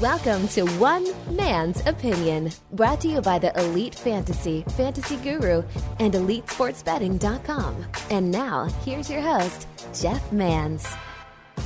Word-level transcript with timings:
Welcome 0.00 0.46
to 0.48 0.62
One 0.78 1.06
Man's 1.34 1.84
Opinion, 1.86 2.52
brought 2.72 3.00
to 3.00 3.08
you 3.08 3.20
by 3.20 3.40
the 3.40 3.58
Elite 3.58 3.96
Fantasy, 3.96 4.64
Fantasy 4.76 5.16
Guru, 5.16 5.64
and 5.98 6.14
EliteSportsBetting.com. 6.14 7.84
And 8.10 8.30
now, 8.30 8.66
here's 8.84 9.10
your 9.10 9.22
host, 9.22 9.66
Jeff 9.92 10.30
Mans. 10.30 10.86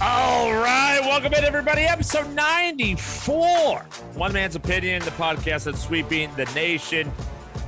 All 0.00 0.50
right, 0.52 1.00
welcome 1.02 1.34
in, 1.34 1.44
everybody. 1.44 1.82
Episode 1.82 2.32
94. 2.34 3.80
One 4.14 4.32
Man's 4.32 4.54
Opinion, 4.54 5.02
the 5.02 5.10
podcast 5.10 5.64
that's 5.64 5.82
sweeping 5.82 6.34
the 6.36 6.46
nation. 6.54 7.12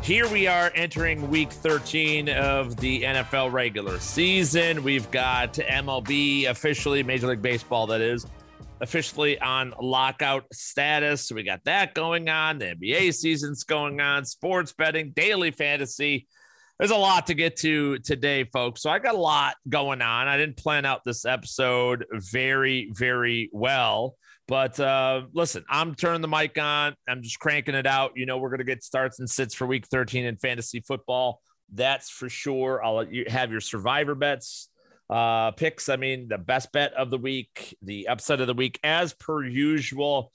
Here 0.03 0.29
we 0.29 0.47
are 0.47 0.73
entering 0.75 1.31
week 1.31 1.53
13 1.53 2.29
of 2.29 2.77
the 2.77 3.03
NFL 3.03 3.53
regular 3.53 3.99
season. 4.01 4.83
We've 4.83 5.11
got 5.11 5.55
MLB 5.55 6.47
officially, 6.49 7.03
Major 7.03 7.29
League 7.29 7.43
Baseball, 7.43 7.87
that 7.87 8.01
is 8.01 8.27
officially 8.81 9.39
on 9.39 9.73
lockout 9.81 10.45
status. 10.53 11.29
So 11.29 11.37
we 11.37 11.45
got 11.45 11.65
that 11.65 11.95
going 11.95 12.29
on. 12.29 12.59
The 12.59 12.75
NBA 12.75 13.15
season's 13.15 13.63
going 13.65 14.01
on, 14.01 14.25
sports 14.25 14.73
betting, 14.73 15.13
daily 15.15 15.53
fantasy. 15.53 16.27
There's 16.79 16.91
a 16.91 16.97
lot 16.97 17.29
to 17.29 17.35
get 17.35 17.57
to 17.59 17.99
today, 18.01 18.43
folks. 18.43 18.83
So 18.83 18.91
I 18.91 18.99
got 18.99 19.15
a 19.15 19.19
lot 19.19 19.55
going 19.69 20.03
on. 20.03 20.27
I 20.27 20.37
didn't 20.37 20.57
plan 20.57 20.85
out 20.85 21.05
this 21.05 21.25
episode 21.25 22.05
very, 22.13 22.91
very 22.93 23.51
well. 23.53 24.17
But 24.53 24.79
uh, 24.79 25.23
listen, 25.33 25.65
I'm 25.71 25.95
turning 25.95 26.21
the 26.21 26.29
mic 26.29 26.59
on. 26.59 26.95
I'm 27.09 27.23
just 27.23 27.39
cranking 27.39 27.75
it 27.75 27.87
out. 27.87 28.13
You 28.17 28.27
know, 28.27 28.37
we're 28.37 28.51
going 28.51 28.59
to 28.59 28.65
get 28.65 28.85
starts 28.85 29.19
and 29.19 29.31
sits 29.31 29.55
for 29.55 29.67
week 29.67 29.87
13 29.87 30.27
in 30.27 30.37
fantasy 30.37 30.81
football. 30.81 31.41
That's 31.73 32.11
for 32.11 32.29
sure. 32.29 32.85
I'll 32.85 32.97
let 32.97 33.11
you 33.11 33.25
have 33.29 33.51
your 33.51 33.63
survivor 33.63 34.15
bets 34.15 34.69
uh, 35.09 35.53
picks. 35.53 35.89
I 35.89 35.97
mean, 35.97 36.29
the 36.29 36.37
best 36.37 36.71
bet 36.71 36.93
of 36.93 37.09
the 37.09 37.17
week, 37.17 37.79
the 37.81 38.09
upset 38.09 38.43
of 38.43 38.47
the 38.47 38.53
week, 38.53 38.79
as 38.85 39.15
per 39.15 39.43
usual. 39.43 40.31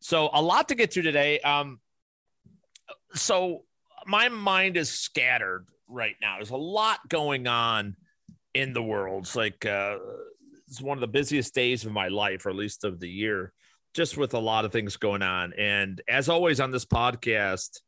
So, 0.00 0.28
a 0.34 0.42
lot 0.42 0.68
to 0.68 0.74
get 0.74 0.90
to 0.90 1.00
today. 1.00 1.40
Um, 1.40 1.80
so, 3.14 3.62
my 4.04 4.28
mind 4.28 4.76
is 4.76 4.90
scattered 4.90 5.64
right 5.88 6.16
now. 6.20 6.34
There's 6.36 6.50
a 6.50 6.56
lot 6.58 7.08
going 7.08 7.46
on 7.46 7.96
in 8.52 8.74
the 8.74 8.82
world. 8.82 9.22
It's 9.22 9.34
like 9.34 9.64
uh, 9.64 9.96
it's 10.68 10.82
one 10.82 10.98
of 10.98 11.00
the 11.00 11.08
busiest 11.08 11.54
days 11.54 11.86
of 11.86 11.92
my 11.92 12.08
life, 12.08 12.44
or 12.44 12.50
at 12.50 12.56
least 12.56 12.84
of 12.84 13.00
the 13.00 13.08
year, 13.08 13.54
just 13.94 14.16
with 14.16 14.34
a 14.34 14.38
lot 14.38 14.64
of 14.64 14.72
things 14.72 14.96
going 14.96 15.22
on. 15.22 15.52
And 15.58 16.00
as 16.08 16.28
always 16.28 16.60
on 16.60 16.70
this 16.70 16.84
podcast, 16.84 17.80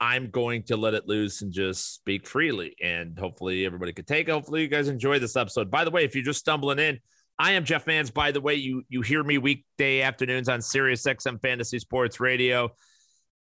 I'm 0.00 0.30
going 0.30 0.64
to 0.64 0.76
let 0.76 0.94
it 0.94 1.06
loose 1.06 1.42
and 1.42 1.52
just 1.52 1.94
speak 1.94 2.26
freely. 2.26 2.74
And 2.82 3.18
hopefully 3.18 3.64
everybody 3.64 3.92
could 3.92 4.06
take. 4.06 4.28
Hopefully 4.28 4.62
you 4.62 4.68
guys 4.68 4.88
enjoy 4.88 5.18
this 5.18 5.36
episode. 5.36 5.70
By 5.70 5.84
the 5.84 5.90
way, 5.90 6.04
if 6.04 6.14
you're 6.14 6.24
just 6.24 6.40
stumbling 6.40 6.78
in, 6.78 6.98
I 7.38 7.52
am 7.52 7.64
Jeff 7.64 7.86
Mans. 7.86 8.10
By 8.10 8.30
the 8.30 8.40
way, 8.40 8.54
you 8.54 8.84
you 8.88 9.02
hear 9.02 9.22
me 9.24 9.38
weekday 9.38 10.02
afternoons 10.02 10.48
on 10.48 10.60
Sirius 10.60 11.02
XM 11.04 11.40
Fantasy 11.40 11.80
Sports 11.80 12.20
Radio 12.20 12.70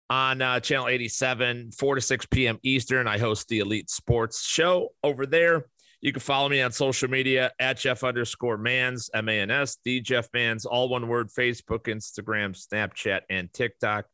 on 0.09 0.41
uh, 0.41 0.59
channel 0.59 0.87
87, 0.87 1.71
4 1.71 1.95
to 1.95 2.01
6 2.01 2.25
p.m. 2.27 2.59
Eastern. 2.63 3.07
I 3.07 3.17
host 3.17 3.47
the 3.47 3.59
Elite 3.59 3.89
Sports 3.89 4.43
Show 4.43 4.89
over 5.03 5.25
there. 5.25 5.65
You 6.05 6.13
can 6.13 6.21
follow 6.21 6.47
me 6.49 6.61
on 6.61 6.71
social 6.71 7.09
media 7.09 7.51
at 7.59 7.79
Jeff 7.79 8.03
underscore 8.03 8.59
Mans, 8.59 9.09
M 9.15 9.27
A 9.27 9.39
N 9.39 9.49
S, 9.49 9.79
D 9.83 10.01
Jeff 10.01 10.29
Mans, 10.35 10.63
all 10.63 10.87
one 10.87 11.07
word 11.07 11.29
Facebook, 11.35 11.87
Instagram, 11.87 12.55
Snapchat, 12.55 13.21
and 13.27 13.51
TikTok. 13.51 14.05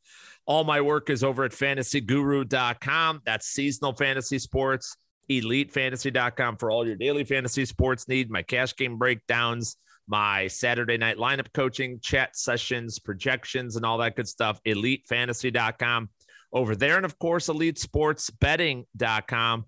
All 0.45 0.64
my 0.64 0.80
work 0.80 1.09
is 1.09 1.22
over 1.22 1.44
at 1.44 1.52
fantasyguru.com. 1.52 3.23
That's 3.25 3.47
seasonal 3.47 3.92
fantasy 3.92 4.39
sports, 4.39 4.95
elitefantasy.com 5.30 6.56
for 6.56 6.72
all 6.72 6.88
your 6.88 6.95
daily 6.95 7.25
fantasy 7.25 7.66
sports 7.66 8.08
need, 8.08 8.31
my 8.31 8.42
cash 8.42 8.73
game 8.78 8.97
breakdowns, 8.97 9.75
my 10.08 10.47
Saturday 10.47 10.95
night 10.95 11.17
lineup 11.17 11.52
coaching, 11.53 12.00
chat 12.02 12.38
sessions, 12.38 13.00
projections, 13.00 13.75
and 13.75 13.86
all 13.86 13.97
that 13.97 14.16
good 14.16 14.30
stuff. 14.30 14.62
Elitefantasy.com 14.66 16.08
over 16.53 16.73
there. 16.73 16.95
And 16.95 17.03
of 17.03 17.19
course, 17.19 17.47
elitesportsbetting.com 17.47 19.66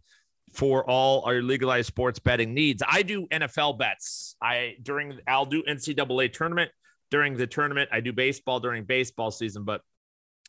for 0.53 0.87
all 0.89 1.23
our 1.25 1.41
legalized 1.41 1.87
sports 1.87 2.19
betting 2.19 2.53
needs. 2.53 2.83
I 2.87 3.01
do 3.01 3.27
NFL 3.27 3.79
bets. 3.79 4.35
I 4.41 4.75
during 4.81 5.19
I'll 5.27 5.45
do 5.45 5.63
NCAA 5.63 6.31
tournament 6.31 6.71
during 7.11 7.35
the 7.35 7.47
tournament. 7.47 7.89
I 7.91 7.99
do 7.99 8.13
baseball 8.13 8.59
during 8.59 8.85
baseball 8.85 9.31
season, 9.31 9.63
but 9.63 9.81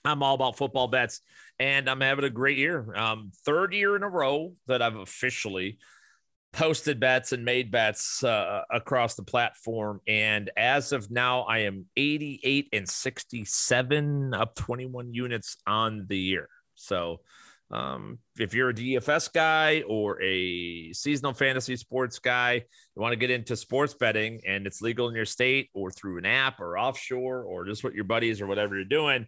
I'm 0.04 0.22
all 0.22 0.34
about 0.34 0.56
football 0.56 0.88
bets, 0.88 1.22
and 1.58 1.88
I'm 1.88 2.00
having 2.00 2.24
a 2.24 2.30
great 2.30 2.58
year. 2.58 2.94
Um, 2.94 3.32
third 3.46 3.72
year 3.72 3.96
in 3.96 4.02
a 4.02 4.08
row 4.08 4.52
that 4.66 4.82
I've 4.82 4.96
officially 4.96 5.78
posted 6.52 7.00
bets 7.00 7.32
and 7.32 7.44
made 7.44 7.70
bets 7.70 8.22
uh, 8.22 8.62
across 8.70 9.14
the 9.14 9.22
platform. 9.22 10.00
And 10.06 10.50
as 10.56 10.92
of 10.92 11.10
now, 11.10 11.42
I 11.42 11.60
am 11.60 11.86
88 11.96 12.68
and 12.72 12.88
67, 12.88 14.34
up 14.34 14.54
21 14.54 15.12
units 15.12 15.56
on 15.66 16.06
the 16.08 16.18
year. 16.18 16.48
So, 16.74 17.20
um, 17.74 18.18
if 18.38 18.54
you're 18.54 18.70
a 18.70 18.74
DFS 18.74 19.32
guy 19.32 19.82
or 19.86 20.22
a 20.22 20.92
seasonal 20.92 21.34
fantasy 21.34 21.76
sports 21.76 22.18
guy, 22.18 22.54
you 22.54 23.02
want 23.02 23.12
to 23.12 23.16
get 23.16 23.30
into 23.30 23.56
sports 23.56 23.94
betting 23.94 24.40
and 24.46 24.66
it's 24.66 24.80
legal 24.80 25.08
in 25.08 25.14
your 25.14 25.24
state 25.24 25.70
or 25.74 25.90
through 25.90 26.18
an 26.18 26.26
app 26.26 26.60
or 26.60 26.78
offshore 26.78 27.42
or 27.42 27.64
just 27.64 27.82
what 27.82 27.94
your 27.94 28.04
buddies 28.04 28.40
or 28.40 28.46
whatever 28.46 28.76
you're 28.76 28.84
doing 28.84 29.26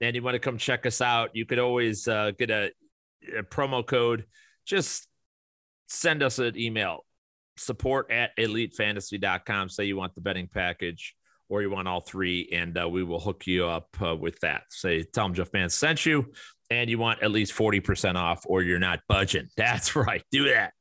and 0.00 0.14
you 0.14 0.22
want 0.22 0.34
to 0.34 0.38
come 0.38 0.58
check 0.58 0.86
us 0.86 1.00
out, 1.00 1.30
you 1.34 1.46
could 1.46 1.58
always 1.58 2.06
uh, 2.06 2.32
get 2.38 2.50
a, 2.50 2.70
a, 3.36 3.42
promo 3.42 3.86
code. 3.86 4.24
Just 4.66 5.08
send 5.88 6.22
us 6.22 6.38
an 6.38 6.58
email 6.58 7.04
support 7.56 8.10
at 8.10 8.36
elitefantasy.com. 8.36 9.68
Say 9.68 9.84
you 9.84 9.96
want 9.96 10.14
the 10.14 10.20
betting 10.20 10.48
package 10.52 11.14
or 11.48 11.62
you 11.62 11.70
want 11.70 11.86
all 11.86 12.00
three, 12.00 12.48
and 12.52 12.76
uh, 12.76 12.88
we 12.88 13.04
will 13.04 13.20
hook 13.20 13.46
you 13.46 13.66
up 13.66 13.88
uh, 14.04 14.16
with 14.16 14.40
that. 14.40 14.62
Say, 14.70 15.04
tell 15.04 15.26
them 15.26 15.34
Jeff 15.34 15.52
Mans 15.52 15.74
sent 15.74 16.04
you, 16.04 16.32
and 16.70 16.90
you 16.90 16.98
want 16.98 17.22
at 17.22 17.30
least 17.30 17.54
40% 17.54 18.16
off, 18.16 18.44
or 18.46 18.62
you're 18.62 18.78
not 18.78 19.00
budging. 19.08 19.48
That's 19.56 19.96
right. 19.96 20.22
Do 20.30 20.48
that. 20.48 20.72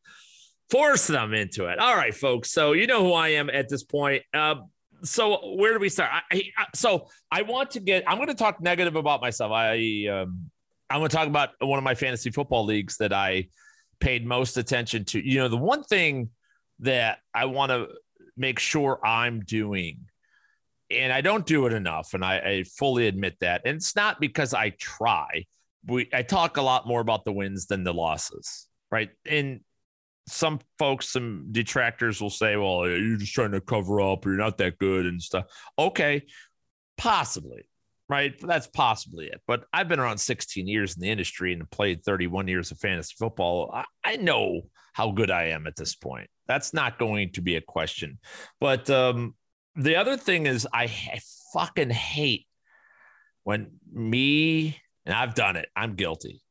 Force 0.69 1.07
them 1.07 1.33
into 1.33 1.65
it. 1.67 1.79
All 1.79 1.95
right, 1.95 2.13
folks. 2.13 2.51
So, 2.51 2.73
you 2.73 2.87
know 2.87 3.03
who 3.03 3.13
I 3.13 3.29
am 3.29 3.49
at 3.49 3.69
this 3.69 3.83
point. 3.83 4.23
Uh, 4.33 4.55
so 5.03 5.55
where 5.55 5.73
do 5.73 5.79
we 5.79 5.89
start? 5.89 6.09
I, 6.31 6.41
I, 6.57 6.65
so 6.73 7.07
I 7.31 7.43
want 7.43 7.71
to 7.71 7.79
get. 7.79 8.03
I'm 8.07 8.17
going 8.17 8.29
to 8.29 8.33
talk 8.33 8.61
negative 8.61 8.95
about 8.95 9.21
myself. 9.21 9.51
I 9.51 10.07
um, 10.11 10.49
I'm 10.89 10.99
going 10.99 11.09
to 11.09 11.15
talk 11.15 11.27
about 11.27 11.49
one 11.59 11.77
of 11.77 11.83
my 11.83 11.95
fantasy 11.95 12.31
football 12.31 12.65
leagues 12.65 12.97
that 12.97 13.13
I 13.13 13.47
paid 13.99 14.25
most 14.25 14.57
attention 14.57 15.05
to. 15.05 15.27
You 15.27 15.39
know, 15.39 15.47
the 15.47 15.57
one 15.57 15.83
thing 15.83 16.29
that 16.79 17.19
I 17.33 17.45
want 17.45 17.71
to 17.71 17.87
make 18.37 18.59
sure 18.59 18.99
I'm 19.05 19.41
doing, 19.41 20.05
and 20.91 21.11
I 21.11 21.21
don't 21.21 21.45
do 21.45 21.65
it 21.65 21.73
enough, 21.73 22.13
and 22.13 22.23
I, 22.23 22.37
I 22.37 22.63
fully 22.63 23.07
admit 23.07 23.37
that. 23.41 23.61
And 23.65 23.77
it's 23.77 23.95
not 23.95 24.19
because 24.19 24.53
I 24.53 24.71
try. 24.71 25.45
We 25.87 26.09
I 26.13 26.21
talk 26.23 26.57
a 26.57 26.61
lot 26.61 26.87
more 26.87 27.01
about 27.01 27.25
the 27.25 27.31
wins 27.31 27.67
than 27.67 27.83
the 27.83 27.93
losses, 27.93 28.67
right? 28.91 29.09
And 29.29 29.61
some 30.27 30.59
folks, 30.79 31.09
some 31.09 31.47
detractors 31.51 32.21
will 32.21 32.29
say, 32.29 32.55
well, 32.55 32.87
you're 32.87 33.17
just 33.17 33.33
trying 33.33 33.51
to 33.51 33.61
cover 33.61 34.01
up, 34.01 34.25
you're 34.25 34.35
not 34.35 34.57
that 34.57 34.79
good 34.79 35.05
and 35.05 35.21
stuff. 35.21 35.45
Okay, 35.77 36.23
possibly, 36.97 37.67
right? 38.09 38.33
That's 38.41 38.67
possibly 38.67 39.27
it. 39.27 39.41
But 39.47 39.65
I've 39.71 39.87
been 39.87 39.99
around 39.99 40.17
16 40.17 40.67
years 40.67 40.95
in 40.95 41.01
the 41.01 41.09
industry 41.09 41.53
and 41.53 41.69
played 41.69 42.03
31 42.03 42.47
years 42.47 42.71
of 42.71 42.79
fantasy 42.79 43.13
football. 43.17 43.71
I, 43.73 43.83
I 44.03 44.15
know 44.17 44.61
how 44.93 45.11
good 45.11 45.29
I 45.29 45.47
am 45.47 45.67
at 45.67 45.75
this 45.75 45.95
point. 45.95 46.29
That's 46.47 46.73
not 46.73 46.97
going 46.97 47.33
to 47.33 47.41
be 47.41 47.55
a 47.55 47.61
question. 47.61 48.19
But 48.59 48.89
um, 48.89 49.35
the 49.75 49.97
other 49.97 50.17
thing 50.17 50.45
is, 50.47 50.67
I, 50.71 50.83
I 50.83 51.19
fucking 51.53 51.89
hate 51.89 52.47
when 53.43 53.71
me, 53.91 54.77
and 55.05 55.15
I've 55.15 55.35
done 55.35 55.55
it, 55.55 55.69
I'm 55.75 55.95
guilty 55.95 56.41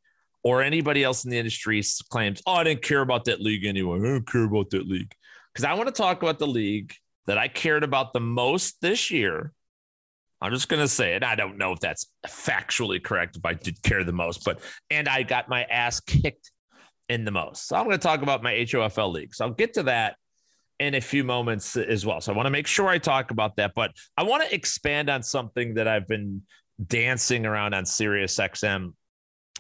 or 0.45 0.63
anybody 0.63 1.03
else 1.03 1.25
in 1.25 1.31
the 1.31 1.39
industry 1.39 1.83
claims, 2.11 2.43
oh, 2.47 2.53
I 2.53 2.65
didn't 2.65 2.83
care 2.83 3.01
about 3.01 3.25
that 3.25 3.41
league 3.41 3.65
anyway. 3.65 3.99
I 3.99 4.03
don't 4.03 4.31
care 4.31 4.45
about 4.45 4.71
that 4.71 4.87
league. 4.87 5.13
Because 5.53 5.65
I 5.65 5.73
want 5.73 5.89
to 5.89 5.95
talk 5.95 6.23
about 6.23 6.39
the 6.39 6.47
league 6.47 6.93
that 7.27 7.39
I 7.39 7.49
cared 7.49 7.83
about 7.83 8.13
the 8.13 8.21
most 8.21 8.81
this 8.83 9.11
year. 9.11 9.53
I'm 10.43 10.53
just 10.53 10.69
going 10.69 10.83
to 10.83 10.89
say 10.89 11.15
it. 11.15 11.25
I 11.25 11.35
don't 11.35 11.57
know 11.57 11.73
if 11.73 11.81
that's 11.81 12.11
factually 12.27 13.03
correct, 13.03 13.37
if 13.37 13.45
I 13.47 13.55
did 13.55 13.83
care 13.83 14.05
the 14.05 14.13
most, 14.13 14.45
but, 14.45 14.61
and 14.91 15.09
I 15.09 15.23
got 15.23 15.49
my 15.49 15.65
ass 15.65 16.01
kicked 16.01 16.51
in 17.09 17.25
the 17.25 17.31
most. 17.31 17.67
So 17.67 17.77
I'm 17.77 17.85
going 17.85 17.97
to 17.97 18.03
talk 18.03 18.21
about 18.21 18.43
my 18.43 18.53
HOFL 18.53 19.13
league. 19.13 19.35
So 19.35 19.47
I'll 19.47 19.53
get 19.53 19.75
to 19.75 19.85
that 19.85 20.17
in 20.79 20.95
a 20.95 21.01
few 21.01 21.25
moments 21.25 21.77
as 21.77 22.05
well. 22.05 22.21
So 22.21 22.33
I 22.33 22.37
want 22.37 22.47
to 22.47 22.51
make 22.51 22.67
sure 22.67 22.89
I 22.89 22.99
talk 22.99 23.31
about 23.31 23.57
that, 23.57 23.73
but 23.75 23.93
I 24.19 24.25
want 24.25 24.47
to 24.47 24.55
expand 24.55 25.09
on 25.09 25.23
something 25.23 25.75
that 25.75 25.89
I've 25.89 26.07
been 26.07 26.43
dancing 26.85 27.47
around 27.47 27.75
on 27.75 27.87
Sirius 27.87 28.37
XM 28.37 28.93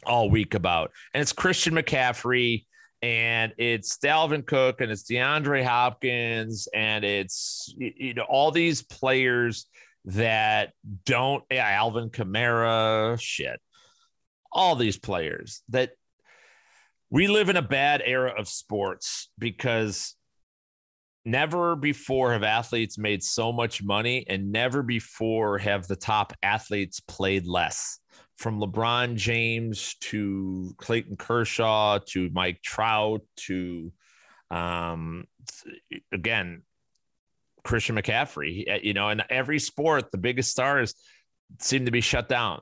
all 0.05 0.31
week 0.31 0.55
about. 0.55 0.91
And 1.13 1.21
it's 1.21 1.33
Christian 1.33 1.75
McCaffrey 1.75 2.65
and 3.03 3.53
it's 3.59 3.99
Dalvin 3.99 4.47
Cook 4.47 4.81
and 4.81 4.91
it's 4.91 5.05
DeAndre 5.05 5.65
Hopkins 5.65 6.69
and 6.75 7.05
it's 7.05 7.75
you 7.77 8.15
know 8.15 8.23
all 8.23 8.51
these 8.51 8.83
players 8.83 9.67
that 10.07 10.73
don't 11.05 11.45
yeah, 11.51 11.69
Alvin 11.69 12.11
Kamara 12.11 13.21
shit. 13.21 13.61
All 14.53 14.77
these 14.77 14.97
players 14.97 15.63
that 15.71 15.91
we 17.11 17.27
live 17.27 17.49
in 17.49 17.57
a 17.57 17.63
bad 17.63 18.03
era 18.05 18.35
of 18.39 18.49
sports 18.49 19.31
because 19.39 20.15
never 21.25 21.77
before 21.77 22.33
have 22.33 22.43
athletes 22.43 22.99
made 22.99 23.23
so 23.23 23.53
much 23.53 23.83
money, 23.83 24.27
and 24.29 24.53
never 24.53 24.83
before 24.83 25.59
have 25.59 25.87
the 25.87 25.97
top 25.97 26.33
athletes 26.43 27.01
played 27.01 27.47
less. 27.47 27.99
From 28.37 28.61
LeBron 28.61 29.15
James 29.15 29.95
to 30.01 30.75
Clayton 30.79 31.17
Kershaw 31.17 32.01
to 32.09 32.31
Mike 32.33 32.61
Trout 32.63 33.23
to, 33.37 33.93
um, 34.51 35.25
again, 36.13 36.63
Christian 37.63 37.97
McCaffrey. 37.97 38.83
You 38.83 38.93
know, 38.93 39.09
in 39.11 39.23
every 39.31 39.61
sport, 39.61 40.11
the 40.11 40.19
biggest 40.19 40.51
stars 40.51 40.95
seem 41.61 41.85
to 41.85 41.93
be 41.93 42.01
shut 42.01 42.29
down. 42.29 42.61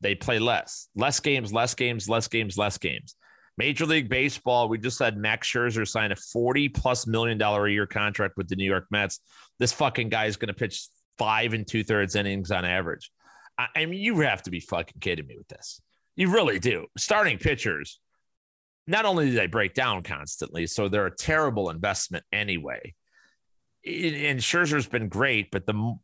They 0.00 0.14
play 0.14 0.38
less, 0.38 0.88
less 0.94 1.20
games, 1.20 1.52
less 1.52 1.74
games, 1.74 2.08
less 2.08 2.28
games, 2.28 2.56
less 2.56 2.78
games. 2.78 3.16
Major 3.58 3.86
League 3.86 4.08
Baseball, 4.08 4.68
we 4.68 4.78
just 4.78 4.98
had 4.98 5.16
Max 5.16 5.48
Scherzer 5.48 5.86
sign 5.86 6.12
a 6.12 6.16
40 6.16 6.68
plus 6.70 7.06
million 7.06 7.38
dollar 7.38 7.66
a 7.66 7.70
year 7.70 7.86
contract 7.86 8.36
with 8.36 8.48
the 8.48 8.56
New 8.56 8.64
York 8.64 8.86
Mets. 8.90 9.20
This 9.58 9.72
fucking 9.72 10.08
guy 10.08 10.26
is 10.26 10.36
going 10.36 10.48
to 10.48 10.54
pitch 10.54 10.88
five 11.18 11.52
and 11.52 11.66
two 11.66 11.84
thirds 11.84 12.16
innings 12.16 12.50
on 12.50 12.64
average. 12.64 13.10
I, 13.58 13.66
I 13.76 13.86
mean, 13.86 14.00
you 14.00 14.20
have 14.20 14.42
to 14.44 14.50
be 14.50 14.60
fucking 14.60 15.00
kidding 15.00 15.26
me 15.26 15.36
with 15.36 15.48
this. 15.48 15.80
You 16.16 16.30
really 16.30 16.58
do. 16.58 16.86
Starting 16.96 17.38
pitchers, 17.38 18.00
not 18.86 19.04
only 19.04 19.26
do 19.26 19.32
they 19.32 19.46
break 19.46 19.74
down 19.74 20.02
constantly, 20.02 20.66
so 20.66 20.88
they're 20.88 21.06
a 21.06 21.14
terrible 21.14 21.70
investment 21.70 22.24
anyway. 22.32 22.94
And 23.84 24.38
Scherzer's 24.38 24.86
been 24.86 25.08
great, 25.08 25.50
but 25.50 25.66
the 25.66 25.96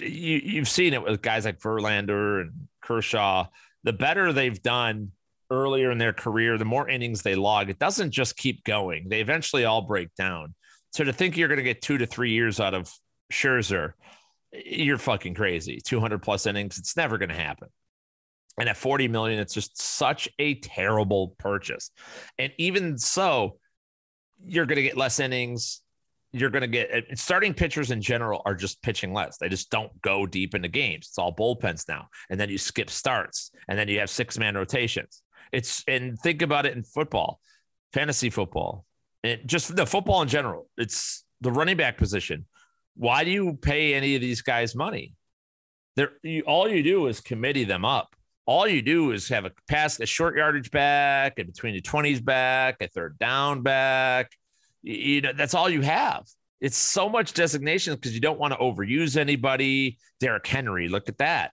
you, 0.00 0.40
you've 0.42 0.68
seen 0.68 0.94
it 0.94 1.02
with 1.02 1.22
guys 1.22 1.44
like 1.44 1.60
Verlander 1.60 2.42
and 2.42 2.68
Kershaw. 2.80 3.46
The 3.84 3.92
better 3.92 4.32
they've 4.32 4.60
done 4.62 5.12
earlier 5.50 5.90
in 5.90 5.98
their 5.98 6.12
career, 6.12 6.56
the 6.58 6.64
more 6.64 6.88
innings 6.88 7.22
they 7.22 7.34
log, 7.34 7.68
it 7.70 7.78
doesn't 7.78 8.10
just 8.10 8.36
keep 8.36 8.64
going. 8.64 9.08
They 9.08 9.20
eventually 9.20 9.64
all 9.64 9.82
break 9.82 10.14
down. 10.14 10.54
So 10.92 11.04
to 11.04 11.12
think 11.12 11.36
you're 11.36 11.48
going 11.48 11.58
to 11.58 11.64
get 11.64 11.82
two 11.82 11.98
to 11.98 12.06
three 12.06 12.32
years 12.32 12.60
out 12.60 12.74
of 12.74 12.92
Scherzer, 13.32 13.92
eh, 14.54 14.60
you're 14.64 14.98
fucking 14.98 15.34
crazy. 15.34 15.80
200 15.84 16.22
plus 16.22 16.46
innings, 16.46 16.78
it's 16.78 16.96
never 16.96 17.18
going 17.18 17.28
to 17.28 17.34
happen. 17.34 17.68
And 18.58 18.68
at 18.68 18.76
40 18.76 19.08
million, 19.08 19.38
it's 19.38 19.54
just 19.54 19.80
such 19.80 20.28
a 20.38 20.54
terrible 20.56 21.34
purchase. 21.38 21.90
And 22.38 22.52
even 22.58 22.98
so, 22.98 23.58
you're 24.44 24.66
going 24.66 24.76
to 24.76 24.82
get 24.82 24.96
less 24.96 25.20
innings. 25.20 25.82
You're 26.32 26.50
going 26.50 26.62
to 26.62 26.68
get 26.68 26.90
eh, 26.92 27.00
starting 27.14 27.54
pitchers 27.54 27.90
in 27.90 28.00
general 28.00 28.42
are 28.44 28.54
just 28.54 28.82
pitching 28.82 29.12
less. 29.12 29.38
They 29.38 29.48
just 29.48 29.70
don't 29.70 30.00
go 30.02 30.26
deep 30.26 30.54
into 30.54 30.68
games. 30.68 31.08
It's 31.08 31.18
all 31.18 31.34
bullpens 31.34 31.88
now. 31.88 32.08
And 32.28 32.38
then 32.38 32.50
you 32.50 32.58
skip 32.58 32.90
starts 32.90 33.50
and 33.68 33.78
then 33.78 33.88
you 33.88 33.98
have 34.00 34.10
six 34.10 34.38
man 34.38 34.54
rotations. 34.54 35.22
It's 35.52 35.84
and 35.88 36.18
think 36.18 36.42
about 36.42 36.66
it 36.66 36.76
in 36.76 36.82
football, 36.82 37.40
fantasy 37.92 38.30
football, 38.30 38.84
and 39.24 39.40
just 39.46 39.74
the 39.74 39.86
football 39.86 40.22
in 40.22 40.28
general. 40.28 40.68
It's 40.76 41.24
the 41.40 41.50
running 41.50 41.76
back 41.76 41.96
position. 41.96 42.46
Why 42.96 43.24
do 43.24 43.30
you 43.30 43.54
pay 43.60 43.94
any 43.94 44.14
of 44.14 44.20
these 44.20 44.42
guys 44.42 44.74
money? 44.74 45.14
There, 45.96 46.12
all 46.46 46.68
you 46.68 46.82
do 46.82 47.06
is 47.06 47.20
committee 47.20 47.64
them 47.64 47.84
up. 47.84 48.14
All 48.46 48.66
you 48.66 48.82
do 48.82 49.12
is 49.12 49.28
have 49.28 49.44
a 49.44 49.52
pass, 49.68 50.00
a 50.00 50.06
short 50.06 50.36
yardage 50.36 50.70
back, 50.70 51.38
and 51.38 51.46
between 51.52 51.74
the 51.74 51.80
twenties 51.80 52.20
back, 52.20 52.76
a 52.80 52.88
third 52.88 53.18
down 53.18 53.62
back. 53.62 54.32
You 54.82 55.20
know, 55.20 55.32
that's 55.32 55.54
all 55.54 55.68
you 55.68 55.82
have. 55.82 56.26
It's 56.60 56.76
so 56.76 57.08
much 57.08 57.32
designation 57.32 57.94
because 57.94 58.14
you 58.14 58.20
don't 58.20 58.38
want 58.38 58.52
to 58.52 58.58
overuse 58.58 59.16
anybody. 59.16 59.98
Derrick 60.20 60.46
Henry, 60.46 60.88
look 60.88 61.08
at 61.08 61.18
that. 61.18 61.52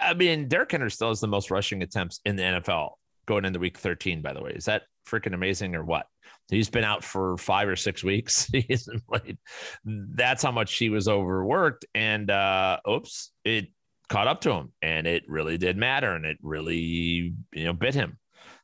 I 0.00 0.14
mean, 0.14 0.48
Derrick 0.48 0.72
Henry 0.72 0.90
still 0.90 1.08
has 1.08 1.20
the 1.20 1.28
most 1.28 1.50
rushing 1.50 1.82
attempts 1.82 2.20
in 2.24 2.36
the 2.36 2.42
NFL 2.42 2.92
going 3.30 3.44
into 3.44 3.60
week 3.60 3.78
13, 3.78 4.22
by 4.22 4.32
the 4.32 4.42
way. 4.42 4.50
Is 4.50 4.64
that 4.64 4.82
freaking 5.08 5.34
amazing 5.34 5.76
or 5.76 5.84
what? 5.84 6.06
He's 6.48 6.68
been 6.68 6.82
out 6.82 7.04
for 7.04 7.36
five 7.36 7.68
or 7.68 7.76
six 7.76 8.02
weeks. 8.02 8.50
played. 9.08 9.38
That's 9.84 10.42
how 10.42 10.50
much 10.50 10.74
he 10.74 10.88
was 10.88 11.06
overworked. 11.06 11.84
And 11.94 12.28
uh, 12.28 12.78
oops, 12.90 13.30
it 13.44 13.68
caught 14.08 14.26
up 14.26 14.40
to 14.40 14.50
him 14.50 14.72
and 14.82 15.06
it 15.06 15.22
really 15.28 15.58
did 15.58 15.76
matter. 15.76 16.10
And 16.10 16.26
it 16.26 16.38
really, 16.42 17.34
you 17.52 17.64
know, 17.64 17.72
bit 17.72 17.94
him. 17.94 18.18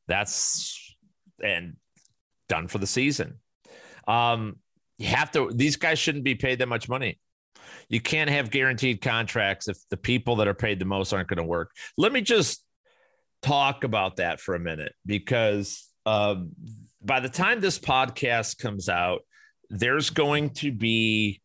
That's 0.09 0.97
and 1.41 1.77
done 2.49 2.67
for 2.67 2.79
the 2.79 2.89
season. 2.89 3.39
Um, 4.09 4.57
you 4.99 5.07
have 5.07 5.31
to, 5.33 5.53
these 5.55 5.77
guys 5.77 6.01
shouldn't 6.01 6.25
be 6.25 6.35
paid 6.35 6.59
that 6.59 6.69
much 6.69 6.89
money. 6.89 7.21
You 7.89 8.01
can't 8.01 8.31
have 8.31 8.51
guaranteed 8.51 9.01
contracts 9.01 9.69
if 9.69 9.79
the 9.91 9.97
people 9.97 10.37
that 10.37 10.49
are 10.49 10.55
paid 10.55 10.81
the 10.81 10.85
most 10.85 11.13
aren't 11.13 11.29
going 11.29 11.37
to 11.37 11.45
work. 11.45 11.71
Let 11.97 12.13
me 12.13 12.21
just 12.21 12.66
talk 13.43 13.85
about 13.85 14.17
that 14.17 14.41
for 14.41 14.55
a 14.55 14.61
minute 14.61 14.93
because 15.05 15.89
uh, 16.05 16.37
by 17.03 17.21
the 17.21 17.29
time 17.29 17.61
this 17.61 17.79
podcast 17.79 18.59
comes 18.59 18.89
out, 18.89 19.21
there's 19.71 20.11
going 20.11 20.51
to 20.51 20.73
be 20.73 21.41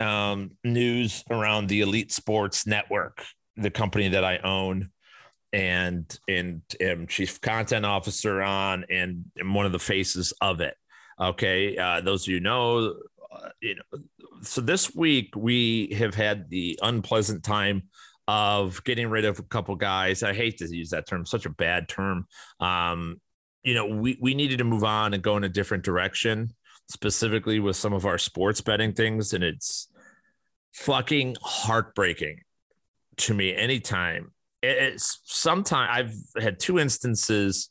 um, 0.00 0.52
news 0.64 1.24
around 1.30 1.68
the 1.68 1.80
Elite 1.80 2.12
Sports 2.12 2.66
Network, 2.66 3.24
the 3.56 3.70
company 3.70 4.08
that 4.08 4.24
I 4.24 4.38
own 4.38 4.90
and 5.52 6.18
and 6.28 6.60
am 6.80 7.06
chief 7.06 7.40
content 7.40 7.86
officer 7.86 8.42
on 8.42 8.84
and 8.90 9.24
am 9.40 9.54
one 9.54 9.66
of 9.66 9.72
the 9.72 9.78
faces 9.78 10.32
of 10.40 10.60
it. 10.60 10.74
Okay, 11.20 11.76
uh, 11.78 12.00
those 12.02 12.24
of 12.24 12.28
you 12.28 12.40
know, 12.40 12.94
uh, 13.32 13.48
you 13.62 13.76
know. 13.76 14.00
So 14.42 14.60
this 14.60 14.94
week 14.94 15.34
we 15.34 15.94
have 15.98 16.14
had 16.14 16.50
the 16.50 16.78
unpleasant 16.82 17.42
time 17.42 17.84
of 18.28 18.82
getting 18.84 19.08
rid 19.08 19.24
of 19.24 19.38
a 19.38 19.44
couple 19.44 19.74
guys. 19.76 20.22
I 20.22 20.34
hate 20.34 20.58
to 20.58 20.76
use 20.76 20.90
that 20.90 21.06
term, 21.06 21.26
such 21.26 21.46
a 21.46 21.50
bad 21.50 21.88
term. 21.88 22.26
Um, 22.60 23.20
you 23.62 23.74
know, 23.74 23.86
we, 23.86 24.18
we 24.20 24.34
needed 24.34 24.58
to 24.58 24.64
move 24.64 24.84
on 24.84 25.14
and 25.14 25.22
go 25.22 25.36
in 25.36 25.44
a 25.44 25.48
different 25.48 25.84
direction, 25.84 26.54
specifically 26.88 27.60
with 27.60 27.76
some 27.76 27.92
of 27.92 28.06
our 28.06 28.18
sports 28.18 28.60
betting 28.60 28.92
things. 28.92 29.32
And 29.32 29.44
it's 29.44 29.88
fucking 30.72 31.36
heartbreaking 31.42 32.40
to 33.18 33.34
me 33.34 33.54
anytime. 33.54 34.32
It's 34.62 35.20
sometimes 35.24 35.90
I've 35.92 36.42
had 36.42 36.58
two 36.58 36.78
instances 36.78 37.70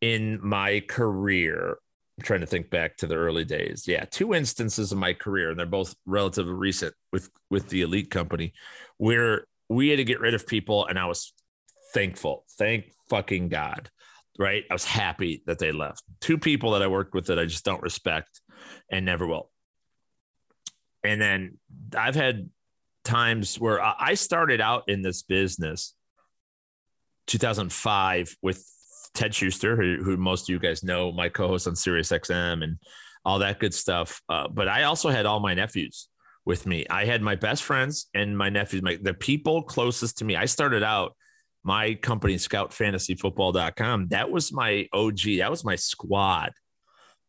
in 0.00 0.38
my 0.42 0.80
career. 0.80 1.78
I'm 2.18 2.24
trying 2.24 2.40
to 2.40 2.46
think 2.46 2.70
back 2.70 2.96
to 2.98 3.06
the 3.06 3.16
early 3.16 3.44
days. 3.44 3.84
Yeah, 3.86 4.04
two 4.04 4.34
instances 4.34 4.92
in 4.92 4.98
my 4.98 5.12
career, 5.12 5.50
and 5.50 5.58
they're 5.58 5.66
both 5.66 5.94
relatively 6.06 6.52
recent 6.52 6.94
with 7.12 7.30
with 7.50 7.68
the 7.68 7.82
elite 7.82 8.10
company, 8.10 8.52
where 8.98 9.46
we 9.68 9.88
had 9.88 9.96
to 9.96 10.04
get 10.04 10.20
rid 10.20 10.34
of 10.34 10.46
people, 10.46 10.86
and 10.86 10.98
I 10.98 11.06
was 11.06 11.32
thankful. 11.92 12.44
Thank 12.58 12.92
fucking 13.08 13.48
God. 13.48 13.90
Right. 14.38 14.64
I 14.70 14.72
was 14.72 14.84
happy 14.84 15.42
that 15.46 15.58
they 15.58 15.72
left. 15.72 16.02
Two 16.20 16.38
people 16.38 16.72
that 16.72 16.82
I 16.82 16.86
worked 16.86 17.14
with 17.14 17.26
that 17.26 17.38
I 17.38 17.44
just 17.44 17.64
don't 17.64 17.82
respect 17.82 18.40
and 18.90 19.04
never 19.04 19.26
will. 19.26 19.50
And 21.04 21.20
then 21.20 21.58
I've 21.96 22.14
had 22.14 22.48
times 23.04 23.60
where 23.60 23.80
I 23.82 24.14
started 24.14 24.60
out 24.60 24.84
in 24.88 25.02
this 25.02 25.22
business 25.22 25.94
2005 27.26 28.36
with 28.40 28.64
Ted 29.14 29.34
Schuster, 29.34 29.76
who, 29.76 30.02
who 30.02 30.16
most 30.16 30.48
of 30.48 30.48
you 30.48 30.58
guys 30.58 30.82
know, 30.82 31.12
my 31.12 31.28
co-host 31.28 31.66
on 31.66 31.76
Sirius 31.76 32.08
XM 32.08 32.64
and 32.64 32.78
all 33.24 33.40
that 33.40 33.58
good 33.58 33.74
stuff. 33.74 34.22
Uh, 34.28 34.48
but 34.48 34.68
I 34.68 34.84
also 34.84 35.10
had 35.10 35.26
all 35.26 35.40
my 35.40 35.54
nephews 35.54 36.08
with 36.44 36.66
me. 36.66 36.86
I 36.90 37.04
had 37.04 37.22
my 37.22 37.36
best 37.36 37.62
friends 37.62 38.08
and 38.14 38.36
my 38.36 38.48
nephews, 38.48 38.82
my 38.82 38.98
the 39.00 39.14
people 39.14 39.62
closest 39.62 40.18
to 40.18 40.24
me. 40.24 40.36
I 40.36 40.46
started 40.46 40.82
out 40.82 41.16
my 41.64 41.94
company 41.94 42.34
scoutfantasyfootball.com. 42.34 44.08
That 44.08 44.30
was 44.30 44.52
my 44.52 44.88
OG, 44.92 45.20
that 45.38 45.50
was 45.50 45.64
my 45.64 45.76
squad. 45.76 46.52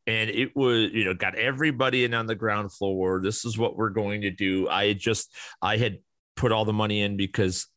And 0.05 0.29
it 0.29 0.53
was, 0.55 0.91
you 0.91 1.05
know, 1.05 1.13
got 1.13 1.35
everybody 1.35 2.03
in 2.03 2.13
on 2.13 2.25
the 2.25 2.35
ground 2.35 2.73
floor. 2.73 3.21
This 3.21 3.45
is 3.45 3.57
what 3.57 3.77
we're 3.77 3.89
going 3.89 4.21
to 4.21 4.31
do. 4.31 4.67
I 4.67 4.87
had 4.87 4.99
just 4.99 5.33
I 5.61 5.77
had 5.77 5.99
put 6.35 6.51
all 6.51 6.65
the 6.65 6.73
money 6.73 7.01
in 7.01 7.15
because 7.15 7.67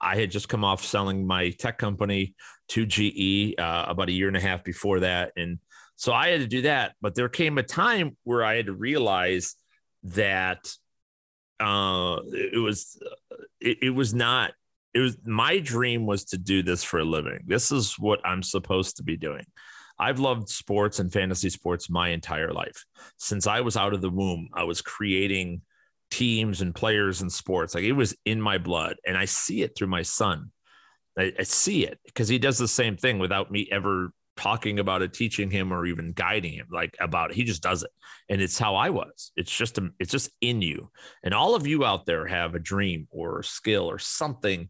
I 0.00 0.16
had 0.16 0.30
just 0.30 0.48
come 0.48 0.64
off 0.64 0.84
selling 0.84 1.26
my 1.26 1.50
tech 1.50 1.78
company 1.78 2.34
to 2.68 2.86
GE 2.86 3.58
uh, 3.58 3.84
about 3.88 4.08
a 4.08 4.12
year 4.12 4.28
and 4.28 4.36
a 4.36 4.40
half 4.40 4.64
before 4.64 5.00
that. 5.00 5.32
And 5.36 5.58
so 5.94 6.12
I 6.12 6.28
had 6.28 6.40
to 6.40 6.46
do 6.46 6.62
that. 6.62 6.94
But 7.00 7.14
there 7.14 7.28
came 7.28 7.56
a 7.58 7.62
time 7.62 8.16
where 8.24 8.44
I 8.44 8.56
had 8.56 8.66
to 8.66 8.74
realize 8.74 9.54
that 10.04 10.68
uh, 11.60 12.18
it 12.32 12.60
was 12.60 13.00
it, 13.60 13.78
it 13.82 13.90
was 13.90 14.14
not 14.14 14.52
it 14.94 15.00
was 15.00 15.16
my 15.24 15.58
dream 15.58 16.06
was 16.06 16.24
to 16.26 16.38
do 16.38 16.62
this 16.62 16.82
for 16.82 17.00
a 17.00 17.04
living. 17.04 17.40
This 17.46 17.70
is 17.70 17.98
what 17.98 18.20
I'm 18.24 18.42
supposed 18.42 18.96
to 18.96 19.02
be 19.02 19.16
doing. 19.16 19.44
I've 19.98 20.18
loved 20.18 20.48
sports 20.48 20.98
and 20.98 21.12
fantasy 21.12 21.50
sports 21.50 21.88
my 21.88 22.08
entire 22.08 22.52
life. 22.52 22.84
Since 23.18 23.46
I 23.46 23.60
was 23.60 23.76
out 23.76 23.94
of 23.94 24.02
the 24.02 24.10
womb, 24.10 24.48
I 24.52 24.64
was 24.64 24.82
creating 24.82 25.62
teams 26.10 26.60
and 26.60 26.74
players 26.74 27.20
and 27.20 27.32
sports. 27.32 27.74
Like 27.74 27.84
it 27.84 27.92
was 27.92 28.16
in 28.24 28.40
my 28.40 28.58
blood. 28.58 28.96
And 29.06 29.16
I 29.16 29.24
see 29.24 29.62
it 29.62 29.76
through 29.76 29.88
my 29.88 30.02
son. 30.02 30.50
I, 31.18 31.32
I 31.38 31.42
see 31.44 31.86
it 31.86 31.98
because 32.04 32.28
he 32.28 32.38
does 32.38 32.58
the 32.58 32.68
same 32.68 32.96
thing 32.96 33.18
without 33.18 33.50
me 33.50 33.68
ever 33.70 34.10
talking 34.36 34.78
about 34.78 35.02
it, 35.02 35.12
teaching 35.12 35.50
him, 35.50 35.72
or 35.72 35.86
even 35.86 36.12
guiding 36.12 36.52
him 36.52 36.66
like 36.70 36.96
about 37.00 37.30
it. 37.30 37.36
He 37.36 37.44
just 37.44 37.62
does 37.62 37.82
it. 37.82 37.90
And 38.28 38.40
it's 38.40 38.58
how 38.58 38.76
I 38.76 38.90
was. 38.90 39.32
It's 39.36 39.54
just 39.54 39.78
a, 39.78 39.90
it's 39.98 40.12
just 40.12 40.30
in 40.40 40.62
you. 40.62 40.90
And 41.22 41.34
all 41.34 41.54
of 41.54 41.66
you 41.66 41.84
out 41.84 42.06
there 42.06 42.26
have 42.26 42.54
a 42.54 42.60
dream 42.60 43.08
or 43.10 43.40
a 43.40 43.44
skill 43.44 43.90
or 43.90 43.98
something 43.98 44.68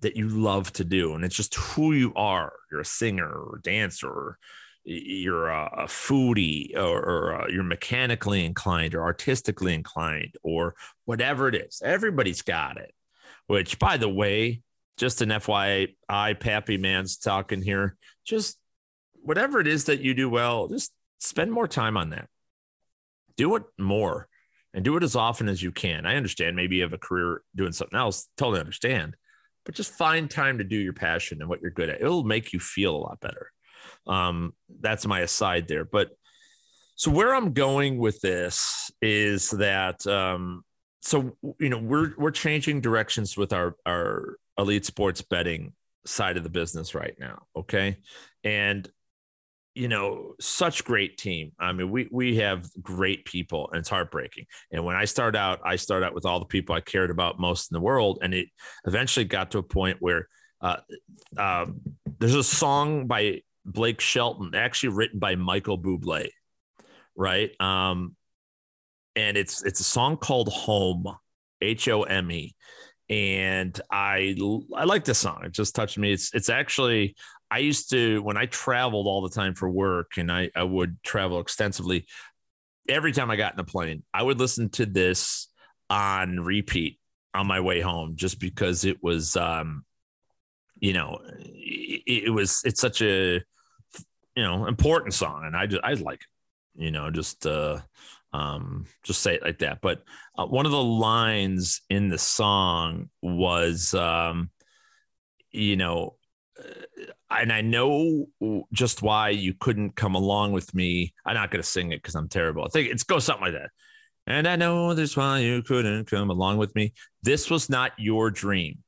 that 0.00 0.16
you 0.16 0.28
love 0.28 0.72
to 0.74 0.84
do. 0.84 1.14
And 1.14 1.24
it's 1.24 1.36
just 1.36 1.54
who 1.54 1.92
you 1.92 2.12
are. 2.14 2.52
You're 2.70 2.80
a 2.80 2.84
singer 2.86 3.28
or 3.28 3.56
a 3.56 3.62
dancer 3.62 4.08
or 4.08 4.38
you're 4.84 5.48
a, 5.48 5.84
foodie 5.86 6.74
or, 6.76 6.98
or 6.98 7.42
uh, 7.42 7.48
you're 7.48 7.62
mechanically 7.62 8.44
inclined 8.44 8.94
or 8.94 9.02
artistically 9.02 9.74
inclined 9.74 10.34
or 10.42 10.74
whatever 11.04 11.48
it 11.48 11.54
is. 11.54 11.82
Everybody's 11.84 12.42
got 12.42 12.78
it. 12.78 12.92
Which, 13.46 13.78
by 13.78 13.96
the 13.96 14.08
way, 14.08 14.62
just 14.96 15.22
an 15.22 15.30
FYI, 15.30 16.38
Pappy 16.38 16.76
Man's 16.76 17.16
talking 17.16 17.62
here. 17.62 17.96
Just 18.24 18.59
whatever 19.22 19.60
it 19.60 19.66
is 19.66 19.84
that 19.84 20.00
you 20.00 20.14
do 20.14 20.28
well, 20.28 20.68
just 20.68 20.92
spend 21.18 21.52
more 21.52 21.68
time 21.68 21.96
on 21.96 22.10
that. 22.10 22.28
Do 23.36 23.56
it 23.56 23.64
more 23.78 24.28
and 24.74 24.84
do 24.84 24.96
it 24.96 25.02
as 25.02 25.16
often 25.16 25.48
as 25.48 25.62
you 25.62 25.72
can. 25.72 26.06
I 26.06 26.16
understand 26.16 26.56
maybe 26.56 26.76
you 26.76 26.82
have 26.82 26.92
a 26.92 26.98
career 26.98 27.42
doing 27.54 27.72
something 27.72 27.98
else, 27.98 28.28
totally 28.36 28.60
understand, 28.60 29.16
but 29.64 29.74
just 29.74 29.92
find 29.92 30.30
time 30.30 30.58
to 30.58 30.64
do 30.64 30.76
your 30.76 30.92
passion 30.92 31.40
and 31.40 31.48
what 31.48 31.60
you're 31.60 31.70
good 31.70 31.88
at. 31.88 32.00
It'll 32.00 32.24
make 32.24 32.52
you 32.52 32.60
feel 32.60 32.94
a 32.94 32.98
lot 32.98 33.20
better. 33.20 33.50
Um, 34.06 34.54
that's 34.80 35.06
my 35.06 35.20
aside 35.20 35.68
there. 35.68 35.84
But 35.84 36.10
so 36.96 37.10
where 37.10 37.34
I'm 37.34 37.52
going 37.52 37.98
with 37.98 38.20
this 38.20 38.90
is 39.00 39.50
that 39.50 40.06
um, 40.06 40.62
so 41.02 41.36
you 41.58 41.70
know 41.70 41.78
we're 41.78 42.12
we're 42.18 42.30
changing 42.30 42.82
directions 42.82 43.36
with 43.36 43.52
our 43.52 43.74
our 43.86 44.36
elite 44.58 44.84
sports 44.84 45.22
betting 45.22 45.72
side 46.06 46.36
of 46.36 46.42
the 46.42 46.50
business 46.50 46.94
right 46.94 47.14
now. 47.18 47.42
Okay. 47.56 47.98
And 48.44 48.88
you 49.74 49.88
know, 49.88 50.34
such 50.40 50.84
great 50.84 51.16
team. 51.16 51.52
I 51.58 51.72
mean, 51.72 51.90
we 51.90 52.08
we 52.10 52.36
have 52.36 52.68
great 52.82 53.24
people, 53.24 53.68
and 53.70 53.78
it's 53.78 53.88
heartbreaking. 53.88 54.46
And 54.72 54.84
when 54.84 54.96
I 54.96 55.04
start 55.04 55.36
out, 55.36 55.60
I 55.64 55.76
start 55.76 56.02
out 56.02 56.14
with 56.14 56.26
all 56.26 56.40
the 56.40 56.46
people 56.46 56.74
I 56.74 56.80
cared 56.80 57.10
about 57.10 57.38
most 57.38 57.70
in 57.70 57.74
the 57.74 57.80
world, 57.80 58.18
and 58.22 58.34
it 58.34 58.48
eventually 58.84 59.24
got 59.24 59.52
to 59.52 59.58
a 59.58 59.62
point 59.62 59.98
where 60.00 60.28
uh, 60.60 60.78
uh, 61.36 61.66
there's 62.18 62.34
a 62.34 62.42
song 62.42 63.06
by 63.06 63.42
Blake 63.64 64.00
Shelton, 64.00 64.54
actually 64.54 64.90
written 64.90 65.18
by 65.18 65.36
Michael 65.36 65.78
Bublé, 65.78 66.30
right? 67.14 67.52
Um, 67.60 68.16
and 69.14 69.36
it's 69.36 69.62
it's 69.64 69.80
a 69.80 69.84
song 69.84 70.16
called 70.16 70.48
Home, 70.48 71.04
H 71.60 71.88
O 71.88 72.02
M 72.02 72.30
E, 72.32 72.54
and 73.08 73.80
I 73.90 74.36
I 74.74 74.84
like 74.84 75.04
this 75.04 75.18
song. 75.18 75.42
It 75.44 75.52
just 75.52 75.74
touched 75.74 75.98
me. 75.98 76.12
It's 76.12 76.34
it's 76.34 76.48
actually 76.48 77.14
I 77.50 77.58
used 77.58 77.90
to 77.90 78.22
when 78.22 78.36
I 78.36 78.46
traveled 78.46 79.06
all 79.06 79.22
the 79.22 79.34
time 79.34 79.54
for 79.54 79.68
work, 79.68 80.12
and 80.16 80.30
I 80.30 80.50
I 80.54 80.62
would 80.62 81.02
travel 81.02 81.40
extensively. 81.40 82.06
Every 82.88 83.12
time 83.12 83.30
I 83.30 83.36
got 83.36 83.54
in 83.54 83.60
a 83.60 83.64
plane, 83.64 84.02
I 84.12 84.22
would 84.22 84.38
listen 84.38 84.70
to 84.70 84.86
this 84.86 85.48
on 85.88 86.40
repeat 86.40 86.98
on 87.34 87.46
my 87.46 87.60
way 87.60 87.80
home, 87.80 88.16
just 88.16 88.40
because 88.40 88.84
it 88.84 89.02
was, 89.02 89.36
um, 89.36 89.84
you 90.78 90.92
know, 90.92 91.20
it, 91.38 92.24
it 92.26 92.30
was 92.30 92.62
it's 92.64 92.80
such 92.80 93.02
a 93.02 93.40
you 94.36 94.42
know 94.42 94.66
important 94.66 95.14
song, 95.14 95.44
and 95.44 95.56
I 95.56 95.66
just 95.66 95.82
I 95.84 95.94
like 95.94 96.20
it, 96.20 96.84
you 96.84 96.90
know, 96.90 97.10
just 97.10 97.46
uh, 97.46 97.80
um, 98.32 98.86
just 99.02 99.22
say 99.22 99.34
it 99.34 99.42
like 99.42 99.58
that. 99.58 99.80
But 99.80 100.02
uh, 100.38 100.46
one 100.46 100.66
of 100.66 100.72
the 100.72 100.82
lines 100.82 101.82
in 101.90 102.08
the 102.08 102.18
song 102.18 103.10
was, 103.22 103.92
um, 103.94 104.50
you 105.50 105.76
know, 105.76 106.16
and 107.30 107.52
I 107.52 107.60
know 107.60 108.26
just 108.72 109.02
why 109.02 109.30
you 109.30 109.54
couldn't 109.54 109.96
come 109.96 110.14
along 110.14 110.52
with 110.52 110.74
me. 110.74 111.14
I'm 111.24 111.34
not 111.34 111.50
going 111.50 111.62
to 111.62 111.68
sing 111.68 111.92
it 111.92 112.02
because 112.02 112.14
I'm 112.14 112.28
terrible. 112.28 112.64
I 112.64 112.68
think 112.68 112.88
it's 112.88 113.02
goes 113.02 113.24
something 113.24 113.44
like 113.44 113.54
that. 113.54 113.70
And 114.26 114.46
I 114.46 114.56
know 114.56 114.94
that's 114.94 115.16
why 115.16 115.38
you 115.38 115.62
couldn't 115.62 116.06
come 116.06 116.30
along 116.30 116.58
with 116.58 116.74
me. 116.74 116.92
This 117.22 117.50
was 117.50 117.68
not 117.68 117.92
your 117.98 118.30
dream, 118.30 118.78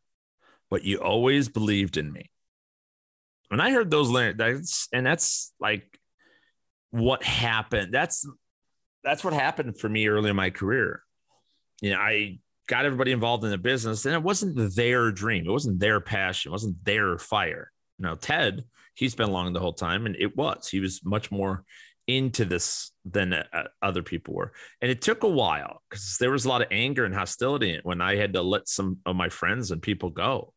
but 0.71 0.85
you 0.85 0.99
always 0.99 1.49
believed 1.49 1.97
in 1.97 2.13
me. 2.13 2.31
When 3.49 3.61
I 3.61 3.71
heard 3.71 3.91
those 3.91 4.09
lyrics, 4.09 4.39
that's 4.39 4.89
and 4.93 5.05
that's 5.05 5.53
like 5.61 5.99
what 6.91 7.23
happened. 7.23 7.93
That's 7.93 8.27
that's 9.05 9.25
what 9.25 9.33
happened 9.33 9.79
for 9.79 9.89
me 9.89 10.07
early 10.07 10.31
in 10.31 10.37
my 10.37 10.51
career. 10.51 11.03
You 11.81 11.91
know, 11.91 11.99
I 11.99 12.39
got 12.69 12.85
everybody 12.85 13.13
involved 13.13 13.45
in 13.45 13.51
the 13.51 13.59
business, 13.59 14.07
and 14.07 14.15
it 14.15 14.23
wasn't 14.23 14.75
their 14.77 15.11
dream. 15.11 15.45
It 15.47 15.51
wasn't 15.51 15.81
their 15.81 16.01
passion. 16.01 16.51
It 16.51 16.53
wasn't 16.53 16.85
their 16.85 17.19
fire. 17.19 17.73
Now, 18.03 18.17
Ted, 18.17 18.65
he's 18.95 19.15
been 19.15 19.29
along 19.29 19.53
the 19.53 19.61
whole 19.61 19.73
time, 19.73 20.07
and 20.07 20.17
it 20.19 20.37
was. 20.37 20.69
He 20.69 20.81
was 20.81 21.01
much 21.05 21.31
more 21.31 21.65
into 22.07 22.45
this 22.45 22.91
than 23.05 23.33
uh, 23.33 23.45
other 23.81 24.03
people 24.03 24.35
were. 24.35 24.53
And 24.81 24.91
it 24.91 25.01
took 25.01 25.23
a 25.23 25.29
while 25.29 25.83
because 25.89 26.17
there 26.19 26.31
was 26.31 26.45
a 26.45 26.49
lot 26.49 26.61
of 26.61 26.69
anger 26.71 27.05
and 27.05 27.15
hostility 27.15 27.81
when 27.83 28.01
I 28.01 28.17
had 28.17 28.33
to 28.35 28.43
let 28.43 28.69
some 28.69 28.99
of 29.07 29.17
my 29.17 29.29
friends 29.29 29.71
and 29.71 29.81
people 29.81 30.11
go. 30.11 30.53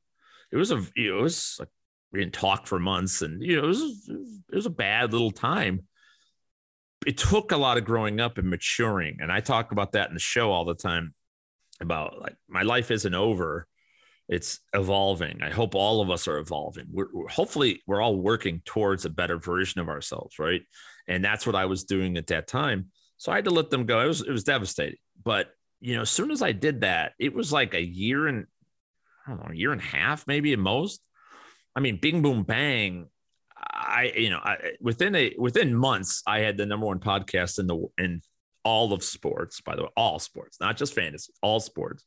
It 0.52 0.58
was 0.58 0.72
a, 0.72 0.84
it 0.96 1.12
was 1.12 1.56
like 1.60 1.70
we 2.12 2.20
didn't 2.20 2.34
talk 2.34 2.68
for 2.68 2.80
months, 2.80 3.22
and 3.22 3.42
you 3.42 3.58
know, 3.58 3.64
it 3.64 3.68
was, 3.68 4.10
it 4.52 4.56
was 4.56 4.66
a 4.66 4.72
bad 4.72 5.14
little 5.14 5.32
time 5.32 5.88
it 7.06 7.18
took 7.18 7.52
a 7.52 7.58
lot 7.58 7.78
of 7.78 7.86
growing 7.86 8.20
up 8.20 8.38
and 8.38 8.50
maturing. 8.50 9.18
And 9.22 9.32
I 9.32 9.40
talk 9.40 9.72
about 9.72 9.94
that 9.94 10.10
in 10.10 10.16
the 10.16 10.20
show 10.20 10.52
all 10.52 10.66
the 10.66 10.76
time 10.76 11.14
about 11.80 12.20
like 12.20 12.36
my 12.48 12.64
life 12.64 12.92
isn't 12.92 13.14
over. 13.14 13.68
It's 14.28 14.60
evolving. 14.74 15.42
I 15.44 15.50
hope 15.50 15.76
all 15.76 16.02
of 16.02 16.10
us 16.10 16.28
are 16.28 16.38
evolving. 16.38 16.88
We're, 16.92 17.08
we're, 17.14 17.28
hopefully 17.28 17.84
we're 17.86 18.02
all 18.02 18.16
working 18.16 18.62
towards 18.66 19.06
a 19.06 19.10
better 19.10 19.38
version 19.38 19.82
of 19.82 19.90
ourselves, 19.90 20.40
right? 20.40 20.62
And 21.08 21.24
that's 21.24 21.46
what 21.46 21.56
I 21.56 21.66
was 21.66 21.84
doing 21.84 22.18
at 22.18 22.28
that 22.28 22.48
time. 22.48 22.92
So 23.18 23.32
I 23.32 23.36
had 23.36 23.46
to 23.46 23.52
let 23.52 23.70
them 23.70 23.86
go. 23.86 24.02
It 24.02 24.08
was 24.08 24.22
it 24.22 24.32
was 24.32 24.44
devastating. 24.44 24.98
But 25.24 25.50
you 25.80 25.96
know, 25.96 26.02
as 26.02 26.10
soon 26.10 26.32
as 26.32 26.42
I 26.42 26.52
did 26.52 26.82
that, 26.82 27.14
it 27.20 27.34
was 27.34 27.54
like 27.54 27.74
a 27.74 27.82
year 27.82 28.28
and 28.28 28.48
I 29.26 29.32
don't 29.32 29.46
know, 29.46 29.52
a 29.52 29.56
year 29.56 29.72
and 29.72 29.82
a 29.82 29.86
half, 29.86 30.26
maybe 30.28 30.54
at 30.54 30.60
most. 30.60 31.02
I 31.76 31.80
mean, 31.80 31.98
bing 31.98 32.22
boom 32.22 32.44
bang 32.44 33.08
I, 33.58 34.14
you 34.16 34.30
know, 34.30 34.40
I, 34.40 34.58
within 34.80 35.16
a 35.16 35.34
within 35.38 35.74
months, 35.74 36.22
I 36.26 36.40
had 36.40 36.58
the 36.58 36.66
number 36.66 36.86
one 36.86 37.00
podcast 37.00 37.60
in 37.60 37.68
the 37.68 37.88
in 37.98 38.22
all 38.64 38.94
of 38.94 39.04
sports. 39.04 39.62
By 39.62 39.76
the 39.76 39.84
way, 39.84 39.90
all 39.96 40.20
sports, 40.20 40.58
not 40.60 40.78
just 40.78 40.94
fantasy, 40.94 41.34
all 41.42 41.60
sports. 41.60 42.06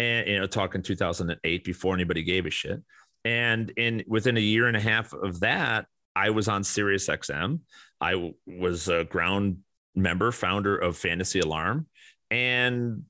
And 0.00 0.28
you 0.28 0.38
know, 0.38 0.46
talking 0.46 0.82
2008 0.82 1.64
before 1.64 1.94
anybody 1.94 2.22
gave 2.22 2.46
a 2.46 2.50
shit. 2.50 2.82
And 3.24 3.70
in 3.76 4.02
within 4.06 4.38
a 4.38 4.40
year 4.40 4.66
and 4.66 4.76
a 4.76 4.80
half 4.80 5.12
of 5.12 5.40
that, 5.40 5.86
I 6.16 6.30
was 6.30 6.48
on 6.48 6.64
Sirius 6.64 7.06
XM. 7.06 7.60
I 8.00 8.12
w- 8.12 8.34
was 8.46 8.88
a 8.88 9.04
ground 9.04 9.58
member, 9.94 10.32
founder 10.32 10.74
of 10.74 10.96
Fantasy 10.96 11.40
Alarm, 11.40 11.86
and 12.30 13.04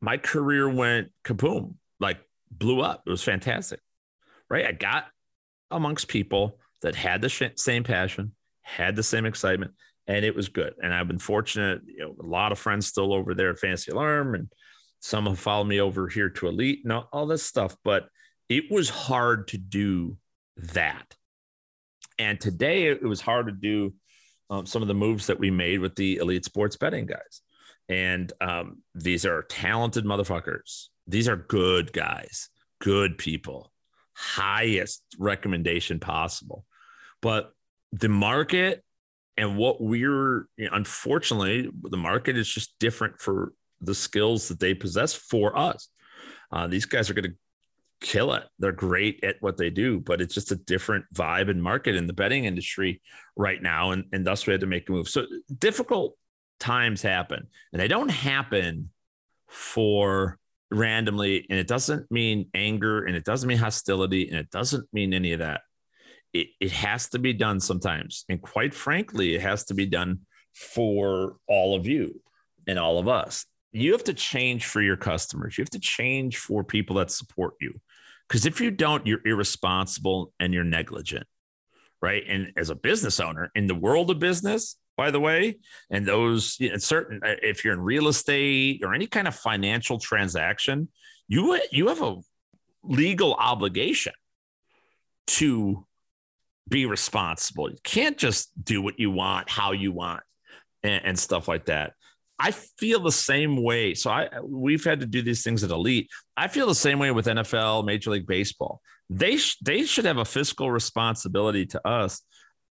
my 0.00 0.18
career 0.18 0.68
went 0.68 1.10
kaboom, 1.24 1.74
like 1.98 2.18
blew 2.50 2.80
up. 2.80 3.02
It 3.06 3.10
was 3.10 3.24
fantastic, 3.24 3.80
right? 4.48 4.66
I 4.66 4.72
got 4.72 5.06
amongst 5.72 6.06
people 6.06 6.60
that 6.82 6.94
had 6.94 7.22
the 7.22 7.28
sh- 7.28 7.42
same 7.56 7.82
passion, 7.82 8.36
had 8.62 8.94
the 8.94 9.02
same 9.02 9.26
excitement, 9.26 9.72
and 10.06 10.24
it 10.24 10.36
was 10.36 10.48
good. 10.48 10.74
And 10.80 10.94
I've 10.94 11.08
been 11.08 11.18
fortunate, 11.18 11.80
you 11.86 11.98
know, 11.98 12.14
a 12.22 12.26
lot 12.26 12.52
of 12.52 12.58
friends 12.60 12.86
still 12.86 13.12
over 13.12 13.34
there 13.34 13.50
at 13.50 13.58
Fantasy 13.58 13.90
Alarm, 13.90 14.36
and 14.36 14.48
some 15.06 15.26
have 15.26 15.38
followed 15.38 15.68
me 15.68 15.80
over 15.80 16.08
here 16.08 16.30
to 16.30 16.48
Elite 16.48 16.80
and 16.84 16.92
all, 16.92 17.08
all 17.12 17.26
this 17.26 17.42
stuff. 17.42 17.76
But 17.84 18.08
it 18.48 18.64
was 18.70 18.88
hard 18.88 19.48
to 19.48 19.58
do 19.58 20.18
that. 20.56 21.14
And 22.18 22.40
today 22.40 22.86
it 22.86 23.02
was 23.02 23.20
hard 23.20 23.46
to 23.46 23.52
do 23.52 23.94
um, 24.48 24.66
some 24.66 24.82
of 24.82 24.88
the 24.88 24.94
moves 24.94 25.26
that 25.26 25.38
we 25.38 25.50
made 25.50 25.80
with 25.80 25.96
the 25.96 26.16
Elite 26.16 26.44
Sports 26.44 26.76
Betting 26.76 27.06
guys. 27.06 27.42
And 27.88 28.32
um, 28.40 28.82
these 28.94 29.26
are 29.26 29.42
talented 29.42 30.04
motherfuckers. 30.04 30.86
These 31.06 31.28
are 31.28 31.36
good 31.36 31.92
guys, 31.92 32.48
good 32.80 33.18
people 33.18 33.72
highest 34.16 35.02
recommendation 35.18 36.00
possible. 36.00 36.64
But 37.20 37.52
the 37.92 38.08
market 38.08 38.82
and 39.36 39.58
what 39.58 39.80
we're 39.80 40.48
you 40.56 40.64
know, 40.64 40.70
unfortunately, 40.72 41.68
the 41.82 41.96
market 41.98 42.38
is 42.38 42.48
just 42.48 42.74
different 42.80 43.20
for 43.20 43.52
the 43.80 43.94
skills 43.94 44.48
that 44.48 44.60
they 44.60 44.74
possess 44.74 45.14
for 45.14 45.56
us. 45.56 45.88
Uh, 46.50 46.66
these 46.66 46.86
guys 46.86 47.10
are 47.10 47.14
going 47.14 47.30
to 47.30 47.36
kill 48.00 48.34
it. 48.34 48.44
They're 48.58 48.72
great 48.72 49.24
at 49.24 49.36
what 49.40 49.56
they 49.56 49.70
do, 49.70 50.00
but 50.00 50.20
it's 50.20 50.34
just 50.34 50.52
a 50.52 50.56
different 50.56 51.04
vibe 51.14 51.50
and 51.50 51.62
market 51.62 51.96
in 51.96 52.06
the 52.06 52.12
betting 52.12 52.44
industry 52.44 53.00
right 53.36 53.60
now. 53.60 53.90
And, 53.90 54.04
and 54.12 54.26
thus 54.26 54.46
we 54.46 54.52
had 54.52 54.60
to 54.60 54.66
make 54.66 54.88
a 54.88 54.92
move. 54.92 55.08
So 55.08 55.26
difficult 55.58 56.16
times 56.58 57.02
happen 57.02 57.46
and 57.72 57.80
they 57.80 57.88
don't 57.88 58.10
happen 58.10 58.90
for 59.48 60.38
randomly 60.70 61.46
and 61.48 61.58
it 61.58 61.68
doesn't 61.68 62.10
mean 62.10 62.48
anger 62.54 63.04
and 63.04 63.16
it 63.16 63.24
doesn't 63.24 63.48
mean 63.48 63.58
hostility 63.58 64.28
and 64.28 64.38
it 64.38 64.50
doesn't 64.50 64.88
mean 64.92 65.14
any 65.14 65.32
of 65.32 65.38
that 65.38 65.60
it, 66.32 66.48
it 66.60 66.72
has 66.72 67.08
to 67.08 67.18
be 67.18 67.32
done 67.32 67.60
sometimes 67.60 68.24
and 68.28 68.42
quite 68.42 68.74
frankly 68.74 69.34
it 69.34 69.40
has 69.40 69.64
to 69.64 69.74
be 69.74 69.86
done 69.86 70.20
for 70.54 71.36
all 71.46 71.76
of 71.76 71.86
you 71.86 72.20
and 72.66 72.78
all 72.78 72.98
of 72.98 73.06
us 73.06 73.46
you 73.72 73.92
have 73.92 74.04
to 74.04 74.14
change 74.14 74.64
for 74.64 74.80
your 74.80 74.96
customers 74.96 75.56
you 75.56 75.62
have 75.62 75.70
to 75.70 75.80
change 75.80 76.36
for 76.36 76.64
people 76.64 76.96
that 76.96 77.10
support 77.10 77.54
you 77.60 77.72
because 78.28 78.46
if 78.46 78.60
you 78.60 78.70
don't 78.70 79.06
you're 79.06 79.26
irresponsible 79.26 80.32
and 80.40 80.54
you're 80.54 80.64
negligent 80.64 81.26
right 82.00 82.24
and 82.28 82.52
as 82.56 82.70
a 82.70 82.74
business 82.74 83.20
owner 83.20 83.50
in 83.54 83.66
the 83.66 83.74
world 83.74 84.10
of 84.10 84.18
business 84.18 84.76
by 84.96 85.10
the 85.10 85.20
way. 85.20 85.58
And 85.90 86.06
those 86.06 86.56
you 86.58 86.70
know, 86.70 86.78
certain, 86.78 87.20
uh, 87.24 87.36
if 87.42 87.64
you're 87.64 87.74
in 87.74 87.80
real 87.80 88.08
estate 88.08 88.80
or 88.82 88.94
any 88.94 89.06
kind 89.06 89.28
of 89.28 89.34
financial 89.34 89.98
transaction, 89.98 90.88
you 91.28 91.60
you 91.70 91.88
have 91.88 92.02
a 92.02 92.16
legal 92.82 93.34
obligation 93.34 94.12
to 95.26 95.84
be 96.68 96.86
responsible. 96.86 97.70
You 97.70 97.78
can't 97.84 98.16
just 98.16 98.50
do 98.62 98.80
what 98.80 98.98
you 98.98 99.10
want, 99.10 99.50
how 99.50 99.72
you 99.72 99.92
want, 99.92 100.22
and, 100.82 101.04
and 101.04 101.18
stuff 101.18 101.48
like 101.48 101.66
that. 101.66 101.94
I 102.38 102.50
feel 102.50 103.00
the 103.00 103.12
same 103.12 103.62
way. 103.62 103.94
So 103.94 104.10
I 104.10 104.28
we've 104.42 104.84
had 104.84 105.00
to 105.00 105.06
do 105.06 105.22
these 105.22 105.42
things 105.42 105.64
at 105.64 105.70
elite. 105.70 106.08
I 106.36 106.48
feel 106.48 106.66
the 106.66 106.74
same 106.74 106.98
way 106.98 107.10
with 107.10 107.26
NFL, 107.26 107.84
Major 107.86 108.10
League 108.10 108.26
Baseball. 108.26 108.80
They 109.08 109.36
sh- 109.36 109.58
they 109.62 109.84
should 109.84 110.04
have 110.04 110.18
a 110.18 110.24
fiscal 110.24 110.70
responsibility 110.70 111.66
to 111.66 111.88
us. 111.88 112.22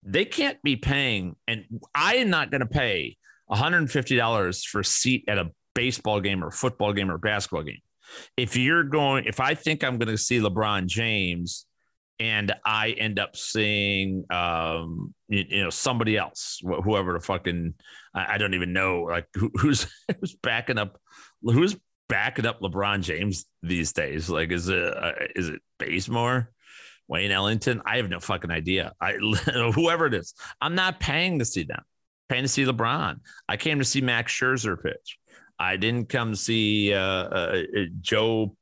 They 0.04 0.26
can't 0.26 0.62
be 0.64 0.78
paying, 0.78 1.36
and 1.48 1.66
I 1.94 2.16
am 2.16 2.30
not 2.32 2.50
going 2.50 2.62
to 2.62 2.68
pay 2.68 3.18
$150 3.52 4.66
for 4.66 4.80
a 4.80 4.86
seat 4.86 5.26
at 5.28 5.38
a 5.38 5.52
baseball 5.76 6.22
game 6.22 6.44
or 6.44 6.52
football 6.52 6.94
game 6.94 7.12
or 7.12 7.18
basketball 7.18 7.64
game. 7.64 7.82
If 8.36 8.58
you're 8.58 8.84
going, 8.84 9.26
if 9.26 9.40
I 9.40 9.56
think 9.56 9.84
I'm 9.84 9.98
going 9.98 10.10
to 10.10 10.18
see 10.18 10.40
LeBron 10.40 10.88
James 10.88 11.66
and 12.20 12.54
I 12.66 12.92
end 12.92 13.20
up 13.20 13.36
seeing, 13.36 14.26
um, 14.32 15.14
you, 15.28 15.46
you, 15.48 15.64
know, 15.64 15.70
somebody 15.70 16.18
else, 16.18 16.62
whoever 16.62 17.14
the 17.14 17.20
fucking, 17.20 17.74
I, 18.14 18.36
I 18.36 18.38
don't 18.38 18.54
even 18.54 18.74
know, 18.74 19.04
like 19.04 19.28
who, 19.34 19.52
who's 19.56 19.88
who's 20.20 20.36
backing 20.36 20.78
up, 20.78 21.00
who's 21.42 21.76
backing 22.10 22.46
up 22.46 22.60
LeBron 22.62 23.02
James 23.02 23.46
these 23.64 23.94
days. 23.94 24.30
Like, 24.30 24.52
is 24.52 24.70
it 24.70 24.84
uh, 24.84 25.14
is 25.36 25.50
it 25.50 25.62
Wayne 27.08 27.32
Ellington? 27.32 27.82
I 27.86 27.98
have 27.98 28.10
no 28.10 28.20
fucking 28.20 28.52
idea. 28.52 28.94
I 29.00 29.14
whoever 29.76 30.06
it 30.06 30.14
is, 30.14 30.34
I'm 30.60 30.76
not 30.76 31.00
paying 31.00 31.40
to 31.40 31.46
see 31.46 31.64
them. 31.64 31.84
paying 32.30 32.44
to 32.44 32.48
see 32.50 32.66
LeBron. 32.66 33.20
I 33.48 33.58
came 33.58 33.80
to 33.80 33.86
see 33.86 34.02
Max 34.02 34.34
Scherzer 34.34 34.82
pitch. 34.82 35.18
I 35.60 35.78
didn't 35.78 36.10
come 36.10 36.34
see 36.36 36.94
uh, 36.94 37.00
uh, 37.00 37.62
Joe 38.00 38.56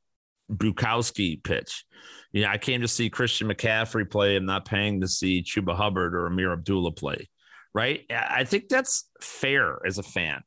Bukowski 0.52 1.42
pitch. 1.42 1.84
You 2.32 2.42
know, 2.42 2.48
I 2.48 2.58
came 2.58 2.82
to 2.82 2.88
see 2.88 3.10
Christian 3.10 3.48
McCaffrey 3.48 4.08
play. 4.08 4.36
I'm 4.36 4.46
not 4.46 4.64
paying 4.64 5.00
to 5.00 5.08
see 5.08 5.42
Chuba 5.42 5.74
Hubbard 5.74 6.14
or 6.14 6.26
Ameer 6.26 6.52
Abdullah 6.52 6.92
play. 6.92 7.28
Right. 7.72 8.04
I 8.10 8.44
think 8.44 8.68
that's 8.68 9.08
fair 9.20 9.78
as 9.86 9.98
a 9.98 10.02
fan 10.02 10.42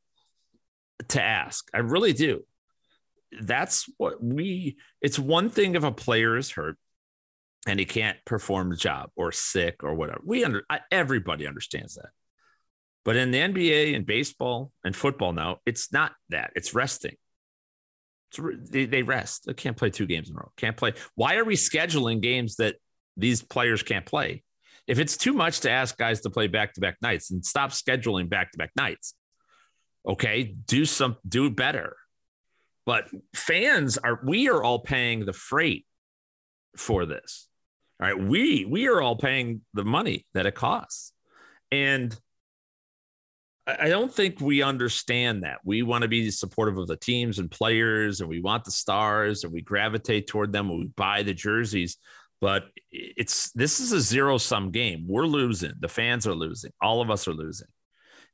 to 1.08 1.22
ask. 1.22 1.68
I 1.72 1.78
really 1.78 2.12
do. 2.12 2.44
That's 3.40 3.86
what 3.96 4.22
we, 4.22 4.76
it's 5.00 5.18
one 5.18 5.48
thing 5.48 5.74
if 5.74 5.82
a 5.82 5.90
player 5.90 6.36
is 6.36 6.50
hurt 6.50 6.76
and 7.66 7.80
he 7.80 7.86
can't 7.86 8.18
perform 8.24 8.70
the 8.70 8.76
job 8.76 9.10
or 9.16 9.32
sick 9.32 9.82
or 9.82 9.94
whatever. 9.94 10.20
We 10.24 10.44
under, 10.44 10.64
everybody 10.90 11.46
understands 11.46 11.94
that. 11.94 12.10
But 13.04 13.16
in 13.16 13.30
the 13.30 13.38
NBA 13.38 13.94
and 13.94 14.06
baseball 14.06 14.72
and 14.82 14.96
football 14.96 15.32
now, 15.32 15.58
it's 15.66 15.92
not 15.92 16.12
that. 16.30 16.52
It's 16.56 16.74
resting. 16.74 17.16
They, 18.36 18.86
they 18.86 19.02
rest. 19.02 19.44
They 19.46 19.54
can't 19.54 19.76
play 19.76 19.90
two 19.90 20.06
games 20.06 20.28
in 20.30 20.36
a 20.36 20.38
row. 20.38 20.52
Can't 20.56 20.76
play. 20.76 20.94
Why 21.14 21.36
are 21.36 21.44
we 21.44 21.54
scheduling 21.54 22.20
games 22.20 22.56
that 22.56 22.76
these 23.16 23.42
players 23.42 23.82
can't 23.82 24.06
play? 24.06 24.42
If 24.86 24.98
it's 24.98 25.16
too 25.16 25.32
much 25.32 25.60
to 25.60 25.70
ask 25.70 25.96
guys 25.96 26.20
to 26.22 26.30
play 26.30 26.46
back 26.46 26.74
to 26.74 26.80
back 26.80 26.96
nights, 27.00 27.30
and 27.30 27.44
stop 27.44 27.70
scheduling 27.70 28.28
back 28.28 28.52
to 28.52 28.58
back 28.58 28.70
nights. 28.76 29.14
Okay, 30.06 30.54
do 30.66 30.84
some, 30.84 31.16
do 31.26 31.50
better. 31.50 31.96
But 32.84 33.08
fans 33.34 33.96
are, 33.96 34.20
we 34.22 34.48
are 34.48 34.62
all 34.62 34.80
paying 34.80 35.24
the 35.24 35.32
freight 35.32 35.86
for 36.76 37.06
this. 37.06 37.48
All 38.00 38.08
right, 38.08 38.18
we 38.18 38.66
we 38.66 38.88
are 38.88 39.00
all 39.00 39.16
paying 39.16 39.62
the 39.72 39.84
money 39.84 40.26
that 40.34 40.46
it 40.46 40.54
costs, 40.54 41.12
and 41.70 42.14
I 43.66 43.88
don't 43.88 44.12
think 44.12 44.40
we 44.40 44.62
understand 44.62 45.44
that. 45.44 45.60
We 45.64 45.82
want 45.82 46.02
to 46.02 46.08
be 46.08 46.30
supportive 46.30 46.76
of 46.76 46.86
the 46.86 46.96
teams 46.96 47.38
and 47.38 47.50
players, 47.50 48.20
and 48.20 48.28
we 48.28 48.40
want 48.40 48.64
the 48.64 48.70
stars, 48.70 49.44
and 49.44 49.52
we 49.52 49.62
gravitate 49.62 50.26
toward 50.26 50.52
them 50.52 50.68
and 50.68 50.78
we 50.80 50.88
buy 50.88 51.22
the 51.22 51.32
jerseys. 51.32 51.96
But 52.44 52.64
it's 52.92 53.50
this 53.52 53.80
is 53.80 53.92
a 53.92 54.00
zero 54.00 54.36
sum 54.36 54.70
game. 54.70 55.06
We're 55.08 55.26
losing. 55.26 55.72
The 55.80 55.88
fans 55.88 56.26
are 56.26 56.34
losing. 56.34 56.72
All 56.82 57.00
of 57.00 57.10
us 57.10 57.26
are 57.26 57.32
losing. 57.32 57.68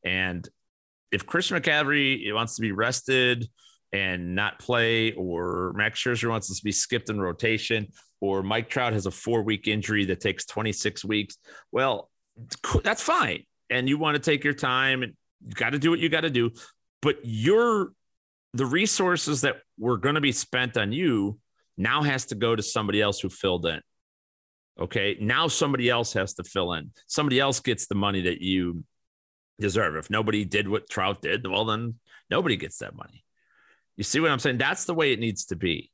And 0.05 0.49
if 1.13 1.27
Christian 1.27 1.57
McCaffrey 1.57 2.35
wants 2.35 2.57
to 2.57 2.63
be 2.63 2.73
rested 2.73 3.49
and 3.93 4.35
not 4.35 4.59
play, 4.59 5.13
or 5.13 5.73
Max 5.77 6.03
Scherzer 6.03 6.29
wants 6.29 6.49
to 6.49 6.65
be 6.65 6.73
skipped 6.73 7.09
in 7.09 7.21
rotation, 7.21 7.87
or 8.21 8.43
Mike 8.43 8.69
Trout 8.69 8.95
has 8.95 9.07
a 9.07 9.13
four 9.13 9.43
week 9.43 9.69
injury 9.69 10.05
that 10.07 10.21
takes 10.21 10.45
26 10.45 11.05
weeks, 11.05 11.37
well, 11.71 12.11
that's 12.83 13.03
fine 13.03 13.45
and 13.71 13.89
you 13.89 13.97
want 13.97 14.17
to 14.17 14.21
take 14.21 14.45
your 14.45 14.53
time 14.53 15.03
and 15.03 15.15
you 15.47 15.55
got 15.55 15.71
to 15.71 15.79
do 15.79 15.91
what 15.91 16.01
you 16.01 16.09
got 16.09 16.23
to 16.23 16.31
do. 16.31 16.51
But 17.01 17.19
you're 17.23 17.93
the 18.53 18.67
resources 18.67 19.43
that 19.43 19.57
were 19.79 19.97
going 19.97 20.17
to 20.17 20.21
be 20.21 20.33
spent 20.33 20.77
on 20.77 20.93
you 20.93 21.39
now 21.79 22.03
has 22.03 22.27
to 22.27 22.35
go 22.35 22.55
to 22.55 22.63
somebody 22.63 23.01
else 23.01 23.21
who 23.21 23.31
filled 23.31 23.65
in. 23.65 23.81
Okay. 24.79 25.17
Now 25.21 25.49
somebody 25.49 25.89
else 25.89 26.13
has 26.15 26.35
to 26.35 26.45
fill 26.45 26.73
in. 26.75 26.91
Somebody 27.07 27.41
else 27.41 27.61
gets 27.61 27.87
the 27.87 27.95
money 27.95 28.23
that 28.23 28.41
you 28.41 28.85
deserve. 29.59 29.97
If 29.97 30.11
nobody 30.11 30.45
did 30.45 30.69
what 30.69 30.89
Trout 30.89 31.23
did, 31.23 31.47
well, 31.47 31.65
then 31.65 31.97
nobody 32.31 32.57
gets 32.57 32.79
that 32.79 32.95
money. 32.95 33.25
You 33.97 34.05
see 34.05 34.21
what 34.21 34.31
I'm 34.31 34.39
saying? 34.39 34.59
That's 34.59 34.85
the 34.85 34.95
way 34.95 35.13
it 35.13 35.21
needs 35.21 35.47
to 35.47 35.57
be. 35.57 35.91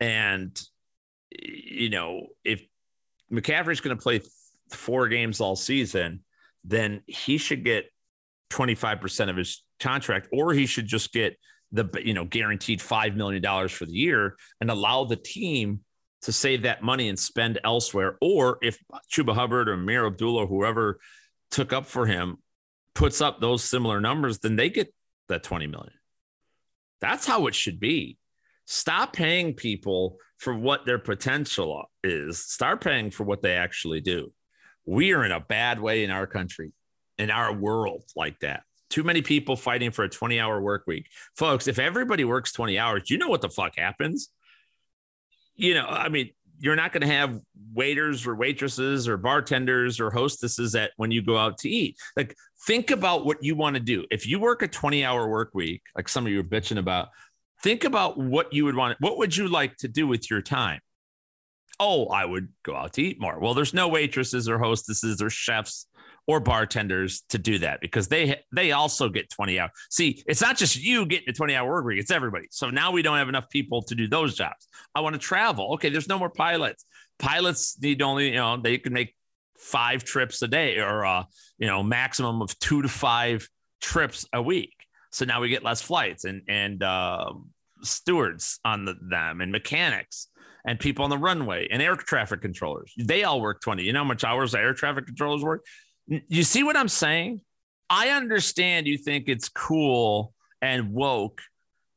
And, 0.00 0.60
you 1.30 1.88
know, 1.88 2.26
if 2.44 2.62
McCaffrey's 3.32 3.80
going 3.80 3.96
to 3.96 4.02
play 4.02 4.20
four 4.70 5.08
games 5.08 5.40
all 5.40 5.56
season, 5.56 6.20
then 6.64 7.02
he 7.06 7.38
should 7.38 7.64
get 7.64 7.86
25% 8.50 9.30
of 9.30 9.36
his 9.36 9.64
contract, 9.80 10.28
or 10.32 10.52
he 10.52 10.66
should 10.66 10.86
just 10.86 11.12
get 11.12 11.36
the 11.72 11.88
you 12.04 12.12
know 12.12 12.24
guaranteed 12.24 12.80
$5 12.80 13.16
million 13.16 13.68
for 13.68 13.86
the 13.86 13.92
year 13.92 14.36
and 14.60 14.70
allow 14.70 15.04
the 15.04 15.16
team 15.16 15.80
to 16.22 16.32
save 16.32 16.62
that 16.62 16.82
money 16.82 17.08
and 17.08 17.18
spend 17.18 17.60
elsewhere. 17.64 18.16
Or 18.20 18.58
if 18.62 18.78
Chuba 19.10 19.34
Hubbard 19.34 19.68
or 19.68 19.74
Ameer 19.74 20.06
Abdullah, 20.06 20.46
whoever 20.46 20.98
took 21.50 21.72
up 21.72 21.86
for 21.86 22.06
him, 22.06 22.38
puts 22.94 23.20
up 23.20 23.40
those 23.40 23.64
similar 23.64 24.00
numbers, 24.00 24.38
then 24.38 24.56
they 24.56 24.70
get 24.70 24.92
that 25.28 25.42
20 25.42 25.66
million. 25.66 25.94
That's 27.00 27.26
how 27.26 27.46
it 27.46 27.54
should 27.54 27.80
be. 27.80 28.18
Stop 28.66 29.12
paying 29.12 29.54
people 29.54 30.18
for 30.38 30.54
what 30.54 30.86
their 30.86 30.98
potential 30.98 31.84
is. 32.04 32.38
Start 32.38 32.82
paying 32.82 33.10
for 33.10 33.24
what 33.24 33.42
they 33.42 33.56
actually 33.56 34.00
do. 34.00 34.32
We 34.86 35.12
are 35.12 35.24
in 35.24 35.32
a 35.32 35.40
bad 35.40 35.80
way 35.80 36.04
in 36.04 36.10
our 36.10 36.26
country 36.26 36.72
in 37.18 37.30
our 37.30 37.52
world 37.52 38.04
like 38.16 38.38
that. 38.40 38.62
Too 38.90 39.04
many 39.04 39.22
people 39.22 39.56
fighting 39.56 39.90
for 39.90 40.04
a 40.04 40.08
20 40.08 40.38
hour 40.38 40.60
work 40.60 40.84
week. 40.86 41.06
Folks, 41.36 41.66
if 41.66 41.78
everybody 41.78 42.24
works 42.24 42.52
20 42.52 42.78
hours, 42.78 43.08
you 43.08 43.18
know 43.18 43.28
what 43.28 43.40
the 43.40 43.48
fuck 43.48 43.76
happens? 43.76 44.28
You 45.62 45.74
know, 45.74 45.86
I 45.86 46.08
mean, 46.08 46.30
you're 46.58 46.74
not 46.74 46.92
going 46.92 47.02
to 47.02 47.06
have 47.06 47.40
waiters 47.72 48.26
or 48.26 48.34
waitresses 48.34 49.06
or 49.06 49.16
bartenders 49.16 50.00
or 50.00 50.10
hostesses 50.10 50.74
at 50.74 50.90
when 50.96 51.12
you 51.12 51.22
go 51.22 51.38
out 51.38 51.58
to 51.58 51.68
eat. 51.68 51.96
Like, 52.16 52.34
think 52.66 52.90
about 52.90 53.24
what 53.24 53.44
you 53.44 53.54
want 53.54 53.76
to 53.76 53.80
do. 53.80 54.04
If 54.10 54.26
you 54.26 54.40
work 54.40 54.62
a 54.62 54.68
20 54.68 55.04
hour 55.04 55.28
work 55.28 55.50
week, 55.54 55.82
like 55.94 56.08
some 56.08 56.26
of 56.26 56.32
you 56.32 56.40
are 56.40 56.44
bitching 56.44 56.78
about, 56.78 57.10
think 57.62 57.84
about 57.84 58.18
what 58.18 58.52
you 58.52 58.64
would 58.64 58.74
want. 58.74 58.96
What 58.98 59.18
would 59.18 59.36
you 59.36 59.46
like 59.46 59.76
to 59.78 59.88
do 59.88 60.08
with 60.08 60.28
your 60.28 60.42
time? 60.42 60.80
Oh, 61.78 62.06
I 62.06 62.24
would 62.24 62.48
go 62.64 62.74
out 62.74 62.94
to 62.94 63.02
eat 63.02 63.20
more. 63.20 63.38
Well, 63.38 63.54
there's 63.54 63.72
no 63.72 63.86
waitresses 63.86 64.48
or 64.48 64.58
hostesses 64.58 65.22
or 65.22 65.30
chefs 65.30 65.86
or 66.26 66.40
bartenders 66.40 67.22
to 67.28 67.38
do 67.38 67.58
that 67.58 67.80
because 67.80 68.08
they 68.08 68.40
they 68.52 68.72
also 68.72 69.08
get 69.08 69.30
20 69.30 69.58
hours. 69.58 69.70
See, 69.90 70.22
it's 70.26 70.40
not 70.40 70.56
just 70.56 70.80
you 70.80 71.06
getting 71.06 71.28
a 71.28 71.32
20 71.32 71.54
hour 71.54 71.68
work 71.68 71.84
week, 71.84 72.00
it's 72.00 72.10
everybody. 72.10 72.46
So 72.50 72.70
now 72.70 72.92
we 72.92 73.02
don't 73.02 73.18
have 73.18 73.28
enough 73.28 73.48
people 73.50 73.82
to 73.82 73.94
do 73.94 74.08
those 74.08 74.34
jobs. 74.34 74.68
I 74.94 75.00
want 75.00 75.14
to 75.14 75.18
travel. 75.18 75.74
Okay, 75.74 75.88
there's 75.88 76.08
no 76.08 76.18
more 76.18 76.30
pilots. 76.30 76.84
Pilots 77.18 77.80
need 77.80 78.02
only, 78.02 78.28
you 78.28 78.36
know, 78.36 78.56
they 78.56 78.78
can 78.78 78.92
make 78.92 79.14
five 79.58 80.04
trips 80.04 80.42
a 80.42 80.48
day 80.48 80.78
or 80.78 81.04
uh, 81.04 81.24
you 81.58 81.66
know, 81.66 81.82
maximum 81.82 82.42
of 82.42 82.58
2 82.58 82.82
to 82.82 82.88
5 82.88 83.48
trips 83.80 84.26
a 84.32 84.42
week. 84.42 84.74
So 85.10 85.24
now 85.24 85.40
we 85.40 85.48
get 85.48 85.62
less 85.62 85.82
flights 85.82 86.24
and 86.24 86.42
and 86.48 86.82
uh, 86.82 87.32
stewards 87.82 88.58
on 88.64 88.84
the, 88.84 88.94
them 89.00 89.40
and 89.40 89.52
mechanics 89.52 90.28
and 90.64 90.78
people 90.78 91.04
on 91.04 91.10
the 91.10 91.18
runway 91.18 91.68
and 91.70 91.82
air 91.82 91.96
traffic 91.96 92.40
controllers. 92.40 92.92
They 92.96 93.24
all 93.24 93.40
work 93.40 93.60
20. 93.60 93.82
You 93.82 93.92
know 93.92 94.00
how 94.00 94.04
much 94.04 94.24
hours 94.24 94.54
air 94.54 94.74
traffic 94.74 95.06
controllers 95.06 95.42
work? 95.42 95.64
You 96.06 96.42
see 96.42 96.62
what 96.62 96.76
I'm 96.76 96.88
saying? 96.88 97.40
I 97.88 98.10
understand 98.10 98.86
you 98.86 98.98
think 98.98 99.28
it's 99.28 99.48
cool 99.48 100.32
and 100.60 100.92
woke 100.92 101.42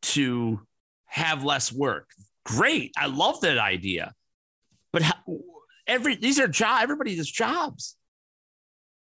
to 0.02 0.62
have 1.06 1.44
less 1.44 1.72
work. 1.72 2.10
Great. 2.46 2.91
I 2.98 3.08
love 3.08 3.41
that 3.41 3.58
idea. 3.58 4.13
But 4.91 5.04
every 5.88 6.15
these 6.15 6.39
are 6.39 6.48
jobs, 6.48 6.84
everybody 6.84 7.15
has 7.15 7.30
jobs. 7.30 7.96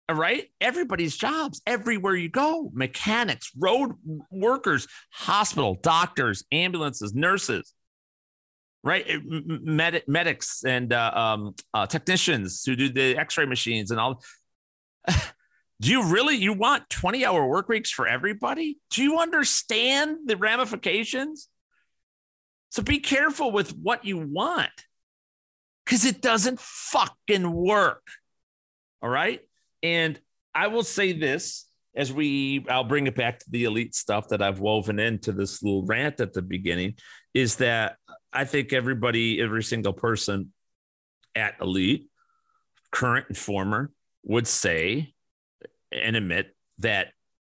All 0.08 0.16
right. 0.16 0.48
Everybody's 0.60 1.16
jobs 1.16 1.62
everywhere 1.66 2.14
you 2.14 2.28
go 2.28 2.70
mechanics, 2.74 3.50
road 3.58 3.92
workers, 4.30 4.86
hospital, 5.10 5.78
doctors, 5.80 6.44
ambulances, 6.52 7.14
nurses, 7.14 7.72
right? 8.82 9.06
Med- 9.24 10.02
medics 10.06 10.64
and 10.64 10.92
uh, 10.92 11.12
um, 11.14 11.54
uh, 11.72 11.86
technicians 11.86 12.62
who 12.64 12.76
do 12.76 12.88
the 12.90 13.16
x 13.16 13.38
ray 13.38 13.46
machines 13.46 13.90
and 13.90 13.98
all. 13.98 14.22
Do 15.08 15.90
you 15.90 16.04
really 16.04 16.36
you 16.36 16.52
want 16.52 16.88
20 16.90 17.24
hour 17.24 17.46
work 17.46 17.68
weeks 17.68 17.90
for 17.90 18.06
everybody? 18.06 18.78
Do 18.90 19.02
you 19.02 19.18
understand 19.18 20.18
the 20.26 20.36
ramifications? 20.36 21.48
So 22.70 22.82
be 22.82 23.00
careful 23.00 23.50
with 23.50 23.76
what 23.76 24.04
you 24.04 24.18
want 24.18 24.70
because 25.84 26.04
it 26.04 26.22
doesn't 26.22 26.60
fucking 26.60 27.50
work. 27.50 28.06
All 29.02 29.10
right. 29.10 29.40
And 29.82 30.18
I 30.54 30.68
will 30.68 30.84
say 30.84 31.12
this 31.12 31.66
as 31.94 32.12
we, 32.12 32.64
I'll 32.70 32.84
bring 32.84 33.06
it 33.06 33.16
back 33.16 33.40
to 33.40 33.50
the 33.50 33.64
elite 33.64 33.94
stuff 33.94 34.28
that 34.28 34.40
I've 34.40 34.60
woven 34.60 34.98
into 34.98 35.32
this 35.32 35.62
little 35.62 35.84
rant 35.84 36.20
at 36.20 36.32
the 36.32 36.42
beginning 36.42 36.94
is 37.34 37.56
that 37.56 37.96
I 38.32 38.44
think 38.44 38.72
everybody, 38.72 39.40
every 39.40 39.62
single 39.62 39.92
person 39.92 40.52
at 41.34 41.54
elite, 41.60 42.08
current 42.90 43.26
and 43.28 43.36
former, 43.36 43.90
would 44.24 44.46
say 44.46 45.14
and 45.90 46.16
admit 46.16 46.54
that 46.78 47.08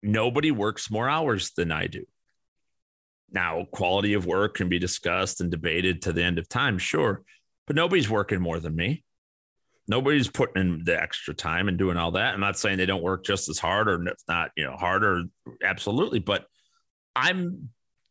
nobody 0.01 0.51
works 0.51 0.89
more 0.91 1.09
hours 1.09 1.51
than 1.55 1.71
I 1.71 1.87
do. 1.87 2.05
Now, 3.31 3.65
quality 3.71 4.13
of 4.13 4.25
work 4.25 4.55
can 4.55 4.69
be 4.69 4.79
discussed 4.79 5.41
and 5.41 5.49
debated 5.49 6.03
to 6.03 6.13
the 6.13 6.23
end 6.23 6.37
of 6.37 6.47
time, 6.47 6.77
sure, 6.77 7.23
but 7.65 7.75
nobody's 7.75 8.09
working 8.09 8.39
more 8.39 8.59
than 8.59 8.75
me. 8.75 9.03
Nobody's 9.87 10.29
putting 10.29 10.61
in 10.61 10.83
the 10.85 11.01
extra 11.01 11.33
time 11.33 11.67
and 11.67 11.77
doing 11.77 11.97
all 11.97 12.11
that. 12.11 12.33
I'm 12.33 12.39
not 12.39 12.57
saying 12.57 12.77
they 12.77 12.85
don't 12.85 13.03
work 13.03 13.25
just 13.25 13.49
as 13.49 13.59
hard 13.59 13.89
or 13.89 14.07
if 14.07 14.19
not, 14.27 14.51
you 14.55 14.63
know, 14.63 14.77
harder, 14.77 15.23
absolutely, 15.63 16.19
but 16.19 16.45
I'm 17.15 17.69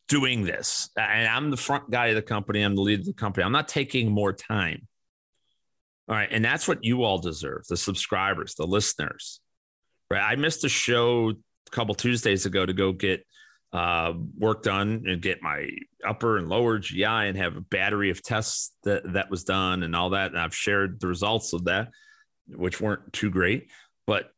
doing 0.09 0.45
this 0.45 0.91
and 0.99 1.27
I'm 1.27 1.51
the 1.51 1.57
front 1.57 1.91
guy 1.91 2.09
of 2.09 2.17
the 2.17 2.23
company. 2.23 2.63
I'm 2.63 2.75
the 2.75 2.83
lead 2.83 3.01
of 3.01 3.07
the 3.07 3.15
company. 3.15 3.45
I'm 3.45 3.53
not 3.53 3.69
taking 3.69 4.11
more 4.11 4.33
time. 4.33 4.87
All 6.09 6.17
right. 6.17 6.29
And 6.31 6.45
that's 6.45 6.67
what 6.67 6.85
you 6.85 7.05
all 7.05 7.19
deserve 7.19 7.65
the 7.69 7.77
subscribers, 7.77 8.55
the 8.55 8.67
listeners. 8.67 9.41
Right. 10.11 10.23
I 10.23 10.37
missed 10.37 10.65
a 10.65 10.69
show 10.69 11.31
a 11.31 11.71
couple 11.71 11.95
Tuesdays 11.95 12.45
ago 12.45 12.67
to 12.67 12.73
go 12.73 12.93
get 12.93 13.25
uh, 13.73 14.13
work 14.39 14.63
done 14.63 15.05
and 15.07 15.23
get 15.23 15.43
my 15.43 15.69
upper 16.07 16.37
and 16.37 16.49
lower 16.49 16.79
GI 16.79 17.05
and 17.05 17.37
have 17.39 17.57
a 17.57 17.63
battery 17.63 18.11
of 18.11 18.23
tests 18.23 18.73
that, 18.85 19.15
that 19.15 19.31
was 19.31 19.45
done 19.45 19.83
and 19.83 19.97
all 19.97 20.11
that. 20.11 20.31
And 20.31 20.39
I've 20.39 20.55
shared 20.55 21.01
the 21.01 21.07
results 21.07 21.55
of 21.55 21.65
that, 21.65 21.89
which 22.49 22.81
weren't 22.81 23.13
too 23.13 23.31
great, 23.31 23.71
but 24.07 24.31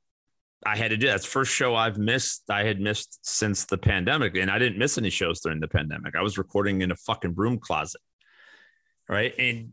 I 0.64 0.77
had 0.77 0.92
to 0.92 0.96
do 0.96 1.07
that. 1.07 1.12
That's 1.12 1.27
first 1.27 1.53
show 1.53 1.74
I've 1.74 1.98
missed. 1.98 2.44
I 2.48 2.64
had 2.64 2.81
missed 2.81 3.18
since 3.22 3.64
the 3.64 3.77
pandemic, 3.77 4.37
and 4.37 4.50
I 4.50 4.59
didn't 4.59 4.79
miss 4.79 4.96
any 4.96 5.11
shows 5.11 5.40
during 5.40 5.61
the 5.61 5.68
pandemic. 5.68 6.14
I 6.16 6.22
was 6.22 6.38
recording 6.38 6.81
in 6.81 6.90
a 6.90 6.96
fucking 6.96 7.33
broom 7.33 7.59
closet, 7.59 8.00
right? 9.09 9.35
And 9.38 9.72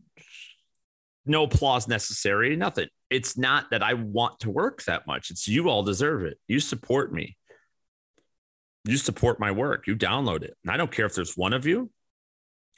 no 1.26 1.44
applause 1.44 1.88
necessary, 1.88 2.56
nothing. 2.56 2.88
It's 3.10 3.38
not 3.38 3.72
that 3.72 3.84
I 3.84 3.94
want 3.94 4.40
to 4.42 4.50
work 4.50 4.84
that 4.84 5.06
much. 5.06 5.30
It's 5.30 5.48
you 5.48 5.70
all 5.70 5.84
deserve 5.84 6.24
it. 6.24 6.38
You 6.48 6.60
support 6.60 7.14
me 7.14 7.38
you 8.86 8.98
support 8.98 9.40
my 9.40 9.52
work, 9.52 9.88
you 9.88 9.96
download 9.96 10.44
it. 10.44 10.56
And 10.64 10.72
I 10.72 10.78
don't 10.78 10.92
care 10.92 11.06
if 11.06 11.14
there's 11.14 11.38
one 11.38 11.54
of 11.54 11.66
you 11.66 11.92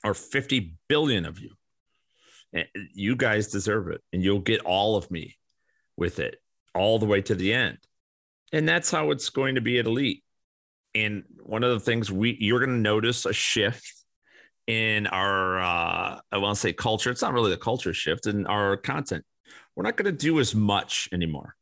or 0.03 0.13
50 0.13 0.75
billion 0.89 1.25
of 1.25 1.39
you. 1.39 1.51
Eh, 2.53 2.63
you 2.93 3.15
guys 3.15 3.47
deserve 3.47 3.87
it. 3.89 4.01
And 4.11 4.21
you'll 4.21 4.39
get 4.39 4.61
all 4.61 4.95
of 4.95 5.09
me 5.09 5.37
with 5.95 6.19
it 6.19 6.37
all 6.75 6.99
the 6.99 7.05
way 7.05 7.21
to 7.21 7.35
the 7.35 7.53
end. 7.53 7.77
And 8.51 8.67
that's 8.67 8.91
how 8.91 9.11
it's 9.11 9.29
going 9.29 9.55
to 9.55 9.61
be 9.61 9.79
at 9.79 9.85
Elite. 9.85 10.23
And 10.93 11.23
one 11.41 11.63
of 11.63 11.71
the 11.71 11.79
things 11.79 12.11
we 12.11 12.37
you're 12.39 12.59
going 12.59 12.69
to 12.69 12.75
notice 12.75 13.25
a 13.25 13.33
shift 13.33 14.02
in 14.67 15.07
our 15.07 15.59
uh, 15.59 16.19
I 16.31 16.37
want 16.37 16.55
to 16.55 16.59
say 16.59 16.73
culture. 16.73 17.11
It's 17.11 17.21
not 17.21 17.33
really 17.33 17.51
the 17.51 17.57
culture 17.57 17.93
shift 17.93 18.27
in 18.27 18.45
our 18.47 18.77
content. 18.77 19.23
We're 19.75 19.83
not 19.83 19.97
going 19.97 20.05
to 20.05 20.17
do 20.17 20.39
as 20.39 20.53
much 20.53 21.09
anymore. 21.11 21.55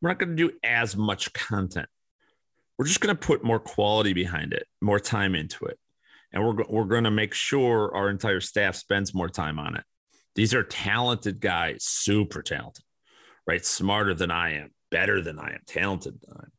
We're 0.00 0.10
not 0.10 0.18
going 0.18 0.36
to 0.36 0.48
do 0.48 0.52
as 0.62 0.96
much 0.96 1.32
content 1.32 1.88
we're 2.78 2.86
just 2.86 3.00
going 3.00 3.14
to 3.14 3.26
put 3.26 3.44
more 3.44 3.60
quality 3.60 4.12
behind 4.12 4.52
it, 4.52 4.66
more 4.80 5.00
time 5.00 5.34
into 5.34 5.64
it. 5.66 5.78
And 6.32 6.44
we're, 6.44 6.64
we're 6.68 6.84
going 6.84 7.04
to 7.04 7.10
make 7.10 7.34
sure 7.34 7.94
our 7.94 8.10
entire 8.10 8.40
staff 8.40 8.74
spends 8.74 9.14
more 9.14 9.28
time 9.28 9.58
on 9.58 9.76
it. 9.76 9.84
These 10.34 10.54
are 10.54 10.64
talented 10.64 11.40
guys, 11.40 11.84
super 11.84 12.42
talented, 12.42 12.84
right? 13.46 13.64
Smarter 13.64 14.14
than 14.14 14.32
I 14.32 14.54
am, 14.54 14.70
better 14.90 15.22
than 15.22 15.38
I 15.38 15.50
am, 15.50 15.60
talented 15.66 16.20
than 16.20 16.36
I 16.36 16.42
am. 16.42 16.52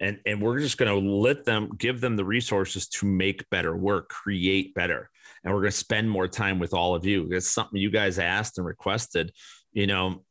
And, 0.00 0.18
and 0.24 0.40
we're 0.40 0.60
just 0.60 0.78
going 0.78 0.90
to 0.90 1.10
let 1.10 1.44
them 1.44 1.70
give 1.76 2.00
them 2.00 2.16
the 2.16 2.24
resources 2.24 2.88
to 2.88 3.06
make 3.06 3.48
better 3.50 3.76
work, 3.76 4.08
create 4.08 4.74
better. 4.74 5.10
And 5.44 5.52
we're 5.52 5.60
going 5.60 5.72
to 5.72 5.76
spend 5.76 6.10
more 6.10 6.26
time 6.26 6.58
with 6.58 6.72
all 6.72 6.94
of 6.94 7.04
you. 7.04 7.28
It's 7.30 7.50
something 7.50 7.80
you 7.80 7.90
guys 7.90 8.18
asked 8.18 8.58
and 8.58 8.66
requested. 8.66 9.32
You 9.72 9.86
know, 9.86 10.24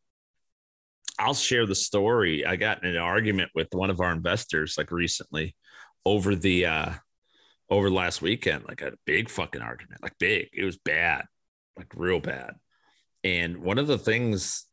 I'll 1.19 1.34
share 1.34 1.65
the 1.65 1.75
story. 1.75 2.45
I 2.45 2.55
got 2.55 2.84
in 2.84 2.89
an 2.91 2.97
argument 2.97 3.51
with 3.53 3.67
one 3.71 3.89
of 3.89 3.99
our 3.99 4.12
investors 4.12 4.75
like 4.77 4.91
recently 4.91 5.55
over 6.05 6.36
the 6.36 6.65
uh 6.65 6.91
over 7.69 7.91
last 7.91 8.21
weekend, 8.21 8.65
like 8.67 8.82
a 8.82 8.93
big 9.05 9.29
fucking 9.29 9.62
argument, 9.62 10.01
like 10.01 10.17
big. 10.19 10.49
It 10.53 10.65
was 10.65 10.77
bad, 10.77 11.25
like 11.77 11.91
real 11.95 12.19
bad. 12.19 12.55
And 13.23 13.60
one 13.60 13.77
of 13.77 13.88
the 13.88 13.97
things 13.97 14.65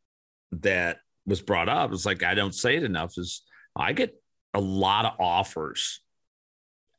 that 0.53 0.99
was 1.27 1.43
brought 1.43 1.69
up 1.69 1.91
was 1.91 2.07
like 2.07 2.23
I 2.23 2.35
don't 2.35 2.55
say 2.55 2.77
it 2.77 2.85
enough 2.85 3.19
is 3.19 3.43
I 3.75 3.93
get 3.93 4.15
a 4.57 4.61
lot 4.61 5.05
of 5.05 5.13
offers. 5.21 6.01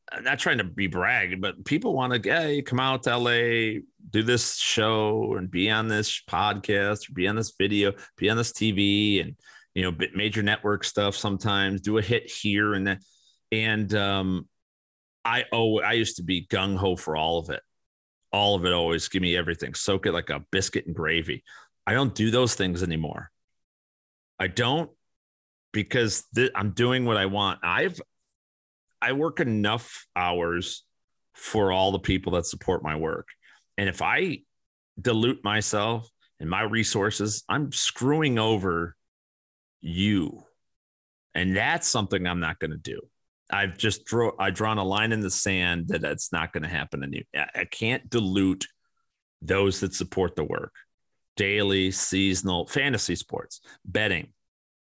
I'm 0.09 0.23
not 0.23 0.39
trying 0.39 0.59
to 0.59 0.63
be 0.63 0.87
bragging, 0.87 1.41
but 1.41 1.65
people 1.65 1.93
want 1.93 2.13
to 2.13 2.29
hey, 2.29 2.61
come 2.61 2.79
out 2.79 3.03
to 3.03 3.17
LA, 3.17 3.81
do 4.09 4.23
this 4.23 4.55
show 4.57 5.35
and 5.37 5.51
be 5.51 5.69
on 5.69 5.89
this 5.89 6.21
podcast 6.29 7.13
be 7.13 7.27
on 7.27 7.35
this 7.35 7.53
video, 7.57 7.93
be 8.15 8.29
on 8.29 8.37
this 8.37 8.53
TV 8.53 9.21
and 9.21 9.35
you 9.73 9.83
know 9.83 9.97
major 10.15 10.43
network 10.43 10.83
stuff 10.83 11.15
sometimes, 11.15 11.81
do 11.81 11.97
a 11.97 12.01
hit 12.01 12.29
here 12.31 12.73
and 12.73 12.87
that. 12.87 13.01
And 13.51 13.93
um 13.95 14.47
I 15.25 15.45
oh 15.51 15.79
I 15.79 15.93
used 15.93 16.17
to 16.17 16.23
be 16.23 16.47
gung 16.47 16.77
ho 16.77 16.95
for 16.95 17.17
all 17.17 17.39
of 17.39 17.49
it. 17.49 17.61
All 18.31 18.55
of 18.55 18.65
it 18.65 18.71
always 18.71 19.09
give 19.09 19.23
me 19.23 19.35
everything. 19.35 19.73
Soak 19.73 20.05
it 20.05 20.13
like 20.13 20.29
a 20.29 20.45
biscuit 20.51 20.85
and 20.85 20.95
gravy. 20.95 21.43
I 21.87 21.93
don't 21.93 22.13
do 22.13 22.29
those 22.29 22.53
things 22.53 22.83
anymore. 22.83 23.31
I 24.39 24.47
don't 24.47 24.91
because 25.71 26.25
th- 26.35 26.51
I'm 26.55 26.71
doing 26.71 27.05
what 27.05 27.17
I 27.17 27.25
want. 27.25 27.59
I've 27.63 27.99
I 29.01 29.13
work 29.13 29.39
enough 29.39 30.05
hours 30.15 30.83
for 31.33 31.71
all 31.71 31.91
the 31.91 31.99
people 31.99 32.33
that 32.33 32.45
support 32.45 32.83
my 32.83 32.95
work. 32.95 33.27
And 33.77 33.87
if 33.87 34.01
I 34.01 34.39
dilute 34.99 35.43
myself 35.43 36.09
and 36.39 36.49
my 36.49 36.63
resources, 36.63 37.43
I'm 37.47 37.71
screwing 37.71 38.39
over 38.39 38.95
you. 39.81 40.43
And 41.35 41.55
that's 41.55 41.87
something 41.87 42.25
I'm 42.25 42.39
not 42.39 42.59
going 42.59 42.71
to 42.71 42.77
do. 42.77 42.99
I've 43.49 43.77
just 43.77 44.05
draw 44.05 44.31
I 44.39 44.49
drawn 44.49 44.77
a 44.77 44.83
line 44.83 45.11
in 45.11 45.21
the 45.21 45.31
sand 45.31 45.89
that 45.89 46.01
that's 46.01 46.33
not 46.33 46.51
going 46.51 46.63
to 46.63 46.69
happen. 46.69 47.01
to 47.01 47.23
And 47.33 47.45
I 47.55 47.65
can't 47.65 48.09
dilute 48.09 48.65
those 49.41 49.79
that 49.81 49.93
support 49.93 50.35
the 50.35 50.43
work. 50.43 50.73
Daily, 51.37 51.91
seasonal, 51.91 52.65
fantasy 52.65 53.15
sports, 53.15 53.61
betting 53.85 54.33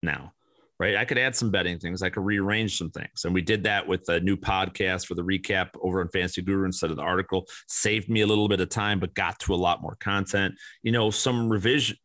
now 0.02 0.32
right? 0.78 0.96
I 0.96 1.04
could 1.04 1.18
add 1.18 1.34
some 1.34 1.50
betting 1.50 1.78
things. 1.78 2.02
I 2.02 2.10
could 2.10 2.24
rearrange 2.24 2.78
some 2.78 2.90
things. 2.90 3.24
And 3.24 3.34
we 3.34 3.42
did 3.42 3.64
that 3.64 3.86
with 3.86 4.08
a 4.08 4.20
new 4.20 4.36
podcast 4.36 5.06
for 5.06 5.14
the 5.14 5.24
recap 5.24 5.70
over 5.82 6.00
on 6.00 6.08
Fantasy 6.08 6.42
Guru 6.42 6.66
instead 6.66 6.90
of 6.90 6.96
the 6.96 7.02
article. 7.02 7.46
Saved 7.66 8.08
me 8.08 8.20
a 8.20 8.26
little 8.26 8.48
bit 8.48 8.60
of 8.60 8.68
time, 8.68 9.00
but 9.00 9.14
got 9.14 9.38
to 9.40 9.54
a 9.54 9.56
lot 9.56 9.82
more 9.82 9.96
content. 9.96 10.54
You 10.82 10.92
know, 10.92 11.10
some 11.10 11.48
revisions 11.48 11.98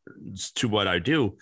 to 0.55 0.67
what 0.67 0.87
I 0.87 0.99
do. 0.99 1.37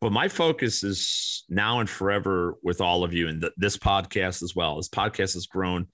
But 0.00 0.12
my 0.12 0.28
focus 0.28 0.84
is 0.84 1.44
now 1.48 1.80
and 1.80 1.90
forever 1.90 2.56
with 2.62 2.80
all 2.80 3.02
of 3.02 3.12
you 3.12 3.28
and 3.28 3.40
th- 3.40 3.52
this 3.56 3.76
podcast 3.76 4.42
as 4.42 4.54
well. 4.54 4.76
This 4.76 4.88
podcast 4.88 5.34
has 5.34 5.46
grown 5.46 5.88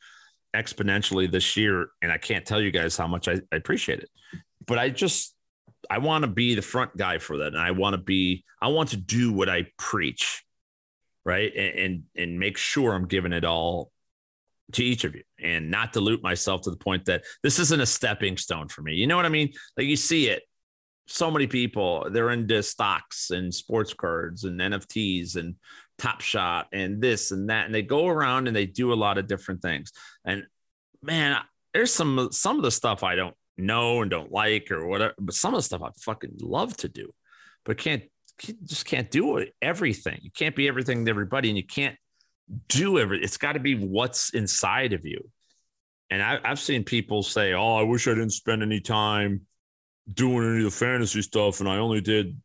exponentially 0.55 1.31
this 1.31 1.57
year. 1.57 1.89
And 2.03 2.13
I 2.13 2.19
can't 2.19 2.45
tell 2.45 2.61
you 2.61 2.71
guys 2.71 2.97
how 2.97 3.07
much 3.07 3.29
I, 3.29 3.41
I 3.53 3.57
appreciate 3.57 4.01
it. 4.01 4.11
But 4.67 4.79
I 4.79 4.91
just, 4.91 5.35
I 5.89 5.99
want 5.99 6.25
to 6.25 6.31
be 6.31 6.55
the 6.55 6.63
front 6.63 6.97
guy 6.97 7.19
for 7.19 7.39
that. 7.39 7.49
And 7.49 7.59
I 7.59 7.71
want 7.71 7.95
to 7.95 8.03
be, 8.03 8.45
I 8.61 8.69
want 8.69 8.91
to 8.91 8.97
do 8.97 9.33
what 9.33 9.49
I 9.49 9.67
preach 9.79 10.44
right? 11.25 11.53
And, 11.55 11.79
and 11.79 12.03
and 12.17 12.39
make 12.39 12.57
sure 12.57 12.95
i'm 12.95 13.07
giving 13.07 13.33
it 13.33 13.45
all 13.45 13.91
to 14.73 14.83
each 14.83 15.05
of 15.05 15.15
you 15.15 15.23
and 15.39 15.71
not 15.71 15.93
dilute 15.93 16.23
myself 16.23 16.63
to 16.63 16.71
the 16.71 16.77
point 16.77 17.05
that 17.05 17.23
this 17.43 17.59
isn't 17.59 17.81
a 17.81 17.87
stepping 17.87 18.37
stone 18.39 18.67
for 18.69 18.81
me. 18.81 18.95
You 18.95 19.07
know 19.07 19.17
what 19.17 19.27
i 19.27 19.31
mean? 19.31 19.53
Like 19.77 19.87
you 19.87 19.97
see 19.97 20.29
it. 20.29 20.43
So 21.07 21.31
many 21.31 21.47
people 21.47 22.09
they're 22.11 22.31
into 22.31 22.63
stocks 22.63 23.31
and 23.31 23.53
sports 23.53 23.93
cards 23.93 24.45
and 24.45 24.59
nfts 24.59 25.37
and 25.37 25.57
top 25.99 26.23
shot 26.23 26.67
and 26.73 27.01
this 27.01 27.31
and 27.31 27.51
that 27.51 27.67
and 27.67 27.75
they 27.75 27.83
go 27.83 28.09
around 28.09 28.47
and 28.49 28.57
they 28.57 28.67
do 28.67 28.93
a 28.93 28.95
lot 28.95 29.19
of 29.19 29.27
different 29.27 29.61
things. 29.63 29.93
And 30.25 30.45
man 31.03 31.39
there's 31.75 31.93
some 31.93 32.29
some 32.33 32.57
of 32.57 32.63
the 32.63 32.71
stuff 32.71 33.03
i 33.03 33.15
don't 33.15 33.37
know 33.59 34.03
and 34.03 34.11
don't 34.11 34.33
like 34.33 34.71
or 34.71 34.87
whatever 34.87 35.15
but 35.19 35.35
some 35.35 35.55
of 35.55 35.59
the 35.59 35.63
stuff 35.63 35.83
i 35.83 35.91
fucking 36.01 36.37
love 36.41 36.77
to 36.77 36.89
do 36.89 37.11
but 37.65 37.77
can't 37.77 38.05
just 38.39 38.87
can't 38.87 39.11
do 39.11 39.45
everything. 39.63 40.19
You 40.23 40.31
can't 40.31 40.57
be 40.57 40.69
everything 40.69 41.05
to 41.05 41.11
everybody, 41.11 41.49
and 41.49 41.57
you 41.57 41.67
can't 41.67 41.97
do 42.69 42.99
every. 42.99 43.23
It's 43.23 43.37
got 43.37 43.53
to 43.53 43.61
be 43.61 43.75
what's 43.75 44.31
inside 44.31 44.93
of 44.93 45.05
you. 45.05 45.31
And 46.11 46.23
I, 46.23 46.39
I've 46.45 46.61
seen 46.61 46.85
people 46.85 47.23
say, 47.23 47.55
"Oh, 47.55 47.77
I 47.77 47.83
wish 47.83 48.07
I 48.07 48.13
didn't 48.13 48.31
spend 48.31 48.63
any 48.63 48.81
time 48.81 49.43
doing 50.13 50.49
any 50.49 50.59
of 50.59 50.65
the 50.65 50.71
fantasy 50.71 51.23
stuff, 51.23 51.61
and 51.61 51.69
I 51.69 51.79
only 51.79 52.01
did 52.01 52.41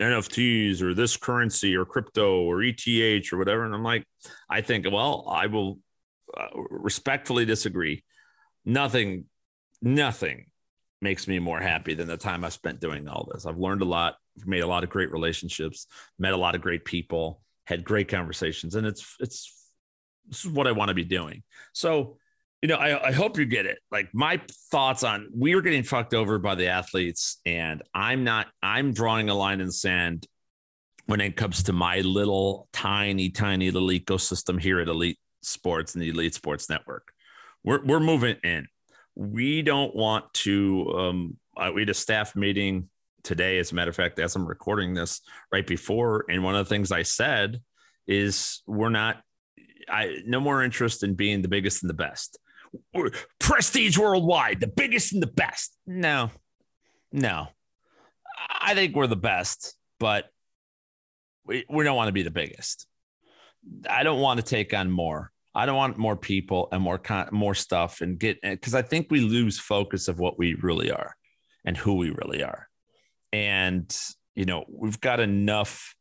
NFTs 0.00 0.82
or 0.82 0.94
this 0.94 1.16
currency 1.16 1.76
or 1.76 1.84
crypto 1.84 2.42
or 2.42 2.62
ETH 2.62 3.32
or 3.32 3.38
whatever." 3.38 3.64
And 3.64 3.74
I'm 3.74 3.82
like, 3.82 4.04
I 4.48 4.60
think, 4.60 4.86
well, 4.90 5.26
I 5.28 5.46
will 5.46 5.78
uh, 6.36 6.48
respectfully 6.70 7.44
disagree. 7.44 8.04
Nothing, 8.64 9.24
nothing 9.82 10.46
makes 11.00 11.28
me 11.28 11.38
more 11.38 11.60
happy 11.60 11.94
than 11.94 12.08
the 12.08 12.16
time 12.16 12.44
I 12.44 12.48
spent 12.48 12.80
doing 12.80 13.06
all 13.08 13.28
this. 13.32 13.44
I've 13.44 13.58
learned 13.58 13.82
a 13.82 13.86
lot 13.86 14.16
made 14.44 14.60
a 14.60 14.66
lot 14.66 14.84
of 14.84 14.90
great 14.90 15.12
relationships, 15.12 15.86
met 16.18 16.32
a 16.32 16.36
lot 16.36 16.54
of 16.54 16.60
great 16.60 16.84
people, 16.84 17.40
had 17.64 17.84
great 17.84 18.08
conversations, 18.08 18.74
and 18.74 18.86
it's 18.86 19.16
it's 19.20 19.52
this 20.28 20.44
is 20.44 20.50
what 20.50 20.66
I 20.66 20.72
want 20.72 20.88
to 20.88 20.94
be 20.94 21.04
doing. 21.04 21.42
So, 21.72 22.16
you 22.62 22.68
know, 22.68 22.76
I, 22.76 23.08
I 23.08 23.12
hope 23.12 23.38
you 23.38 23.44
get 23.44 23.66
it. 23.66 23.78
Like 23.90 24.08
my 24.14 24.40
thoughts 24.70 25.02
on 25.02 25.28
we 25.34 25.54
are 25.54 25.60
getting 25.60 25.82
fucked 25.82 26.14
over 26.14 26.38
by 26.38 26.54
the 26.54 26.68
athletes, 26.68 27.40
and 27.44 27.82
I'm 27.94 28.24
not. 28.24 28.48
I'm 28.62 28.92
drawing 28.92 29.28
a 29.28 29.34
line 29.34 29.60
in 29.60 29.66
the 29.66 29.72
sand 29.72 30.26
when 31.06 31.20
it 31.20 31.36
comes 31.36 31.64
to 31.64 31.72
my 31.72 32.00
little 32.00 32.68
tiny, 32.72 33.30
tiny 33.30 33.70
little 33.70 33.88
ecosystem 33.88 34.60
here 34.60 34.80
at 34.80 34.88
Elite 34.88 35.18
Sports 35.42 35.94
and 35.94 36.02
the 36.02 36.08
Elite 36.08 36.34
Sports 36.34 36.68
Network. 36.68 37.12
We're 37.62 37.84
we're 37.84 38.00
moving 38.00 38.36
in. 38.42 38.66
We 39.14 39.62
don't 39.62 39.94
want 39.94 40.32
to. 40.34 40.92
Um, 40.96 41.36
we 41.74 41.82
had 41.82 41.90
a 41.90 41.94
staff 41.94 42.34
meeting 42.34 42.88
today, 43.24 43.58
as 43.58 43.72
a 43.72 43.74
matter 43.74 43.90
of 43.90 43.96
fact, 43.96 44.18
as 44.20 44.36
I'm 44.36 44.46
recording 44.46 44.94
this 44.94 45.20
right 45.50 45.66
before, 45.66 46.24
and 46.28 46.44
one 46.44 46.54
of 46.54 46.64
the 46.64 46.72
things 46.72 46.92
I 46.92 47.02
said 47.02 47.60
is 48.06 48.62
we're 48.66 48.90
not. 48.90 49.20
I 49.88 50.18
no 50.24 50.40
more 50.40 50.62
interest 50.62 51.02
in 51.02 51.14
being 51.14 51.42
the 51.42 51.48
biggest 51.48 51.82
and 51.82 51.90
the 51.90 51.94
best. 51.94 52.38
We're 52.94 53.10
prestige 53.38 53.98
worldwide, 53.98 54.60
the 54.60 54.66
biggest 54.66 55.12
and 55.12 55.22
the 55.22 55.26
best. 55.26 55.76
No, 55.86 56.30
no. 57.12 57.48
I 58.60 58.74
think 58.74 58.94
we're 58.94 59.06
the 59.06 59.16
best, 59.16 59.74
but 59.98 60.26
we, 61.44 61.64
we 61.68 61.84
don't 61.84 61.96
want 61.96 62.08
to 62.08 62.12
be 62.12 62.22
the 62.22 62.30
biggest. 62.30 62.86
I 63.88 64.02
don't 64.02 64.20
want 64.20 64.40
to 64.40 64.46
take 64.46 64.74
on 64.74 64.90
more. 64.90 65.30
I 65.54 65.66
don't 65.66 65.76
want 65.76 65.98
more 65.98 66.16
people 66.16 66.68
and 66.72 66.82
more 66.82 66.98
con- 66.98 67.28
more 67.30 67.54
stuff 67.54 68.00
and 68.00 68.18
get 68.18 68.40
because 68.42 68.74
I 68.74 68.82
think 68.82 69.06
we 69.10 69.20
lose 69.20 69.58
focus 69.58 70.08
of 70.08 70.18
what 70.18 70.38
we 70.38 70.54
really 70.54 70.90
are 70.90 71.14
and 71.64 71.76
who 71.76 71.94
we 71.94 72.10
really 72.10 72.42
are. 72.42 72.68
And 73.34 73.96
you 74.36 74.44
know, 74.44 74.64
we've 74.68 75.00
got 75.00 75.18
enough 75.18 75.96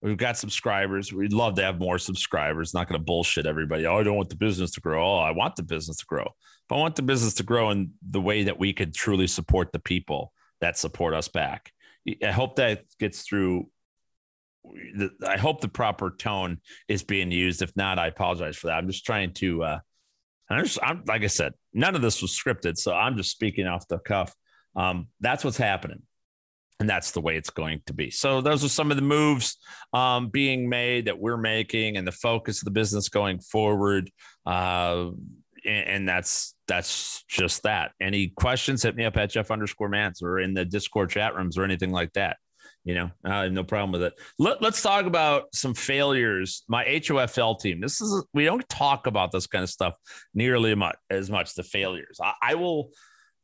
we've 0.00 0.16
got 0.16 0.36
subscribers. 0.36 1.12
We'd 1.12 1.32
love 1.32 1.54
to 1.56 1.62
have 1.62 1.78
more 1.78 1.98
subscribers. 1.98 2.72
Not 2.72 2.88
going 2.88 3.00
to 3.00 3.04
bullshit 3.04 3.46
everybody. 3.46 3.86
Oh, 3.86 3.98
I 3.98 4.02
don't 4.02 4.16
want 4.16 4.30
the 4.30 4.36
business 4.36 4.70
to 4.72 4.80
grow. 4.80 5.04
Oh, 5.04 5.18
I 5.18 5.32
want 5.32 5.56
the 5.56 5.62
business 5.62 5.98
to 5.98 6.06
grow. 6.06 6.28
But 6.68 6.76
I 6.76 6.78
want 6.78 6.96
the 6.96 7.02
business 7.02 7.34
to 7.34 7.42
grow 7.42 7.70
in 7.70 7.92
the 8.08 8.20
way 8.20 8.44
that 8.44 8.58
we 8.58 8.72
could 8.72 8.94
truly 8.94 9.26
support 9.26 9.72
the 9.72 9.78
people 9.80 10.32
that 10.60 10.78
support 10.78 11.14
us 11.14 11.28
back. 11.28 11.72
I 12.22 12.30
hope 12.30 12.56
that 12.56 12.84
gets 12.98 13.22
through 13.22 13.68
I 15.26 15.38
hope 15.38 15.60
the 15.60 15.68
proper 15.68 16.14
tone 16.16 16.60
is 16.86 17.02
being 17.02 17.32
used. 17.32 17.62
If 17.62 17.74
not, 17.74 17.98
I 17.98 18.06
apologize 18.06 18.56
for 18.56 18.68
that. 18.68 18.76
I'm 18.76 18.86
just 18.86 19.04
trying 19.04 19.32
to. 19.34 19.64
Uh, 19.64 19.78
I'm 20.48 20.64
just, 20.64 20.78
I'm, 20.82 21.02
like 21.06 21.22
I 21.22 21.28
said, 21.28 21.54
none 21.72 21.96
of 21.96 22.02
this 22.02 22.22
was 22.22 22.30
scripted, 22.30 22.76
so 22.76 22.94
I'm 22.94 23.16
just 23.16 23.30
speaking 23.30 23.66
off 23.66 23.88
the 23.88 23.98
cuff. 23.98 24.34
Um, 24.76 25.08
that's 25.20 25.44
what's 25.44 25.56
happening, 25.56 26.02
and 26.82 26.90
that's 26.90 27.12
the 27.12 27.20
way 27.20 27.36
it's 27.36 27.50
going 27.50 27.80
to 27.86 27.92
be. 27.92 28.10
So 28.10 28.40
those 28.40 28.64
are 28.64 28.68
some 28.68 28.90
of 28.90 28.96
the 28.96 29.04
moves 29.04 29.56
um, 29.92 30.30
being 30.30 30.68
made 30.68 31.04
that 31.04 31.16
we're 31.16 31.36
making, 31.36 31.96
and 31.96 32.04
the 32.04 32.10
focus 32.10 32.60
of 32.60 32.64
the 32.64 32.72
business 32.72 33.08
going 33.08 33.38
forward. 33.38 34.10
Uh, 34.44 35.10
and, 35.64 35.88
and 35.88 36.08
that's 36.08 36.56
that's 36.66 37.22
just 37.28 37.62
that. 37.62 37.92
Any 38.00 38.28
questions? 38.28 38.82
Hit 38.82 38.96
me 38.96 39.04
up 39.04 39.16
at 39.16 39.30
Jeff 39.30 39.52
underscore 39.52 39.90
Mans 39.90 40.22
or 40.22 40.40
in 40.40 40.54
the 40.54 40.64
Discord 40.64 41.10
chat 41.10 41.36
rooms 41.36 41.56
or 41.56 41.62
anything 41.62 41.92
like 41.92 42.12
that 42.14 42.36
you 42.84 42.94
know, 42.94 43.12
I 43.24 43.44
have 43.44 43.52
no 43.52 43.62
problem 43.62 43.92
with 43.92 44.02
it. 44.02 44.14
Let, 44.40 44.60
us 44.64 44.82
talk 44.82 45.06
about 45.06 45.54
some 45.54 45.72
failures. 45.72 46.64
My 46.68 46.84
HOFL 46.84 47.60
team. 47.60 47.80
This 47.80 48.00
is 48.00 48.24
we 48.34 48.44
don't 48.44 48.68
talk 48.68 49.06
about 49.06 49.30
this 49.30 49.46
kind 49.46 49.62
of 49.62 49.70
stuff 49.70 49.94
nearly 50.34 50.74
much 50.74 50.96
as 51.08 51.30
much. 51.30 51.54
The 51.54 51.62
failures. 51.62 52.18
I, 52.20 52.32
I 52.42 52.54
will. 52.56 52.90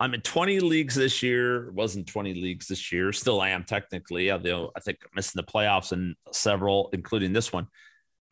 I'm 0.01 0.15
in 0.15 0.21
20 0.21 0.61
leagues 0.61 0.95
this 0.95 1.23
year. 1.23 1.71
Wasn't 1.73 2.07
20 2.07 2.35
leagues 2.35 2.69
this 2.69 2.93
year. 2.93 3.13
Still 3.13 3.41
I 3.41 3.51
am 3.51 3.65
technically. 3.65 4.31
Although 4.31 4.71
I 4.77 4.81
think 4.81 4.99
I'm 5.03 5.11
missing 5.15 5.43
the 5.45 5.51
playoffs 5.53 5.93
in 5.93 6.15
several, 6.33 6.91
including 6.93 7.33
this 7.33 7.53
one. 7.53 7.67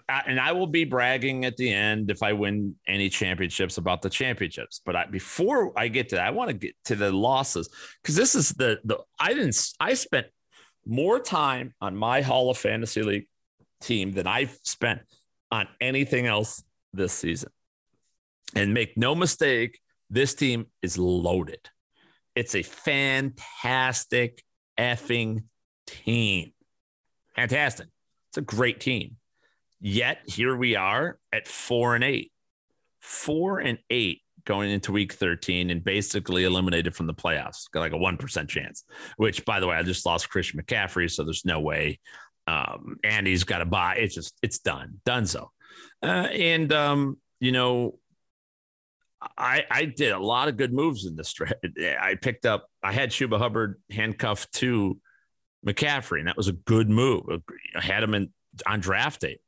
And 0.08 0.38
I 0.38 0.52
will 0.52 0.68
be 0.68 0.84
bragging 0.84 1.44
at 1.44 1.56
the 1.56 1.72
end 1.72 2.12
if 2.12 2.22
I 2.22 2.32
win 2.32 2.76
any 2.86 3.08
championships 3.08 3.76
about 3.76 4.02
the 4.02 4.10
championships. 4.10 4.80
But 4.84 4.94
I, 4.94 5.06
before 5.06 5.72
I 5.76 5.88
get 5.88 6.10
to 6.10 6.14
that, 6.16 6.26
I 6.28 6.30
want 6.30 6.48
to 6.50 6.54
get 6.54 6.76
to 6.84 6.94
the 6.94 7.10
losses 7.10 7.68
because 8.00 8.14
this 8.14 8.36
is 8.36 8.50
the 8.50 8.78
the 8.84 8.98
I 9.18 9.34
didn't 9.34 9.58
I 9.80 9.94
spent 9.94 10.28
more 10.86 11.18
time 11.18 11.74
on 11.80 11.96
my 11.96 12.20
Hall 12.20 12.50
of 12.50 12.56
Fantasy 12.56 13.02
League 13.02 13.26
team 13.80 14.12
than 14.12 14.28
I've 14.28 14.56
spent 14.62 15.00
on 15.50 15.66
anything 15.80 16.26
else 16.26 16.62
this 16.92 17.12
season. 17.12 17.50
And 18.54 18.72
make 18.72 18.96
no 18.96 19.16
mistake, 19.16 19.80
this 20.10 20.34
team 20.34 20.66
is 20.82 20.98
loaded. 20.98 21.68
It's 22.34 22.54
a 22.54 22.62
fantastic 22.62 24.42
effing 24.78 25.44
team. 25.86 26.52
Fantastic. 27.34 27.88
It's 28.30 28.38
a 28.38 28.42
great 28.42 28.80
team. 28.80 29.16
Yet 29.80 30.18
here 30.26 30.56
we 30.56 30.76
are 30.76 31.18
at 31.32 31.48
four 31.48 31.94
and 31.94 32.04
eight. 32.04 32.32
Four 33.00 33.60
and 33.60 33.78
eight 33.90 34.22
going 34.44 34.70
into 34.70 34.92
week 34.92 35.12
13 35.12 35.70
and 35.70 35.84
basically 35.84 36.44
eliminated 36.44 36.94
from 36.94 37.06
the 37.06 37.14
playoffs. 37.14 37.70
Got 37.70 37.80
like 37.80 37.92
a 37.92 37.96
1% 37.96 38.48
chance, 38.48 38.84
which, 39.16 39.44
by 39.44 39.60
the 39.60 39.66
way, 39.66 39.76
I 39.76 39.82
just 39.82 40.06
lost 40.06 40.30
Christian 40.30 40.60
McCaffrey. 40.60 41.10
So 41.10 41.24
there's 41.24 41.44
no 41.44 41.60
way. 41.60 42.00
Um, 42.46 42.96
and 43.04 43.26
he's 43.26 43.44
got 43.44 43.58
to 43.58 43.64
buy. 43.64 43.96
It's 43.96 44.14
just, 44.14 44.34
it's 44.42 44.60
done, 44.60 45.00
done 45.04 45.26
so. 45.26 45.50
Uh, 46.02 46.28
and, 46.32 46.72
um, 46.72 47.18
you 47.40 47.52
know, 47.52 47.98
I, 49.36 49.64
I 49.70 49.84
did 49.84 50.12
a 50.12 50.18
lot 50.18 50.48
of 50.48 50.56
good 50.56 50.72
moves 50.72 51.06
in 51.06 51.16
this. 51.16 51.34
I 52.00 52.16
picked 52.20 52.46
up, 52.46 52.68
I 52.82 52.92
had 52.92 53.10
Chuba 53.10 53.38
Hubbard 53.38 53.80
handcuffed 53.90 54.52
to 54.54 54.98
McCaffrey, 55.66 56.18
and 56.20 56.28
that 56.28 56.36
was 56.36 56.48
a 56.48 56.52
good 56.52 56.88
move. 56.88 57.24
I 57.76 57.80
had 57.80 58.02
him 58.02 58.14
in, 58.14 58.32
on 58.66 58.80
draft 58.80 59.20
day. 59.20 59.38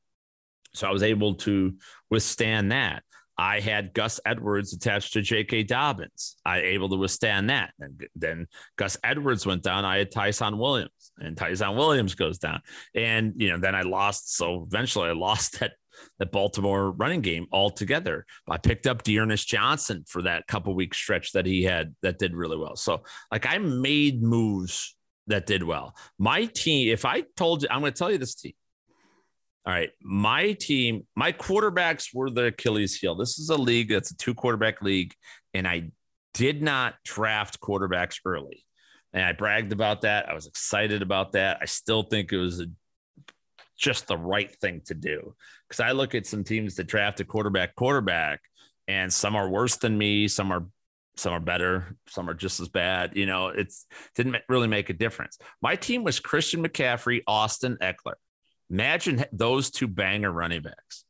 So 0.75 0.87
I 0.87 0.93
was 0.93 1.03
able 1.03 1.35
to 1.37 1.75
withstand 2.11 2.73
that. 2.73 3.03
I 3.39 3.61
had 3.61 3.95
Gus 3.95 4.19
Edwards 4.27 4.73
attached 4.73 5.13
to 5.13 5.23
J.K. 5.23 5.63
Dobbins. 5.63 6.37
I 6.45 6.59
able 6.59 6.89
to 6.89 6.97
withstand 6.97 7.51
that. 7.51 7.73
And 7.79 8.05
then 8.17 8.49
Gus 8.77 8.97
Edwards 9.05 9.47
went 9.47 9.63
down. 9.63 9.85
I 9.85 9.99
had 9.99 10.11
Ty'Son 10.11 10.59
Williams, 10.59 11.13
and 11.19 11.37
Ty'Son 11.37 11.77
Williams 11.77 12.17
goes 12.17 12.39
down. 12.39 12.61
And 12.97 13.35
you 13.37 13.51
know, 13.51 13.59
then 13.59 13.77
I 13.77 13.83
lost. 13.83 14.35
So 14.35 14.67
eventually, 14.69 15.09
I 15.09 15.13
lost 15.13 15.61
that 15.61 15.75
that 16.19 16.33
Baltimore 16.33 16.93
running 16.93 17.21
game 17.21 17.47
altogether. 17.53 18.27
I 18.49 18.59
picked 18.59 18.87
up 18.87 19.03
D'Ernest 19.03 19.47
Johnson 19.49 20.05
for 20.07 20.23
that 20.23 20.47
couple 20.47 20.75
week 20.75 20.95
stretch 20.95 21.33
that 21.33 21.47
he 21.47 21.63
had 21.63 21.95
that 22.03 22.19
did 22.19 22.35
really 22.35 22.57
well. 22.57 22.77
So 22.77 23.03
like 23.31 23.47
I 23.47 23.59
made 23.59 24.23
moves 24.23 24.97
that 25.29 25.47
did 25.47 25.63
well. 25.63 25.95
My 26.19 26.47
team, 26.47 26.93
if 26.93 27.05
I 27.05 27.25
told 27.37 27.63
you, 27.63 27.69
I'm 27.71 27.81
going 27.81 27.93
to 27.93 27.99
tell 27.99 28.11
you 28.11 28.19
this 28.19 28.35
team. 28.35 28.53
All 29.67 29.73
right. 29.73 29.91
My 30.03 30.53
team, 30.53 31.07
my 31.15 31.33
quarterbacks 31.33 32.15
were 32.15 32.31
the 32.31 32.47
Achilles 32.47 32.97
heel. 32.97 33.15
This 33.15 33.39
is 33.39 33.51
a 33.51 33.57
league 33.57 33.91
that's 33.91 34.11
a 34.11 34.17
two 34.17 34.35
quarterback 34.35 34.81
league. 34.81 35.15
And 35.53 35.69
I 35.69 35.91
did 36.33 36.63
not 36.63 36.95
draft 37.05 37.61
quarterbacks 37.61 38.21
early. 38.25 38.65
And 39.13 39.25
I 39.25 39.33
bragged 39.33 39.73
about 39.73 40.03
that. 40.03 40.29
I 40.29 40.35
was 40.35 40.47
excited 40.47 41.03
about 41.03 41.33
that. 41.33 41.59
I 41.61 41.67
still 41.67 42.03
think 42.03 42.33
it 42.33 42.39
was 42.39 42.61
a, 42.61 42.67
just 43.79 44.07
the 44.07 44.19
right 44.19 44.55
thing 44.61 44.83
to 44.87 44.95
do. 44.95 45.35
Because 45.67 45.81
I 45.81 45.93
look 45.93 46.15
at 46.15 46.27
some 46.27 46.45
teams 46.45 46.75
that 46.75 46.87
draft 46.87 47.21
a 47.21 47.25
quarterback, 47.25 47.75
quarterback, 47.75 48.41
and 48.87 49.13
some 49.13 49.37
are 49.37 49.49
worse 49.49 49.77
than 49.77 49.97
me. 49.97 50.29
Some 50.29 50.53
are 50.53 50.67
some 51.17 51.33
are 51.33 51.41
better, 51.41 51.97
some 52.09 52.31
are 52.31 52.35
just 52.35 52.61
as 52.61 52.69
bad. 52.69 53.17
You 53.17 53.27
know, 53.27 53.49
it's 53.49 53.87
didn't 54.15 54.37
really 54.49 54.69
make 54.69 54.89
a 54.89 54.93
difference. 54.93 55.39
My 55.61 55.75
team 55.75 56.05
was 56.05 56.21
Christian 56.21 56.63
McCaffrey, 56.63 57.23
Austin 57.27 57.77
Ekeler. 57.83 58.15
Imagine 58.71 59.25
those 59.33 59.71
two 59.71 59.89
banger 59.89 60.31
running 60.31 60.63
backs. 60.63 61.05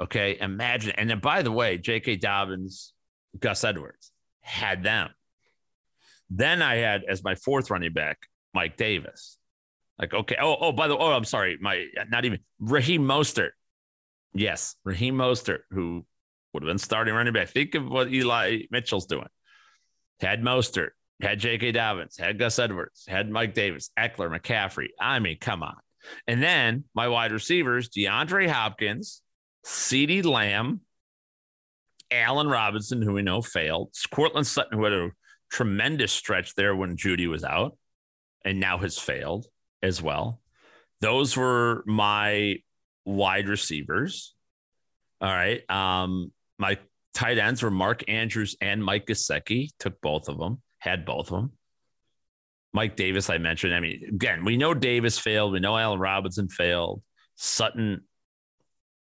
Okay. 0.00 0.38
Imagine. 0.40 0.92
And 0.96 1.10
then, 1.10 1.20
by 1.20 1.42
the 1.42 1.52
way, 1.52 1.78
J.K. 1.78 2.16
Dobbins, 2.16 2.92
Gus 3.38 3.64
Edwards 3.64 4.10
had 4.40 4.82
them. 4.82 5.10
Then 6.30 6.62
I 6.62 6.76
had 6.76 7.04
as 7.04 7.22
my 7.22 7.34
fourth 7.34 7.70
running 7.70 7.92
back, 7.92 8.18
Mike 8.54 8.76
Davis. 8.76 9.36
Like, 9.98 10.14
okay. 10.14 10.36
Oh, 10.40 10.56
oh, 10.60 10.72
by 10.72 10.88
the 10.88 10.96
way, 10.96 11.02
oh, 11.02 11.12
I'm 11.12 11.24
sorry. 11.24 11.58
My, 11.60 11.86
not 12.08 12.24
even 12.24 12.40
Raheem 12.60 13.02
Mostert. 13.02 13.50
Yes. 14.34 14.76
Raheem 14.84 15.14
Mostert, 15.14 15.60
who 15.70 16.04
would 16.52 16.62
have 16.62 16.68
been 16.68 16.78
starting 16.78 17.14
running 17.14 17.32
back. 17.32 17.48
Think 17.48 17.74
of 17.74 17.88
what 17.88 18.12
Eli 18.12 18.62
Mitchell's 18.70 19.06
doing. 19.06 19.28
Had 20.20 20.42
Mostert, 20.42 20.90
had 21.20 21.38
J.K. 21.38 21.72
Dobbins, 21.72 22.16
had 22.16 22.38
Gus 22.38 22.58
Edwards, 22.58 23.04
had 23.08 23.30
Mike 23.30 23.54
Davis, 23.54 23.90
Ekeler, 23.98 24.34
McCaffrey. 24.34 24.88
I 25.00 25.18
mean, 25.18 25.38
come 25.40 25.62
on. 25.62 25.76
And 26.26 26.42
then 26.42 26.84
my 26.94 27.08
wide 27.08 27.32
receivers, 27.32 27.88
DeAndre 27.88 28.48
Hopkins, 28.48 29.22
CeeDee 29.64 30.24
Lamb, 30.24 30.80
Allen 32.10 32.48
Robinson, 32.48 33.02
who 33.02 33.14
we 33.14 33.22
know 33.22 33.40
failed, 33.40 33.94
Courtland 34.10 34.46
Sutton, 34.46 34.78
who 34.78 34.84
had 34.84 34.92
a 34.92 35.10
tremendous 35.50 36.12
stretch 36.12 36.54
there 36.54 36.74
when 36.74 36.96
Jeudy 36.96 37.28
was 37.28 37.44
out 37.44 37.76
and 38.44 38.60
now 38.60 38.78
has 38.78 38.98
failed 38.98 39.46
as 39.82 40.00
well. 40.00 40.40
Those 41.00 41.36
were 41.36 41.82
my 41.86 42.56
wide 43.04 43.48
receivers. 43.48 44.34
All 45.20 45.28
right. 45.28 45.68
Um, 45.70 46.32
my 46.58 46.78
tight 47.14 47.38
ends 47.38 47.62
were 47.62 47.70
Mark 47.70 48.08
Andrews 48.08 48.56
and 48.60 48.84
Mike 48.84 49.06
Gesicki. 49.06 49.70
Took 49.78 50.00
both 50.00 50.28
of 50.28 50.38
them, 50.38 50.62
had 50.78 51.04
both 51.04 51.32
of 51.32 51.40
them. 51.40 51.52
Mike 52.72 52.96
Davis, 52.96 53.28
I 53.28 53.38
mentioned. 53.38 53.74
I 53.74 53.80
mean, 53.80 54.02
again, 54.08 54.44
we 54.44 54.56
know 54.56 54.74
Davis 54.74 55.18
failed. 55.18 55.52
We 55.52 55.60
know 55.60 55.76
Allen 55.76 56.00
Robinson 56.00 56.48
failed. 56.48 57.02
Sutton 57.36 58.02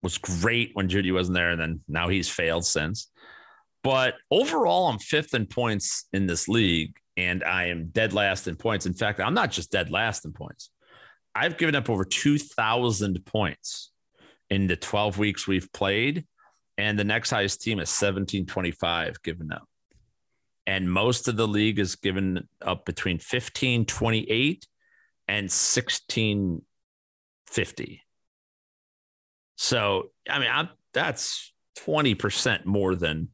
was 0.02 0.18
great 0.18 0.72
when 0.74 0.90
Jeudy 0.90 1.14
wasn't 1.14 1.36
there, 1.36 1.52
and 1.52 1.62
then 1.62 1.82
now 1.88 2.08
he's 2.08 2.30
failed 2.30 2.66
since. 2.66 3.12
But 3.84 4.16
overall, 4.30 4.88
I'm 4.88 5.00
fifth 5.00 5.34
in 5.34 5.46
points 5.46 6.08
in 6.14 6.28
this 6.28 6.48
league, 6.48 6.96
and 7.18 7.44
I 7.44 7.66
am 7.66 7.88
dead 7.88 8.14
last 8.14 8.48
in 8.48 8.56
points. 8.56 8.86
In 8.86 8.94
fact, 8.94 9.20
I'm 9.20 9.34
not 9.34 9.52
just 9.52 9.72
dead 9.72 9.90
last 9.90 10.26
in 10.26 10.34
points. 10.34 10.70
I've 11.34 11.58
given 11.58 11.76
up 11.76 11.90
over 11.90 12.04
2,000 12.04 13.26
points 13.26 13.92
in 14.50 14.68
the 14.68 14.76
12 14.76 15.18
weeks 15.18 15.48
we've 15.48 15.72
played, 15.72 16.26
and 16.78 17.00
the 17.00 17.04
next 17.04 17.30
highest 17.30 17.62
team 17.62 17.80
is 17.80 17.90
1725 17.90 19.22
given 19.24 19.52
up. 19.52 19.68
And 20.68 20.92
most 20.92 21.28
of 21.28 21.38
the 21.38 21.48
league 21.48 21.80
is 21.80 21.96
given 21.96 22.48
up 22.62 22.86
between 22.86 23.16
1528 23.16 24.68
and 25.28 25.46
1650. 25.46 28.02
So, 29.56 30.12
I 30.30 30.40
mean, 30.40 30.50
I'm, 30.52 30.70
that's 30.94 31.52
20% 31.80 32.66
more 32.66 32.96
than 32.96 33.30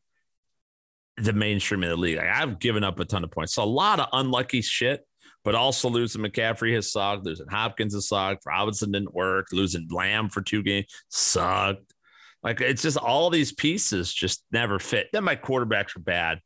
the 1.17 1.33
mainstream 1.33 1.83
of 1.83 1.89
the 1.89 1.97
league. 1.97 2.17
Like, 2.17 2.29
I've 2.29 2.59
given 2.59 2.83
up 2.83 2.99
a 2.99 3.05
ton 3.05 3.23
of 3.23 3.31
points. 3.31 3.53
So, 3.53 3.63
a 3.63 3.65
lot 3.65 3.99
of 3.99 4.07
unlucky 4.13 4.61
shit, 4.61 5.05
but 5.43 5.55
also 5.55 5.89
losing 5.89 6.21
McCaffrey 6.21 6.73
has 6.75 6.91
sucked. 6.91 7.25
Losing 7.25 7.47
Hopkins 7.47 7.93
has 7.93 8.07
sucked. 8.07 8.45
Robinson 8.45 8.91
didn't 8.91 9.13
work. 9.13 9.47
Losing 9.51 9.87
Lamb 9.91 10.29
for 10.29 10.41
two 10.41 10.63
games 10.63 10.85
sucked. 11.09 11.93
Like, 12.43 12.61
it's 12.61 12.83
just 12.83 12.97
all 12.97 13.29
these 13.29 13.51
pieces 13.51 14.13
just 14.13 14.43
never 14.51 14.79
fit. 14.79 15.07
Then 15.11 15.23
my 15.23 15.35
quarterbacks 15.35 15.95
were 15.95 16.03
bad. 16.03 16.39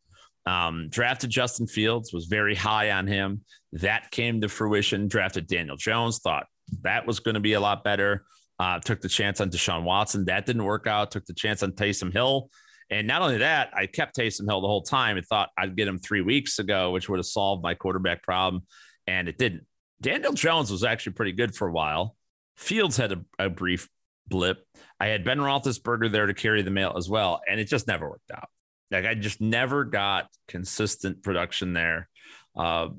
Um, 0.46 0.88
drafted 0.90 1.30
Justin 1.30 1.68
Fields, 1.68 2.14
was 2.14 2.26
very 2.26 2.56
high 2.56 2.92
on 2.92 3.06
him. 3.06 3.42
That 3.74 4.10
came 4.10 4.42
to 4.42 4.50
fruition. 4.50 5.08
Drafted 5.08 5.48
Daniel 5.48 5.78
Jones, 5.78 6.20
thought 6.20 6.48
that 6.82 7.06
was 7.06 7.20
going 7.20 7.36
to 7.36 7.42
be 7.42 7.54
a 7.54 7.60
lot 7.60 7.84
better. 7.84 8.26
Uh, 8.60 8.80
took 8.80 9.02
the 9.02 9.10
chance 9.10 9.42
on 9.42 9.50
Deshaun 9.50 9.84
Watson. 9.84 10.26
That 10.26 10.46
didn't 10.46 10.64
work 10.64 10.88
out. 10.88 11.12
Took 11.12 11.26
the 11.26 11.34
chance 11.34 11.64
on 11.64 11.74
Taysom 11.74 12.14
Hill. 12.14 12.50
And 12.92 13.08
not 13.08 13.22
only 13.22 13.38
that, 13.38 13.72
I 13.74 13.86
kept 13.88 14.18
Taysom 14.18 14.48
Hill 14.48 14.62
the 14.62 14.68
whole 14.68 14.84
time 14.84 15.16
and 15.16 15.26
thought 15.26 15.50
I'd 15.58 15.78
get 15.78 15.88
him 15.88 15.98
three 15.98 16.22
weeks 16.22 16.60
ago, 16.60 16.92
which 16.92 17.08
would 17.08 17.20
have 17.20 17.26
solved 17.26 17.64
my 17.64 17.74
quarterback 17.74 18.22
problem. 18.22 18.64
And 19.08 19.30
it 19.30 19.38
didn't. 19.38 19.66
Daniel 20.02 20.34
Jones 20.34 20.70
was 20.70 20.84
actually 20.84 21.14
pretty 21.14 21.32
good 21.32 21.56
for 21.56 21.70
a 21.70 21.72
while. 21.72 22.16
Fields 22.58 22.98
had 22.98 23.14
a, 23.14 23.26
a 23.40 23.50
brief 23.50 23.88
blip. 24.28 24.66
I 25.00 25.08
had 25.08 25.24
Ben 25.24 25.40
Roethlisberger 25.40 26.12
there 26.12 26.26
to 26.26 26.34
carry 26.34 26.62
the 26.64 26.72
mail 26.72 26.94
as 26.98 27.10
well, 27.10 27.42
and 27.50 27.60
it 27.60 27.66
just 27.66 27.88
never 27.88 28.10
worked 28.10 28.32
out. 28.32 28.50
Like 28.92 29.06
I 29.06 29.16
just 29.16 29.40
never 29.40 29.86
got 29.86 30.28
consistent 30.48 31.24
production 31.24 31.74
there. 31.74 32.10
Uh, 32.56 32.90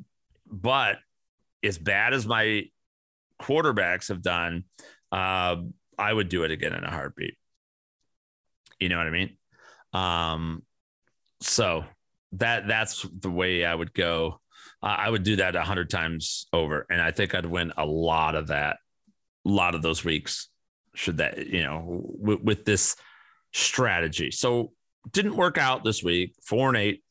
but 0.50 0.98
as 1.62 1.76
bad 1.76 2.14
as 2.14 2.26
my 2.26 2.64
quarterbacks 3.40 4.08
have 4.08 4.22
done, 4.22 4.64
uh, 5.10 5.56
I 5.98 6.12
would 6.12 6.28
do 6.28 6.44
it 6.44 6.50
again 6.50 6.72
in 6.72 6.84
a 6.84 6.90
heartbeat. 6.90 7.36
You 8.80 8.88
know 8.88 8.98
what 8.98 9.06
I 9.06 9.10
mean? 9.10 9.36
Um, 9.92 10.62
so 11.40 11.84
that 12.32 12.68
that's 12.68 13.06
the 13.20 13.30
way 13.30 13.64
I 13.64 13.74
would 13.74 13.92
go. 13.92 14.40
Uh, 14.82 14.96
I 14.98 15.10
would 15.10 15.22
do 15.22 15.36
that 15.36 15.56
a 15.56 15.62
hundred 15.62 15.90
times 15.90 16.46
over, 16.52 16.86
and 16.90 17.00
I 17.00 17.10
think 17.10 17.34
I'd 17.34 17.46
win 17.46 17.72
a 17.76 17.86
lot 17.86 18.34
of 18.34 18.48
that, 18.48 18.78
a 19.46 19.48
lot 19.48 19.74
of 19.74 19.82
those 19.82 20.04
weeks. 20.04 20.48
Should 20.94 21.18
that 21.18 21.46
you 21.46 21.62
know 21.62 21.82
with, 21.86 22.40
with 22.40 22.64
this 22.64 22.96
strategy? 23.52 24.30
So 24.30 24.72
didn't 25.10 25.36
work 25.36 25.58
out 25.58 25.84
this 25.84 26.02
week, 26.02 26.34
four 26.44 26.68
and 26.68 26.76
eight, 26.76 27.02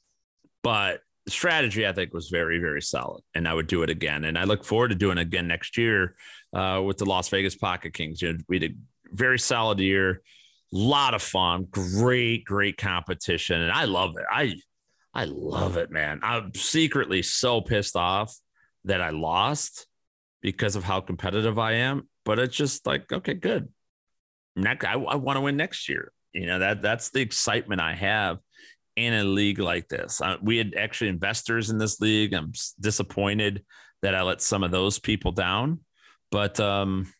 but 0.63 1.01
the 1.25 1.31
strategy 1.31 1.85
I 1.87 1.93
think 1.93 2.13
was 2.13 2.29
very, 2.29 2.59
very 2.59 2.81
solid, 2.81 3.23
and 3.35 3.47
I 3.47 3.53
would 3.53 3.67
do 3.67 3.83
it 3.83 3.89
again. 3.89 4.25
And 4.25 4.37
I 4.37 4.45
look 4.45 4.63
forward 4.63 4.89
to 4.89 4.95
doing 4.95 5.17
it 5.17 5.21
again 5.21 5.47
next 5.47 5.77
year 5.77 6.15
uh, 6.53 6.81
with 6.83 6.97
the 6.97 7.05
Las 7.05 7.29
Vegas 7.29 7.55
Pocket 7.55 7.93
Kings. 7.93 8.21
You 8.21 8.33
know, 8.33 8.39
we 8.47 8.59
did 8.59 8.77
a 9.11 9.15
very 9.15 9.39
solid 9.39 9.79
year, 9.79 10.21
lot 10.71 11.13
of 11.13 11.21
fun, 11.21 11.67
great, 11.69 12.45
great 12.45 12.77
competition, 12.77 13.61
and 13.61 13.71
I 13.71 13.85
love 13.85 14.17
it. 14.17 14.25
I 14.31 14.55
I 15.13 15.25
love 15.25 15.77
it, 15.77 15.91
man. 15.91 16.21
I'm 16.23 16.53
secretly 16.53 17.21
so 17.21 17.61
pissed 17.61 17.95
off 17.95 18.35
that 18.85 19.01
I 19.01 19.09
lost 19.09 19.87
because 20.41 20.75
of 20.75 20.83
how 20.83 21.01
competitive 21.01 21.59
I 21.59 21.73
am, 21.73 22.07
but 22.25 22.39
it's 22.39 22.55
just 22.55 22.87
like 22.87 23.11
okay, 23.11 23.33
good. 23.33 23.69
Next, 24.55 24.85
I, 24.85 24.93
I 24.93 25.15
want 25.15 25.37
to 25.37 25.41
win 25.41 25.57
next 25.57 25.89
year. 25.89 26.11
You 26.33 26.47
know 26.47 26.59
that 26.59 26.81
that's 26.81 27.09
the 27.09 27.21
excitement 27.21 27.81
I 27.81 27.93
have 27.93 28.39
in 28.95 29.13
a 29.13 29.23
league 29.23 29.59
like 29.59 29.87
this. 29.87 30.21
We 30.41 30.57
had 30.57 30.75
actually 30.75 31.09
investors 31.09 31.69
in 31.69 31.77
this 31.77 31.99
league. 31.99 32.33
I'm 32.33 32.51
disappointed 32.79 33.63
that 34.01 34.15
I 34.15 34.21
let 34.21 34.41
some 34.41 34.63
of 34.63 34.71
those 34.71 34.99
people 34.99 35.31
down, 35.31 35.79
but 36.31 36.59
um, 36.59 37.11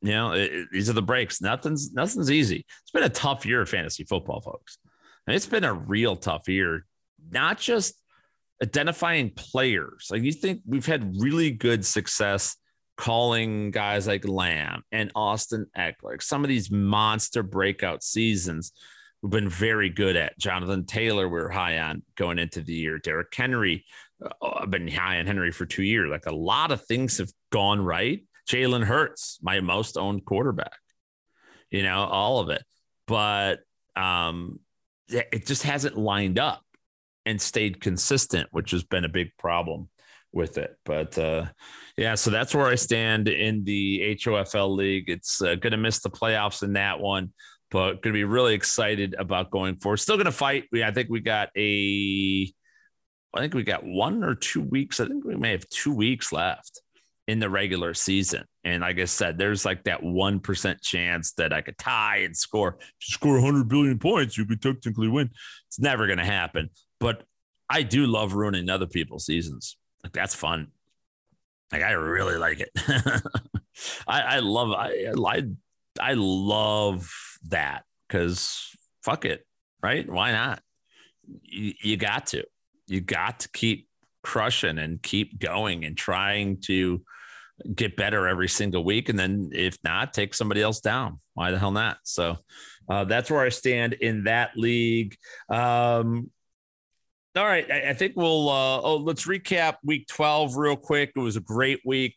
you 0.00 0.12
know 0.12 0.32
it, 0.32 0.52
it, 0.52 0.68
these 0.72 0.88
are 0.88 0.94
the 0.94 1.02
breaks. 1.02 1.40
Nothing's 1.40 1.92
nothing's 1.92 2.30
easy. 2.30 2.64
It's 2.82 2.90
been 2.92 3.02
a 3.02 3.08
tough 3.08 3.44
year 3.44 3.62
of 3.62 3.68
fantasy 3.68 4.04
football, 4.04 4.40
folks. 4.40 4.78
And 5.26 5.36
it's 5.36 5.46
been 5.46 5.64
a 5.64 5.74
real 5.74 6.16
tough 6.16 6.48
year. 6.48 6.86
Not 7.30 7.58
just 7.58 7.94
identifying 8.62 9.30
players. 9.30 10.08
Like 10.10 10.22
you 10.22 10.32
think 10.32 10.62
we've 10.66 10.86
had 10.86 11.20
really 11.20 11.50
good 11.50 11.84
success 11.84 12.56
calling 12.96 13.70
guys 13.70 14.06
like 14.06 14.26
Lamb 14.26 14.82
and 14.90 15.12
Austin 15.14 15.66
Ekeler, 15.76 16.20
some 16.20 16.44
of 16.44 16.48
these 16.48 16.70
monster 16.70 17.42
breakout 17.42 18.02
seasons 18.02 18.72
we've 19.22 19.30
been 19.30 19.48
very 19.48 19.88
good 19.88 20.16
at. 20.16 20.38
Jonathan 20.38 20.84
Taylor, 20.84 21.28
we 21.28 21.40
are 21.40 21.48
high 21.48 21.78
on 21.78 22.02
going 22.16 22.38
into 22.38 22.60
the 22.60 22.72
year. 22.72 22.98
Derrick 22.98 23.34
Henry, 23.34 23.84
uh, 24.24 24.48
I've 24.60 24.70
been 24.70 24.88
high 24.88 25.18
on 25.18 25.26
Henry 25.26 25.50
for 25.50 25.66
two 25.66 25.82
years. 25.82 26.10
Like 26.10 26.26
a 26.26 26.34
lot 26.34 26.72
of 26.72 26.84
things 26.84 27.18
have 27.18 27.30
gone 27.50 27.80
right. 27.80 28.22
Jalen 28.48 28.84
Hurts, 28.84 29.38
my 29.42 29.60
most 29.60 29.96
owned 29.96 30.24
quarterback, 30.24 30.78
you 31.70 31.82
know, 31.82 32.04
all 32.04 32.40
of 32.40 32.48
it. 32.50 32.64
But 33.06 33.60
um, 33.94 34.60
it 35.08 35.46
just 35.46 35.62
hasn't 35.62 35.96
lined 35.96 36.38
up 36.38 36.62
and 37.26 37.40
stayed 37.40 37.80
consistent, 37.80 38.48
which 38.52 38.70
has 38.70 38.84
been 38.84 39.04
a 39.04 39.08
big 39.08 39.28
problem 39.38 39.88
with 40.32 40.58
it. 40.58 40.76
But 40.84 41.16
uh, 41.18 41.46
yeah, 41.96 42.14
so 42.14 42.30
that's 42.30 42.54
where 42.54 42.66
I 42.66 42.74
stand 42.74 43.28
in 43.28 43.64
the 43.64 44.16
HOFL 44.18 44.76
league. 44.76 45.08
It's 45.08 45.42
uh, 45.42 45.54
going 45.54 45.72
to 45.72 45.76
miss 45.76 46.00
the 46.00 46.10
playoffs 46.10 46.62
in 46.62 46.74
that 46.74 47.00
one, 47.00 47.32
but 47.70 48.02
going 48.02 48.12
to 48.14 48.18
be 48.18 48.24
really 48.24 48.54
excited 48.54 49.14
about 49.18 49.50
going 49.50 49.76
forward. 49.76 49.98
Still 49.98 50.16
going 50.16 50.26
to 50.26 50.32
fight. 50.32 50.64
We, 50.72 50.82
I 50.82 50.90
think 50.90 51.08
we 51.10 51.20
got 51.20 51.50
a, 51.56 52.52
I 53.34 53.40
think 53.40 53.54
we 53.54 53.62
got 53.62 53.84
one 53.84 54.24
or 54.24 54.34
two 54.34 54.62
weeks. 54.62 55.00
I 55.00 55.06
think 55.06 55.24
we 55.24 55.36
may 55.36 55.52
have 55.52 55.68
two 55.68 55.94
weeks 55.94 56.32
left 56.32 56.80
in 57.28 57.38
the 57.38 57.50
regular 57.50 57.92
season. 57.92 58.42
And 58.64 58.80
like 58.80 58.98
I 58.98 59.04
said, 59.04 59.36
there's 59.36 59.66
like 59.66 59.84
that 59.84 60.02
1% 60.02 60.80
chance 60.80 61.32
that 61.34 61.52
I 61.52 61.60
could 61.60 61.76
tie 61.76 62.22
and 62.24 62.34
score, 62.34 62.78
score 63.00 63.34
100 63.34 63.68
billion 63.68 63.98
points. 63.98 64.38
You 64.38 64.46
could 64.46 64.62
technically 64.62 65.08
win. 65.08 65.30
It's 65.66 65.78
never 65.78 66.06
going 66.06 66.18
to 66.18 66.24
happen. 66.24 66.70
But 66.98 67.22
I 67.68 67.82
do 67.82 68.06
love 68.06 68.32
ruining 68.32 68.70
other 68.70 68.86
people's 68.86 69.26
seasons. 69.26 69.76
Like 70.02 70.14
that's 70.14 70.34
fun. 70.34 70.68
Like 71.70 71.82
I 71.82 71.92
really 71.92 72.38
like 72.38 72.60
it. 72.60 72.70
I, 74.08 74.20
I 74.20 74.38
love 74.38 74.72
I, 74.72 75.12
I 75.24 75.42
I 76.00 76.14
love 76.14 77.12
that 77.48 77.84
because 78.08 78.70
fuck 79.02 79.26
it, 79.26 79.44
right? 79.82 80.08
Why 80.08 80.32
not? 80.32 80.62
You, 81.42 81.74
you 81.82 81.96
got 81.98 82.28
to. 82.28 82.44
You 82.86 83.02
got 83.02 83.40
to 83.40 83.50
keep 83.50 83.86
crushing 84.22 84.78
and 84.78 85.02
keep 85.02 85.38
going 85.38 85.84
and 85.84 85.96
trying 85.96 86.62
to 86.62 87.02
get 87.74 87.96
better 87.96 88.28
every 88.28 88.48
single 88.48 88.84
week. 88.84 89.08
And 89.08 89.18
then 89.18 89.50
if 89.52 89.78
not, 89.84 90.12
take 90.12 90.34
somebody 90.34 90.62
else 90.62 90.80
down. 90.80 91.20
Why 91.34 91.50
the 91.50 91.58
hell 91.58 91.72
not? 91.72 91.98
So 92.04 92.36
uh, 92.88 93.04
that's 93.04 93.30
where 93.30 93.42
I 93.42 93.48
stand 93.48 93.94
in 93.94 94.24
that 94.24 94.56
league. 94.56 95.16
Um, 95.48 96.30
all 97.36 97.44
right, 97.44 97.70
I, 97.70 97.90
I 97.90 97.94
think 97.94 98.14
we'll. 98.16 98.48
Uh, 98.48 98.80
oh, 98.80 98.96
let's 98.96 99.26
recap 99.26 99.76
week 99.84 100.08
twelve 100.08 100.56
real 100.56 100.76
quick. 100.76 101.12
It 101.14 101.20
was 101.20 101.36
a 101.36 101.40
great 101.40 101.80
week. 101.84 102.16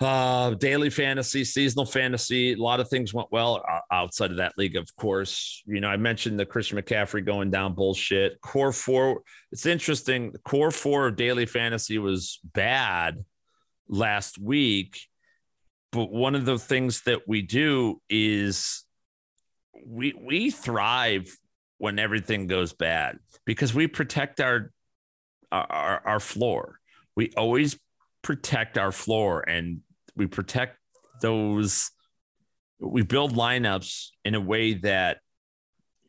Uh, 0.00 0.54
daily 0.54 0.88
fantasy, 0.88 1.44
seasonal 1.44 1.84
fantasy, 1.84 2.54
a 2.54 2.56
lot 2.56 2.80
of 2.80 2.88
things 2.88 3.12
went 3.12 3.28
well 3.30 3.62
outside 3.92 4.30
of 4.30 4.38
that 4.38 4.54
league, 4.56 4.74
of 4.74 4.88
course. 4.96 5.62
You 5.66 5.78
know, 5.80 5.88
I 5.88 5.98
mentioned 5.98 6.40
the 6.40 6.46
Christian 6.46 6.78
McCaffrey 6.78 7.22
going 7.22 7.50
down 7.50 7.74
bullshit. 7.74 8.40
Core 8.40 8.72
four, 8.72 9.20
it's 9.52 9.66
interesting. 9.66 10.32
Core 10.42 10.70
four 10.70 11.08
of 11.08 11.16
daily 11.16 11.44
fantasy 11.44 11.98
was 11.98 12.40
bad 12.54 13.22
last 13.90 14.38
week, 14.38 15.00
but 15.92 16.10
one 16.10 16.34
of 16.34 16.46
the 16.46 16.58
things 16.58 17.02
that 17.02 17.26
we 17.26 17.42
do 17.42 18.00
is 18.08 18.84
we 19.84 20.14
we 20.18 20.50
thrive 20.50 21.36
when 21.78 21.98
everything 21.98 22.46
goes 22.46 22.72
bad 22.72 23.18
because 23.44 23.74
we 23.74 23.86
protect 23.86 24.40
our 24.40 24.72
our, 25.50 26.00
our 26.04 26.20
floor. 26.20 26.78
We 27.16 27.32
always 27.36 27.78
protect 28.22 28.78
our 28.78 28.92
floor 28.92 29.40
and 29.48 29.80
we 30.14 30.26
protect 30.26 30.78
those 31.20 31.90
we 32.78 33.02
build 33.02 33.34
lineups 33.34 34.08
in 34.24 34.34
a 34.34 34.40
way 34.40 34.74
that 34.74 35.18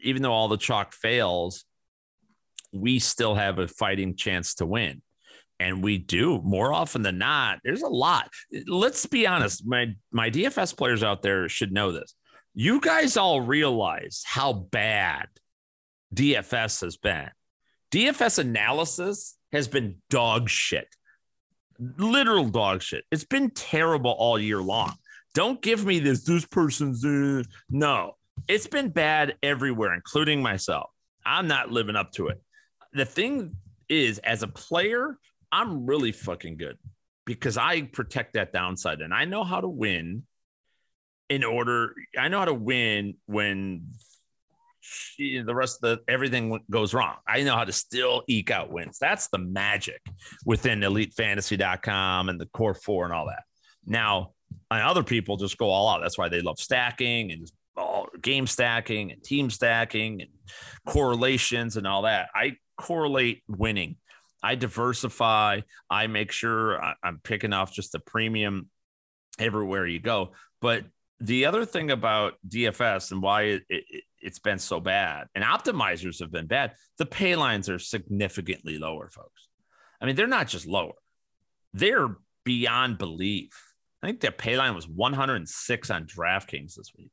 even 0.01 0.21
though 0.21 0.32
all 0.32 0.47
the 0.47 0.57
chalk 0.57 0.93
fails, 0.93 1.65
we 2.71 2.99
still 2.99 3.36
have 3.36 3.59
a 3.59 3.67
fighting 3.67 4.15
chance 4.15 4.55
to 4.55 4.65
win. 4.65 5.01
And 5.62 5.84
we 5.84 5.99
do 5.99 6.41
more 6.43 6.74
often 6.74 7.03
than 7.03 7.20
not. 7.20 7.59
There's 7.64 7.84
a 7.84 7.88
lot. 7.88 8.32
Let's 8.68 9.05
be 9.05 9.28
honest. 9.28 9.64
My 9.64 9.93
my 10.12 10.32
DFS 10.32 10.76
players 10.76 11.03
out 11.03 11.22
there 11.22 11.47
should 11.47 11.72
know 11.72 11.91
this. 11.91 12.16
You 12.55 12.82
guys 12.82 13.16
all 13.16 13.41
realize 13.41 14.24
how 14.26 14.53
bad 14.53 15.28
DFS 16.16 16.82
has 16.82 16.97
been. 16.97 17.30
DFS 17.91 18.39
analysis 18.39 19.38
has 19.51 19.68
been 19.68 19.97
dog 20.09 20.49
shit. 20.49 20.88
Literal 21.78 22.49
dog 22.49 22.82
shit. 22.82 23.03
It's 23.12 23.24
been 23.24 23.51
terrible 23.51 24.12
all 24.12 24.39
year 24.39 24.62
long. 24.62 24.95
Don't 25.36 25.62
give 25.62 25.86
me 25.86 25.99
this, 25.99 26.24
this 26.24 26.45
person's. 26.45 27.05
Uh, 27.05 27.43
no, 27.70 28.16
it's 28.47 28.68
been 28.68 28.89
bad 28.89 29.36
everywhere, 29.43 29.93
including 29.93 30.41
myself. 30.41 30.89
I'm 31.24 31.47
not 31.47 31.72
living 31.72 31.95
up 31.95 32.12
to 32.14 32.30
it. 32.30 32.41
The 32.93 33.05
thing 33.05 33.55
is, 33.88 34.18
as 34.20 34.41
a 34.41 34.47
player, 34.47 35.18
I'm 35.52 35.86
really 35.86 36.12
fucking 36.12 36.58
good 36.58 36.78
because 37.26 37.58
I 37.58 37.84
protect 37.84 38.34
that 38.34 38.54
downside 38.54 39.02
and 39.02 39.14
I 39.14 39.26
know 39.26 39.43
how 39.43 39.62
to 39.62 39.68
win 39.68 40.24
in 41.30 41.43
order. 41.43 41.93
I 42.18 42.28
know 42.28 42.39
how 42.39 42.45
to 42.45 42.54
win 42.54 43.16
when 43.26 43.91
the 45.18 45.54
rest 45.54 45.84
of 45.84 45.89
the 45.89 46.12
everything 46.12 46.60
goes 46.70 46.93
wrong. 46.93 47.16
I 47.28 47.43
know 47.43 47.56
how 47.56 47.66
to 47.66 47.72
still 47.72 48.24
eke 48.28 48.52
out 48.52 48.72
wins. 48.72 48.97
That's 48.99 49.28
the 49.30 49.38
magic 49.38 50.02
within 50.45 50.80
elitefantasy.com 50.82 52.30
and 52.30 52.39
the 52.39 52.47
core 52.47 52.74
four 52.74 53.06
and 53.06 53.14
all 53.14 53.28
that. 53.28 53.43
Now, 53.86 54.32
and 54.70 54.82
other 54.82 55.04
people 55.04 55.38
just 55.38 55.58
go 55.58 55.70
all 55.70 55.89
out. 55.89 56.02
That's 56.02 56.18
why 56.18 56.30
they 56.30 56.41
love 56.41 56.60
stacking 56.60 57.32
and 57.32 57.49
all 57.78 58.08
game 58.22 58.47
stacking 58.47 59.12
and 59.12 59.24
team 59.24 59.49
stacking 59.49 60.22
and 60.22 60.30
correlations 60.86 61.78
and 61.78 61.88
all 61.88 62.04
that. 62.04 62.30
I 62.36 62.58
correlate 62.78 63.43
winning. 63.47 63.97
I 64.44 64.56
diversify. 64.56 65.62
I 65.89 66.08
make 66.08 66.32
sure 66.32 66.82
I'm 67.04 67.20
picking 67.24 67.54
off 67.54 67.74
just 67.74 67.92
the 67.92 68.00
premium 68.00 68.70
everywhere 69.39 69.86
you 69.86 70.00
go. 70.00 70.32
But 70.62 70.86
the 71.20 71.46
other 71.46 71.66
thing 71.66 71.92
about 71.92 72.34
DFS 72.48 73.12
and 73.12 73.22
why 73.22 73.44
it, 73.44 73.64
it, 73.70 74.04
it's 74.20 74.39
been 74.39 74.60
so 74.60 74.80
bad, 74.80 75.28
and 75.36 75.44
optimizers 75.44 76.20
have 76.20 76.32
been 76.32 76.48
bad, 76.48 76.74
the 76.98 77.06
pay 77.06 77.36
lines 77.36 77.70
are 77.70 77.80
significantly 77.80 78.78
lower, 78.78 79.10
folks. 79.10 79.48
I 80.00 80.06
mean, 80.06 80.16
they're 80.16 80.28
not 80.28 80.48
just 80.48 80.66
lower, 80.66 80.94
they're 81.74 82.16
beyond 82.44 82.98
belief. 82.98 83.52
I 84.04 84.08
think 84.08 84.20
their 84.20 84.32
pay 84.32 84.58
line 84.58 84.74
was 84.74 84.88
106 84.88 85.92
on 85.92 86.06
DraftKings 86.08 86.74
this 86.74 86.92
week. 86.98 87.12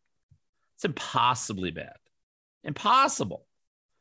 It's 0.76 0.86
impossibly 0.86 1.70
bad. 1.70 1.96
Impossible. 2.64 3.44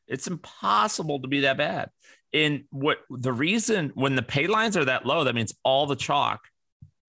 It's 0.08 0.28
impossible 0.28 1.22
to 1.22 1.28
be 1.28 1.42
that 1.42 1.58
bad. 1.58 1.90
And 2.34 2.66
what 2.72 3.00
the 3.10 3.34
reason 3.34 3.92
when 3.96 4.16
the 4.16 4.22
pay 4.22 4.48
lines 4.48 4.76
are 4.76 4.86
that 4.86 5.06
low, 5.06 5.24
that 5.24 5.36
means 5.36 5.54
all 5.64 5.86
the 5.86 5.96
chalk 5.96 6.42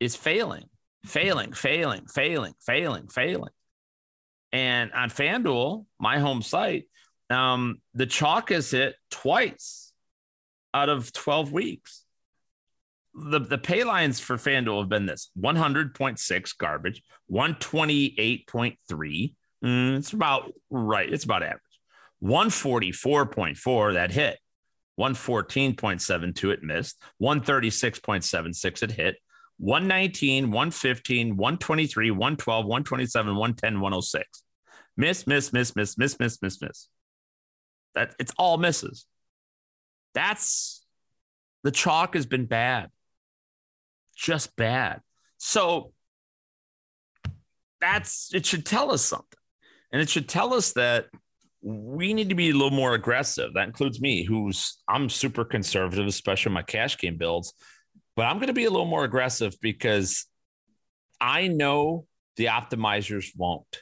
is 0.00 0.14
failing, 0.14 0.64
failing, 1.04 1.52
failing, 1.52 2.06
failing, 2.06 2.54
failing, 2.60 3.08
failing. 3.08 3.50
And 4.52 4.92
on 4.92 5.10
FanDuel, 5.10 5.84
my 5.98 6.18
home 6.18 6.42
site, 6.42 6.84
um, 7.30 7.80
the 7.94 8.06
chalk 8.06 8.50
is 8.50 8.70
hit 8.70 8.94
twice 9.10 9.92
out 10.72 10.88
of 10.88 11.12
12 11.12 11.52
weeks. 11.52 12.04
The, 13.14 13.40
the 13.40 13.58
pay 13.58 13.84
lines 13.84 14.20
for 14.20 14.36
FanDuel 14.36 14.80
have 14.80 14.88
been 14.88 15.06
this 15.06 15.30
100.6 15.38 16.58
garbage, 16.58 17.02
128.3. 17.30 19.34
Mm, 19.64 19.98
it's 19.98 20.12
about 20.12 20.52
right. 20.70 21.12
It's 21.12 21.24
about 21.24 21.42
average. 21.42 21.62
144.4 22.22 23.94
that 23.94 24.12
hit. 24.12 24.38
114.72 24.98 26.52
it 26.52 26.62
missed. 26.62 27.00
136.76 27.22 28.82
it 28.82 28.92
hit. 28.92 29.16
119, 29.58 30.50
115, 30.50 31.36
123, 31.36 32.10
112, 32.10 32.64
127, 32.64 33.36
110, 33.36 33.80
106. 33.80 34.42
Miss, 34.96 35.26
miss, 35.26 35.52
miss, 35.52 35.76
miss, 35.76 35.98
miss, 35.98 36.18
miss, 36.18 36.42
miss, 36.42 36.62
miss. 36.62 36.88
That 37.94 38.14
it's 38.18 38.32
all 38.38 38.58
misses. 38.58 39.06
That's 40.14 40.84
the 41.64 41.70
chalk 41.70 42.14
has 42.14 42.26
been 42.26 42.46
bad. 42.46 42.90
Just 44.16 44.54
bad. 44.56 45.00
So 45.38 45.92
that's 47.80 48.32
it 48.34 48.46
should 48.46 48.66
tell 48.66 48.92
us 48.92 49.04
something. 49.04 49.38
And 49.92 50.02
it 50.02 50.08
should 50.08 50.28
tell 50.28 50.54
us 50.54 50.72
that 50.72 51.06
we 51.60 52.14
need 52.14 52.28
to 52.28 52.34
be 52.34 52.50
a 52.50 52.54
little 52.54 52.70
more 52.70 52.94
aggressive. 52.94 53.54
That 53.54 53.66
includes 53.66 54.00
me, 54.00 54.24
who's 54.24 54.78
I'm 54.88 55.08
super 55.08 55.44
conservative, 55.44 56.06
especially 56.06 56.52
my 56.52 56.62
cash 56.62 56.98
game 56.98 57.16
builds 57.16 57.52
but 58.18 58.26
I'm 58.26 58.38
going 58.38 58.48
to 58.48 58.52
be 58.52 58.64
a 58.64 58.70
little 58.70 58.84
more 58.84 59.04
aggressive 59.04 59.54
because 59.60 60.26
I 61.20 61.46
know 61.46 62.08
the 62.36 62.46
optimizers 62.46 63.30
won't. 63.36 63.78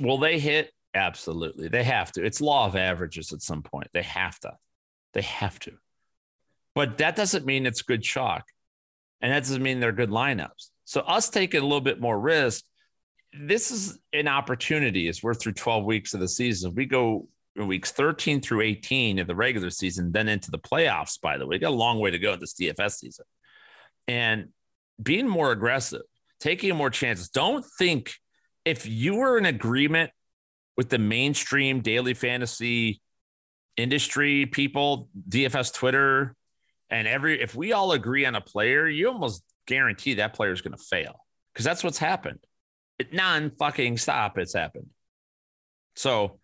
Will 0.00 0.16
they 0.16 0.38
hit? 0.38 0.72
Absolutely. 0.94 1.68
They 1.68 1.84
have 1.84 2.10
to. 2.12 2.24
It's 2.24 2.40
law 2.40 2.64
of 2.64 2.74
averages 2.74 3.34
at 3.34 3.42
some 3.42 3.62
point. 3.62 3.88
They 3.92 4.00
have 4.00 4.40
to. 4.40 4.52
They 5.12 5.20
have 5.20 5.58
to. 5.60 5.72
But 6.74 6.96
that 6.98 7.16
doesn't 7.16 7.44
mean 7.44 7.66
it's 7.66 7.82
good 7.82 8.02
chalk. 8.02 8.44
And 9.20 9.30
that 9.30 9.40
doesn't 9.40 9.62
mean 9.62 9.78
they're 9.78 9.92
good 9.92 10.08
lineups. 10.08 10.70
So 10.86 11.02
us 11.02 11.28
taking 11.28 11.60
a 11.60 11.64
little 11.64 11.82
bit 11.82 12.00
more 12.00 12.18
risk, 12.18 12.64
this 13.40 13.70
is 13.70 13.98
an 14.12 14.28
opportunity 14.28 15.08
as 15.08 15.22
we're 15.22 15.34
through 15.34 15.52
12 15.52 15.84
weeks 15.84 16.14
of 16.14 16.20
the 16.20 16.28
season. 16.28 16.74
We 16.74 16.86
go 16.86 17.28
weeks 17.56 17.90
13 17.92 18.40
through 18.40 18.62
18 18.62 19.18
of 19.18 19.26
the 19.26 19.34
regular 19.34 19.70
season, 19.70 20.12
then 20.12 20.28
into 20.28 20.50
the 20.50 20.58
playoffs, 20.58 21.20
by 21.20 21.38
the 21.38 21.46
way. 21.46 21.56
We 21.56 21.58
got 21.58 21.70
a 21.70 21.76
long 21.76 21.98
way 21.98 22.10
to 22.10 22.18
go 22.18 22.36
this 22.36 22.54
DFS 22.54 22.92
season. 22.92 23.24
And 24.06 24.48
being 25.02 25.28
more 25.28 25.52
aggressive, 25.52 26.02
taking 26.40 26.74
more 26.76 26.90
chances. 26.90 27.28
Don't 27.28 27.64
think 27.78 28.14
if 28.64 28.86
you 28.86 29.16
were 29.16 29.38
in 29.38 29.46
agreement 29.46 30.10
with 30.76 30.88
the 30.88 30.98
mainstream 30.98 31.80
daily 31.80 32.14
fantasy 32.14 33.00
industry 33.76 34.46
people, 34.46 35.08
DFS 35.28 35.72
Twitter, 35.72 36.34
and 36.90 37.06
every 37.06 37.40
if 37.40 37.54
we 37.54 37.72
all 37.72 37.92
agree 37.92 38.24
on 38.24 38.34
a 38.34 38.40
player, 38.40 38.88
you 38.88 39.08
almost 39.08 39.42
guarantee 39.66 40.14
that 40.14 40.34
player 40.34 40.52
is 40.52 40.62
going 40.62 40.76
to 40.76 40.82
fail 40.82 41.20
because 41.52 41.64
that's 41.64 41.84
what's 41.84 41.98
happened. 41.98 42.38
Non 43.12 43.52
fucking 43.58 43.98
stop. 43.98 44.38
It's 44.38 44.54
happened. 44.54 44.90
So 45.96 46.40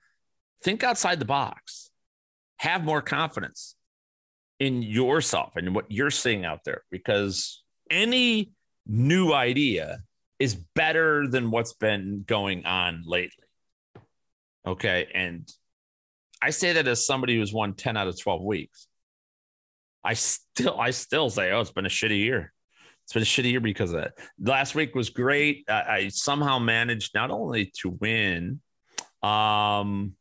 think 0.62 0.82
outside 0.82 1.18
the 1.18 1.24
box, 1.24 1.90
have 2.58 2.84
more 2.84 3.02
confidence 3.02 3.76
in 4.58 4.82
yourself 4.82 5.52
and 5.56 5.74
what 5.74 5.90
you're 5.90 6.10
seeing 6.10 6.44
out 6.44 6.60
there 6.64 6.82
because 6.90 7.62
any 7.90 8.52
new 8.86 9.32
idea 9.32 9.98
is 10.38 10.54
better 10.54 11.26
than 11.26 11.50
what's 11.50 11.74
been 11.74 12.24
going 12.26 12.64
on 12.64 13.02
lately. 13.06 13.44
Okay. 14.66 15.08
And 15.14 15.46
I 16.42 16.50
say 16.50 16.72
that 16.74 16.88
as 16.88 17.06
somebody 17.06 17.36
who's 17.36 17.52
won 17.52 17.74
10 17.74 17.96
out 17.96 18.08
of 18.08 18.18
12 18.18 18.42
weeks. 18.42 18.86
I 20.02 20.14
still, 20.14 20.78
I 20.80 20.90
still 20.90 21.30
say, 21.30 21.52
oh, 21.52 21.60
it's 21.60 21.72
been 21.72 21.86
a 21.86 21.90
shitty 21.90 22.18
year. 22.18 22.53
It's 23.04 23.12
been 23.12 23.22
a 23.22 23.26
shitty 23.26 23.50
year 23.50 23.60
because 23.60 23.92
of 23.92 24.00
that. 24.00 24.14
Last 24.40 24.74
week 24.74 24.94
was 24.94 25.10
great. 25.10 25.64
I, 25.68 25.72
I 25.72 26.08
somehow 26.08 26.58
managed 26.58 27.14
not 27.14 27.30
only 27.30 27.70
to 27.82 27.90
win, 27.90 28.60
um, 29.22 30.14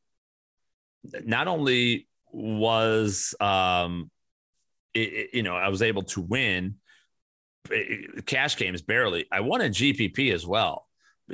not 1.24 1.48
only 1.48 2.08
was 2.32 3.36
um, 3.40 4.10
it, 4.94 5.30
you 5.34 5.44
know 5.44 5.56
I 5.56 5.70
was 5.70 5.82
able 5.82 6.04
to 6.04 6.22
win 6.22 6.76
cash 8.26 8.58
games 8.58 8.82
barely. 8.82 9.26
I 9.32 9.40
won 9.40 9.62
a 9.62 9.70
GPP 9.70 10.34
as 10.34 10.46
well, 10.46 10.88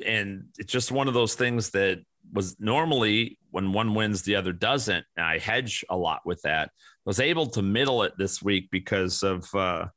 and 0.05 0.45
it's 0.57 0.71
just 0.71 0.91
one 0.91 1.07
of 1.07 1.13
those 1.13 1.35
things 1.35 1.71
that 1.71 1.99
was 2.31 2.59
normally 2.59 3.39
when 3.51 3.73
one 3.73 3.95
wins, 3.95 4.21
the 4.21 4.35
other 4.35 4.53
doesn't. 4.53 5.05
And 5.17 5.25
I 5.25 5.39
hedge 5.39 5.83
a 5.89 5.97
lot 5.97 6.21
with 6.25 6.41
that. 6.43 6.69
I 6.69 6.71
Was 7.05 7.19
able 7.19 7.47
to 7.47 7.61
middle 7.61 8.03
it 8.03 8.13
this 8.17 8.41
week 8.41 8.69
because 8.71 9.23
of 9.23 9.53
uh, 9.55 9.87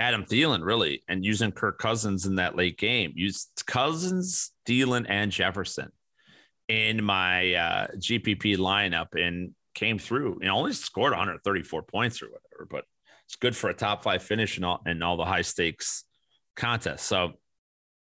Adam 0.00 0.24
Thielen, 0.24 0.64
really, 0.64 1.02
and 1.08 1.22
using 1.24 1.52
Kirk 1.52 1.78
Cousins 1.78 2.24
in 2.24 2.36
that 2.36 2.56
late 2.56 2.78
game. 2.78 3.12
Used 3.14 3.62
Cousins, 3.66 4.50
Thielen, 4.66 5.04
and 5.08 5.30
Jefferson 5.30 5.92
in 6.68 7.04
my 7.04 7.52
uh, 7.54 7.86
GPP 7.96 8.56
lineup 8.56 9.08
and 9.14 9.54
came 9.74 9.98
through. 9.98 10.38
You 10.40 10.48
know, 10.48 10.56
only 10.56 10.72
scored 10.72 11.12
134 11.12 11.82
points 11.82 12.22
or 12.22 12.26
whatever, 12.26 12.66
but 12.70 12.84
it's 13.26 13.36
good 13.36 13.54
for 13.54 13.68
a 13.68 13.74
top 13.74 14.02
five 14.02 14.22
finish 14.22 14.56
in 14.56 14.64
all, 14.64 14.80
all 15.02 15.18
the 15.18 15.24
high 15.24 15.42
stakes 15.42 16.04
contests. 16.56 17.04
So 17.04 17.32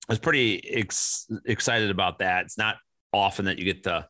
I 0.09 0.12
was 0.12 0.18
pretty 0.18 0.68
ex- 0.68 1.26
excited 1.47 1.90
about 1.90 2.18
that. 2.18 2.44
It's 2.44 2.59
not 2.59 2.76
often 3.11 3.47
that 3.47 3.59
you 3.59 3.64
get 3.64 3.84
to 3.84 4.07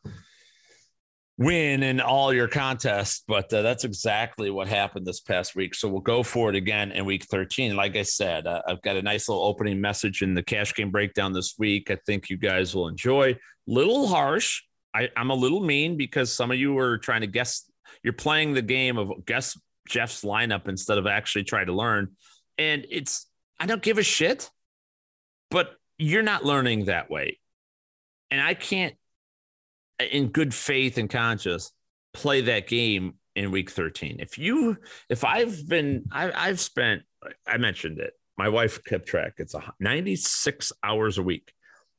win 1.37 1.83
in 1.83 2.01
all 2.01 2.33
your 2.33 2.47
contests, 2.47 3.23
but 3.27 3.51
uh, 3.53 3.61
that's 3.61 3.83
exactly 3.83 4.49
what 4.49 4.67
happened 4.67 5.05
this 5.05 5.19
past 5.19 5.55
week. 5.55 5.75
So 5.75 5.87
we'll 5.87 6.01
go 6.01 6.23
for 6.23 6.49
it 6.49 6.55
again 6.55 6.91
in 6.91 7.05
week 7.05 7.25
13. 7.25 7.75
Like 7.75 7.95
I 7.95 8.01
said, 8.01 8.47
uh, 8.47 8.61
I've 8.67 8.81
got 8.81 8.97
a 8.97 9.01
nice 9.01 9.29
little 9.29 9.43
opening 9.43 9.79
message 9.79 10.23
in 10.23 10.33
the 10.33 10.41
cash 10.41 10.73
game 10.73 10.89
breakdown 10.89 11.33
this 11.33 11.55
week. 11.59 11.91
I 11.91 11.97
think 12.05 12.29
you 12.29 12.37
guys 12.37 12.75
will 12.75 12.87
enjoy. 12.87 13.37
Little 13.67 14.07
harsh. 14.07 14.63
I, 14.95 15.09
I'm 15.15 15.29
a 15.29 15.35
little 15.35 15.61
mean 15.61 15.95
because 15.95 16.33
some 16.33 16.49
of 16.49 16.57
you 16.57 16.77
are 16.79 16.97
trying 16.97 17.21
to 17.21 17.27
guess. 17.27 17.69
You're 18.03 18.13
playing 18.13 18.53
the 18.53 18.61
game 18.63 18.97
of 18.97 19.11
guess 19.25 19.57
Jeff's 19.87 20.23
lineup 20.23 20.67
instead 20.67 20.97
of 20.97 21.05
actually 21.05 21.43
try 21.43 21.63
to 21.63 21.73
learn. 21.73 22.15
And 22.57 22.85
it's, 22.89 23.27
I 23.59 23.67
don't 23.67 23.81
give 23.83 23.99
a 23.99 24.03
shit, 24.03 24.49
but 25.51 25.75
you're 25.99 26.23
not 26.23 26.43
learning 26.43 26.85
that 26.85 27.11
way. 27.11 27.39
And 28.31 28.41
I 28.41 28.55
can't, 28.55 28.95
in 29.99 30.29
good 30.29 30.53
faith 30.53 30.97
and 30.97 31.09
conscience, 31.09 31.71
play 32.13 32.41
that 32.41 32.67
game 32.67 33.15
in 33.35 33.51
week 33.51 33.69
13. 33.69 34.17
If 34.19 34.37
you, 34.37 34.77
if 35.09 35.23
I've 35.23 35.67
been, 35.67 36.05
I, 36.11 36.31
I've 36.31 36.59
spent, 36.59 37.03
I 37.47 37.57
mentioned 37.57 37.99
it, 37.99 38.13
my 38.37 38.49
wife 38.49 38.83
kept 38.83 39.07
track. 39.07 39.33
It's 39.37 39.53
a 39.53 39.73
96 39.79 40.71
hours 40.83 41.17
a 41.17 41.23
week 41.23 41.51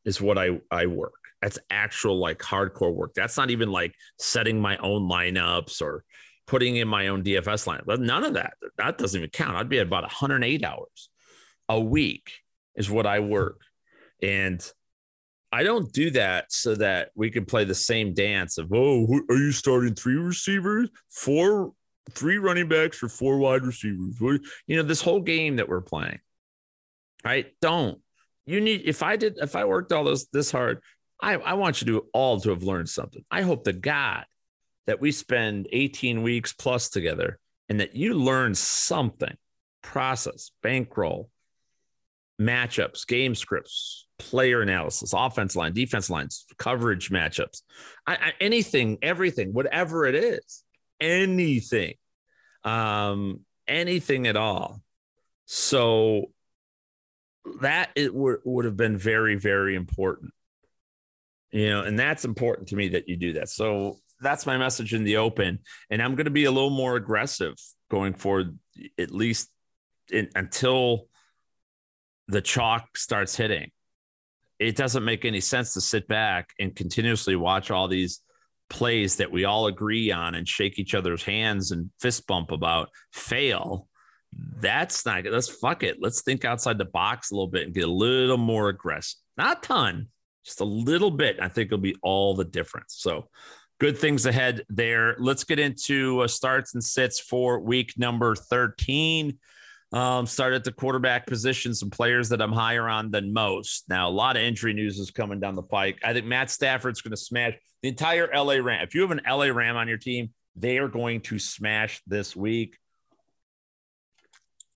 is 0.05 0.21
what 0.21 0.39
I, 0.39 0.61
I 0.71 0.87
work. 0.87 1.13
That's 1.43 1.59
actual 1.71 2.19
like 2.19 2.39
hardcore 2.39 2.93
work. 2.93 3.15
That's 3.15 3.37
not 3.37 3.51
even 3.51 3.71
like 3.71 3.95
setting 4.19 4.61
my 4.61 4.77
own 4.79 5.09
lineups 5.09 5.81
or 5.83 6.05
putting 6.47 6.77
in 6.77 6.89
my 6.89 7.09
own 7.09 7.23
DFS 7.23 7.67
line. 7.67 7.83
None 7.87 8.25
of 8.25 8.35
that. 8.35 8.55
That 8.79 8.99
doesn't 8.99 9.19
even 9.19 9.31
count. 9.31 9.57
I'd 9.57 9.69
be 9.69 9.79
at 9.79 9.87
about 9.87 10.03
108 10.03 10.65
hours 10.65 11.11
a 11.69 11.79
week 11.79 12.33
is 12.75 12.91
what 12.91 13.07
I 13.07 13.21
work. 13.21 13.61
And 14.23 14.61
I 15.51 15.63
don't 15.63 15.91
do 15.93 16.11
that 16.11 16.53
so 16.53 16.75
that 16.75 17.11
we 17.15 17.31
can 17.31 17.47
play 17.47 17.65
the 17.65 17.75
same 17.75 18.13
dance 18.13 18.59
of, 18.59 18.73
oh, 18.73 19.07
are 19.31 19.37
you 19.37 19.53
starting 19.53 19.95
three 19.95 20.17
receivers, 20.17 20.91
four, 21.11 21.73
three 22.11 22.39
running 22.39 22.69
backs, 22.69 23.03
or 23.03 23.09
four 23.09 23.39
wide 23.39 23.63
receivers? 23.63 24.41
You 24.67 24.77
know, 24.77 24.83
this 24.83 25.01
whole 25.01 25.21
game 25.21 25.57
that 25.57 25.69
we're 25.69 25.81
playing, 25.81 26.21
right? 27.25 27.47
Don't. 27.63 28.01
You 28.45 28.61
need, 28.61 28.83
if 28.85 29.03
I 29.03 29.17
did, 29.17 29.39
if 29.39 29.57
I 29.57 29.65
worked 29.65 29.93
all 29.93 30.05
this 30.05 30.27
this 30.33 30.51
hard, 30.51 30.81
I, 31.21 31.35
I 31.35 31.55
want 31.55 31.81
you 31.81 31.87
to 31.89 32.07
all 32.13 32.41
to 32.41 32.51
have 32.51 32.63
learned 32.63 32.89
something. 32.89 33.25
I 33.31 33.43
hope 33.43 33.65
to 33.65 33.73
God 33.73 34.25
that 34.87 35.01
we 35.01 35.13
spend 35.13 35.69
18 35.71 36.23
weeks 36.23 36.53
plus 36.53 36.89
together 36.89 37.39
and 37.69 37.81
that 37.81 37.95
you 37.95 38.15
learn 38.15 38.55
something 38.55 39.37
process, 39.83 40.51
bankroll, 40.63 41.29
matchups, 42.41 43.07
game 43.07 43.35
scripts, 43.35 44.07
player 44.29 44.63
analysis, 44.63 45.13
offense 45.15 45.57
line, 45.57 45.73
defense 45.73 46.11
lines, 46.11 46.45
coverage 46.57 47.11
matchups, 47.11 47.63
I, 48.07 48.15
I, 48.15 48.33
anything, 48.41 48.99
everything, 49.03 49.53
whatever 49.53 50.07
it 50.07 50.15
is, 50.15 50.65
anything, 51.01 51.95
um, 52.65 53.41
anything 53.67 54.27
at 54.27 54.37
all. 54.37 54.83
So 55.47 56.31
that 57.61 57.91
it 57.95 58.15
would, 58.15 58.41
would 58.45 58.65
have 58.67 58.77
been 58.77 58.99
very, 58.99 59.37
very 59.37 59.75
important 59.75 60.33
you 61.51 61.71
know, 61.71 61.83
and 61.83 61.99
that's 61.99 62.25
important 62.25 62.69
to 62.69 62.77
me 62.77 62.89
that 62.91 63.09
you 63.09 63.17
do 63.17 63.35
that. 63.35 63.49
So 63.49 63.99
that's 64.21 64.47
my 64.47 64.59
message 64.59 64.95
in 64.95 65.05
the 65.05 65.19
open. 65.19 65.61
And 65.91 66.03
I'm 66.03 66.15
going 66.15 66.27
to 66.27 66.31
be 66.31 66.45
a 66.45 66.51
little 66.51 66.71
more 66.71 66.97
aggressive 66.97 67.55
going 67.91 68.15
forward, 68.15 68.59
at 68.99 69.11
least 69.11 69.49
in, 70.11 70.29
until 70.35 71.07
the 72.27 72.41
chalk 72.41 72.99
starts 72.99 73.37
hitting. 73.37 73.71
It 74.59 74.77
doesn't 74.77 75.05
make 75.05 75.25
any 75.25 75.41
sense 75.41 75.75
to 75.75 75.81
sit 75.81 76.09
back 76.09 76.53
and 76.59 76.75
continuously 76.75 77.37
watch 77.37 77.71
all 77.71 77.89
these 77.89 78.21
plays 78.69 79.17
that 79.17 79.31
we 79.31 79.45
all 79.45 79.67
agree 79.67 80.11
on 80.11 80.35
and 80.35 80.47
shake 80.49 80.79
each 80.79 80.95
other's 80.95 81.23
hands 81.23 81.71
and 81.71 81.91
fist 82.01 82.27
bump 82.27 82.51
about 82.51 82.91
fail. 83.13 83.89
That's 84.61 85.07
not 85.07 85.23
good. 85.23 85.33
Let's 85.33 85.49
fuck 85.49 85.83
it. 85.83 85.99
Let's 86.01 86.23
think 86.23 86.45
outside 86.45 86.79
the 86.79 86.85
box 86.85 87.31
a 87.31 87.35
little 87.35 87.49
bit 87.49 87.65
and 87.65 87.75
get 87.75 87.89
a 87.89 87.93
little 87.93 88.37
more 88.37 88.69
aggressive. 88.69 89.19
Not 89.37 89.59
a 89.59 89.61
ton, 89.61 90.09
just 90.45 90.61
a 90.61 90.65
little 90.65 91.11
bit. 91.11 91.39
I 91.41 91.49
think 91.49 91.69
it'll 91.69 91.79
be 91.79 91.97
all 92.03 92.35
the 92.35 92.45
difference. 92.45 92.97
So 92.99 93.29
good 93.79 93.97
things 93.97 94.27
ahead 94.27 94.65
there. 94.69 95.17
Let's 95.19 95.45
get 95.45 95.59
into 95.59 96.21
uh, 96.21 96.29
starts 96.29 96.75
and 96.75 96.85
sits 96.85 97.21
for 97.21 97.61
week 97.61 97.95
number 97.97 98.35
13. 98.35 99.39
Um, 99.91 100.27
start 100.27 100.53
at 100.53 100.65
the 100.65 100.73
quarterback 100.73 101.27
position, 101.27 101.75
some 101.75 101.89
players 101.89 102.29
that 102.29 102.43
I'm 102.43 102.53
higher 102.53 102.89
on 102.89 103.11
than 103.11 103.33
most. 103.33 103.89
Now, 103.89 104.09
a 104.09 104.11
lot 104.11 104.37
of 104.37 104.43
injury 104.43 104.75
news 104.75 104.99
is 104.99 105.11
coming 105.11 105.41
down 105.41 105.55
the 105.55 105.63
pike. 105.63 105.99
I 106.05 106.13
think 106.13 106.27
Matt 106.27 106.51
Stafford's 106.51 107.01
going 107.01 107.13
to 107.13 107.17
smash 107.17 107.55
the 107.83 107.89
entire 107.89 108.29
LA 108.35 108.57
Ram. 108.57 108.83
If 108.83 108.95
you 108.95 109.01
have 109.01 109.13
an 109.13 109.23
LA 109.27 109.47
Ram 109.47 109.77
on 109.77 109.89
your 109.89 109.97
team, 109.97 110.31
they 110.57 110.79
are 110.79 110.89
going 110.89 111.23
to 111.23 111.39
smash 111.39 112.03
this 112.07 112.37
week. 112.37 112.77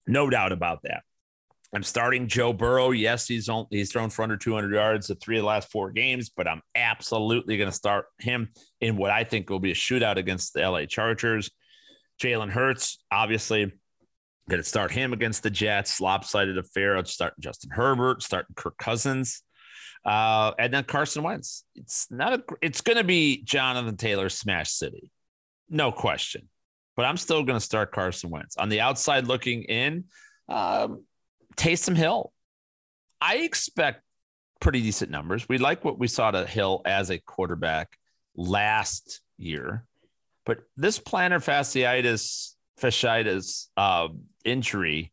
No 0.07 0.31
doubt 0.31 0.53
about 0.53 0.83
that. 0.85 1.03
I'm 1.75 1.83
starting 1.83 2.29
Joe 2.29 2.53
Burrow. 2.53 2.91
Yes, 2.91 3.27
he's 3.27 3.49
on, 3.49 3.67
he's 3.71 3.91
thrown 3.91 4.11
for 4.11 4.23
under 4.23 4.37
200 4.37 4.75
yards 4.75 5.11
at 5.11 5.21
three 5.21 5.39
of 5.39 5.43
the 5.43 5.47
last 5.47 5.71
four 5.71 5.91
games, 5.91 6.29
but 6.29 6.47
I'm 6.47 6.61
absolutely 6.75 7.57
going 7.57 7.71
to 7.71 7.75
start 7.75 8.07
him 8.19 8.51
in 8.81 8.97
what 8.97 9.11
I 9.11 9.25
think 9.25 9.49
will 9.49 9.59
be 9.59 9.71
a 9.71 9.75
shootout 9.75 10.17
against 10.17 10.53
the 10.53 10.69
LA 10.69 10.85
Chargers. 10.85 11.51
Jalen 12.21 12.51
Hurts, 12.51 13.03
obviously, 13.11 13.73
to 14.49 14.63
start 14.63 14.91
him 14.91 15.13
against 15.13 15.43
the 15.43 15.51
Jets. 15.51 16.01
Lopsided 16.01 16.59
affair. 16.59 16.97
I'm 16.97 17.05
start 17.05 17.35
Justin 17.39 17.71
Herbert, 17.71 18.23
Start 18.23 18.47
Kirk 18.57 18.77
Cousins, 18.77 19.43
uh, 20.05 20.53
and 20.59 20.73
then 20.73 20.85
Carson 20.85 21.23
Wentz. 21.23 21.65
It's 21.75 22.11
not 22.11 22.33
a. 22.33 22.43
It's 22.61 22.81
to 22.99 23.05
be 23.05 23.43
Jonathan 23.45 23.97
Taylor 23.97 24.29
smash 24.29 24.71
city, 24.71 25.11
no 25.69 25.93
question. 25.93 26.49
But 26.97 27.07
I'm 27.07 27.17
still 27.17 27.43
to 27.59 27.65
start 27.65 27.93
Carson 27.93 28.31
Wentz 28.31 28.57
on 28.57 28.69
the 28.69 28.81
outside 28.81 29.27
looking 29.27 29.63
in. 29.63 30.05
Um, 30.49 31.05
Taysom 31.57 31.97
Hill. 31.97 32.33
I 33.21 33.37
expect 33.39 34.03
pretty 34.61 34.83
decent 34.83 35.11
numbers. 35.11 35.49
We 35.49 35.59
like 35.59 35.85
what 35.85 35.99
we 35.99 36.09
saw 36.09 36.31
to 36.31 36.47
Hill 36.47 36.83
as 36.85 37.11
a 37.11 37.19
quarterback 37.19 37.97
last 38.37 39.21
year, 39.39 39.85
but 40.45 40.59
this 40.77 40.99
plantar 40.99 41.43
fasciitis 41.43 42.55
fasciitis 42.81 43.69
uh, 43.77 44.09
injury 44.45 45.13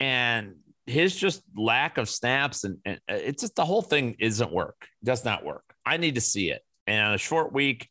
and 0.00 0.56
his 0.86 1.16
just 1.16 1.42
lack 1.56 1.98
of 1.98 2.08
snaps 2.08 2.64
and, 2.64 2.78
and 2.84 3.00
it's 3.08 3.42
just 3.42 3.56
the 3.56 3.64
whole 3.64 3.82
thing 3.82 4.16
isn't 4.18 4.52
work. 4.52 4.86
Does 5.02 5.24
not 5.24 5.44
work. 5.44 5.64
I 5.84 5.96
need 5.96 6.14
to 6.14 6.20
see 6.20 6.50
it. 6.50 6.62
And 6.86 7.14
a 7.14 7.18
short 7.18 7.52
week, 7.52 7.88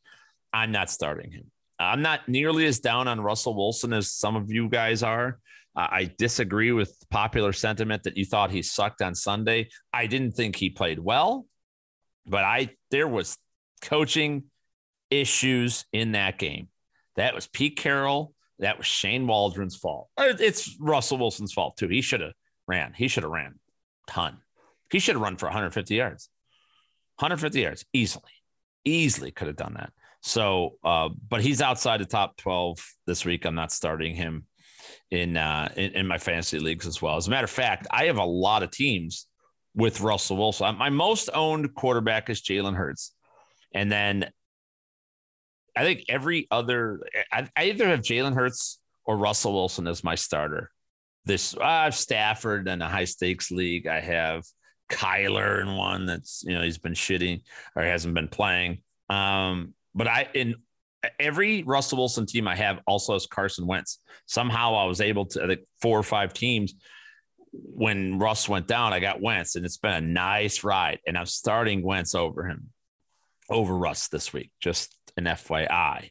I'm 0.53 0.71
not 0.71 0.89
starting 0.89 1.31
him. 1.31 1.51
I'm 1.77 2.01
not 2.01 2.29
nearly 2.29 2.65
as 2.65 2.79
down 2.79 3.07
on 3.07 3.19
Russell 3.19 3.55
Wilson 3.55 3.91
as 3.91 4.11
some 4.11 4.35
of 4.35 4.49
you 4.49 4.69
guys 4.69 5.03
are. 5.03 5.39
I 5.75 6.09
disagree 6.17 6.71
with 6.71 6.95
popular 7.09 7.51
sentiment 7.51 8.03
that 8.03 8.15
you 8.15 8.23
thought 8.23 8.49
he 8.49 8.61
sucked 8.61 9.01
on 9.01 9.13
Sunday. 9.13 9.67
I 9.91 10.07
didn't 10.07 10.31
think 10.31 10.55
he 10.55 10.69
played 10.69 10.99
well, 10.99 11.45
but 12.25 12.45
I 12.45 12.69
there 12.91 13.09
was 13.09 13.37
coaching 13.81 14.45
issues 15.09 15.83
in 15.91 16.13
that 16.13 16.39
game. 16.39 16.69
That 17.17 17.35
was 17.35 17.47
Pete 17.47 17.75
Carroll. 17.75 18.33
That 18.59 18.77
was 18.77 18.87
Shane 18.87 19.27
Waldron's 19.27 19.75
fault. 19.75 20.09
Uh, 20.17 20.33
it's 20.39 20.77
Russell 20.79 21.17
Wilson's 21.17 21.53
fault 21.53 21.77
too. 21.77 21.87
He 21.87 22.01
should 22.01 22.21
have 22.21 22.33
ran. 22.67 22.93
He 22.95 23.07
should 23.07 23.23
have 23.23 23.31
ran 23.31 23.59
ton. 24.07 24.37
He 24.91 24.99
should 24.99 25.15
have 25.15 25.21
run 25.21 25.37
for 25.37 25.47
150 25.47 25.95
yards. 25.95 26.29
150 27.17 27.61
yards 27.61 27.85
easily, 27.93 28.31
easily 28.83 29.31
could 29.31 29.47
have 29.47 29.55
done 29.55 29.75
that. 29.75 29.91
So, 30.21 30.75
uh, 30.83 31.09
but 31.29 31.41
he's 31.41 31.61
outside 31.61 32.01
the 32.01 32.05
top 32.05 32.37
12 32.37 32.77
this 33.05 33.25
week. 33.25 33.45
I'm 33.45 33.55
not 33.55 33.71
starting 33.71 34.15
him 34.15 34.45
in, 35.11 35.37
uh, 35.37 35.69
in, 35.75 35.91
in 35.91 36.07
my 36.07 36.17
fantasy 36.17 36.59
leagues 36.59 36.87
as 36.87 37.01
well. 37.01 37.17
As 37.17 37.27
a 37.27 37.29
matter 37.29 37.45
of 37.45 37.51
fact, 37.51 37.87
I 37.91 38.05
have 38.05 38.17
a 38.17 38.25
lot 38.25 38.63
of 38.63 38.71
teams 38.71 39.27
with 39.75 40.01
Russell 40.01 40.37
Wilson. 40.37 40.77
My 40.77 40.89
most 40.89 41.29
owned 41.33 41.73
quarterback 41.75 42.29
is 42.29 42.41
Jalen 42.41 42.75
Hurts, 42.75 43.13
and 43.73 43.91
then 43.91 44.31
I 45.75 45.83
think 45.83 46.05
every 46.09 46.47
other 46.51 47.01
I, 47.31 47.49
I 47.55 47.65
either 47.65 47.87
have 47.87 48.01
Jalen 48.01 48.33
Hurts 48.33 48.79
or 49.05 49.17
Russell 49.17 49.53
Wilson 49.53 49.87
as 49.87 50.03
my 50.03 50.15
starter. 50.15 50.71
This 51.25 51.55
I 51.57 51.85
have 51.85 51.95
Stafford 51.95 52.67
in 52.67 52.81
a 52.81 52.89
high 52.89 53.05
stakes 53.05 53.51
league. 53.51 53.87
I 53.87 53.99
have 53.99 54.43
Kyler 54.89 55.61
in 55.61 55.75
one 55.75 56.05
that's 56.05 56.43
you 56.45 56.53
know 56.53 56.61
he's 56.61 56.77
been 56.77 56.93
shitting 56.93 57.41
or 57.75 57.83
hasn't 57.83 58.13
been 58.13 58.27
playing. 58.27 58.81
Um, 59.09 59.73
but 59.93 60.07
I 60.07 60.29
in 60.33 60.55
every 61.19 61.63
Russell 61.63 61.99
Wilson 61.99 62.25
team 62.25 62.47
I 62.47 62.55
have 62.55 62.79
also 62.87 63.13
has 63.13 63.27
Carson 63.27 63.67
Wentz. 63.67 63.99
Somehow 64.25 64.75
I 64.75 64.85
was 64.85 65.01
able 65.01 65.25
to, 65.27 65.43
I 65.43 65.57
four 65.81 65.97
or 65.97 66.03
five 66.03 66.33
teams 66.33 66.73
when 67.51 68.19
Russ 68.19 68.49
went 68.49 68.67
down, 68.67 68.93
I 68.93 68.99
got 68.99 69.21
Wentz, 69.21 69.55
and 69.55 69.65
it's 69.65 69.77
been 69.77 69.93
a 69.93 70.01
nice 70.01 70.63
ride. 70.63 70.99
And 71.07 71.17
I'm 71.17 71.25
starting 71.25 71.83
Wentz 71.83 72.15
over 72.15 72.47
him, 72.47 72.71
over 73.49 73.75
Russ 73.77 74.07
this 74.09 74.33
week. 74.33 74.51
Just 74.59 74.95
an 75.17 75.25
FYI. 75.25 76.09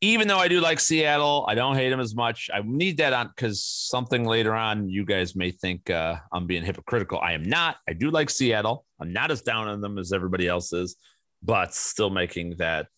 Even 0.00 0.26
though 0.26 0.38
I 0.38 0.48
do 0.48 0.60
like 0.60 0.80
Seattle, 0.80 1.44
I 1.48 1.54
don't 1.54 1.76
hate 1.76 1.90
them 1.90 2.00
as 2.00 2.14
much. 2.14 2.50
I 2.52 2.60
need 2.64 2.96
that 2.96 3.12
on 3.12 3.28
because 3.28 3.62
something 3.62 4.24
later 4.24 4.52
on, 4.52 4.88
you 4.88 5.04
guys 5.04 5.36
may 5.36 5.52
think 5.52 5.90
uh, 5.90 6.16
I'm 6.32 6.46
being 6.46 6.64
hypocritical. 6.64 7.20
I 7.20 7.34
am 7.34 7.44
not. 7.44 7.76
I 7.88 7.92
do 7.92 8.10
like 8.10 8.28
Seattle. 8.28 8.84
I'm 9.00 9.12
not 9.12 9.30
as 9.30 9.42
down 9.42 9.68
on 9.68 9.80
them 9.80 9.98
as 9.98 10.12
everybody 10.12 10.48
else 10.48 10.72
is, 10.72 10.96
but 11.42 11.72
still 11.72 12.10
making 12.10 12.56
that 12.58 12.88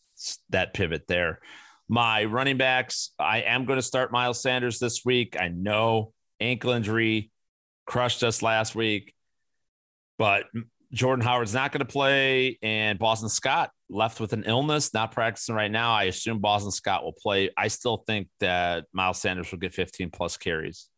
that 0.51 0.73
pivot 0.73 1.07
there. 1.07 1.41
My 1.89 2.25
running 2.25 2.57
backs, 2.57 3.11
I 3.19 3.43
am 3.43 3.67
going 3.67 3.79
to 3.79 3.83
start 3.83 4.11
Miles 4.11 4.41
Sanders 4.41 4.79
this 4.79 5.05
week. 5.05 5.37
I 5.39 5.49
know 5.49 6.15
ankle 6.41 6.71
injury 6.71 7.31
crushed 7.87 8.23
us 8.23 8.41
last 8.41 8.75
week, 8.75 9.15
but 10.19 10.45
Jordan 10.95 11.25
Howard's 11.25 11.53
not 11.53 11.73
going 11.73 11.81
to 11.81 11.93
play, 11.93 12.57
and 12.63 12.99
Boston 12.99 13.29
Scott 13.29 13.71
left 13.91 14.21
with 14.21 14.33
an 14.33 14.45
illness, 14.47 14.95
not 14.95 15.11
practicing 15.11 15.55
right 15.55 15.71
now. 15.71 15.93
I 15.93 16.05
assume 16.05 16.39
Boston 16.39 16.71
Scott 16.71 17.03
will 17.03 17.13
play. 17.13 17.51
I 17.57 17.69
still 17.69 17.99
think 18.07 18.29
that 18.39 18.87
Miles 18.93 19.21
Sanders 19.21 19.51
will 19.51 19.59
get 19.59 19.75
15 19.75 20.11
plus 20.11 20.37
carries 20.37 20.89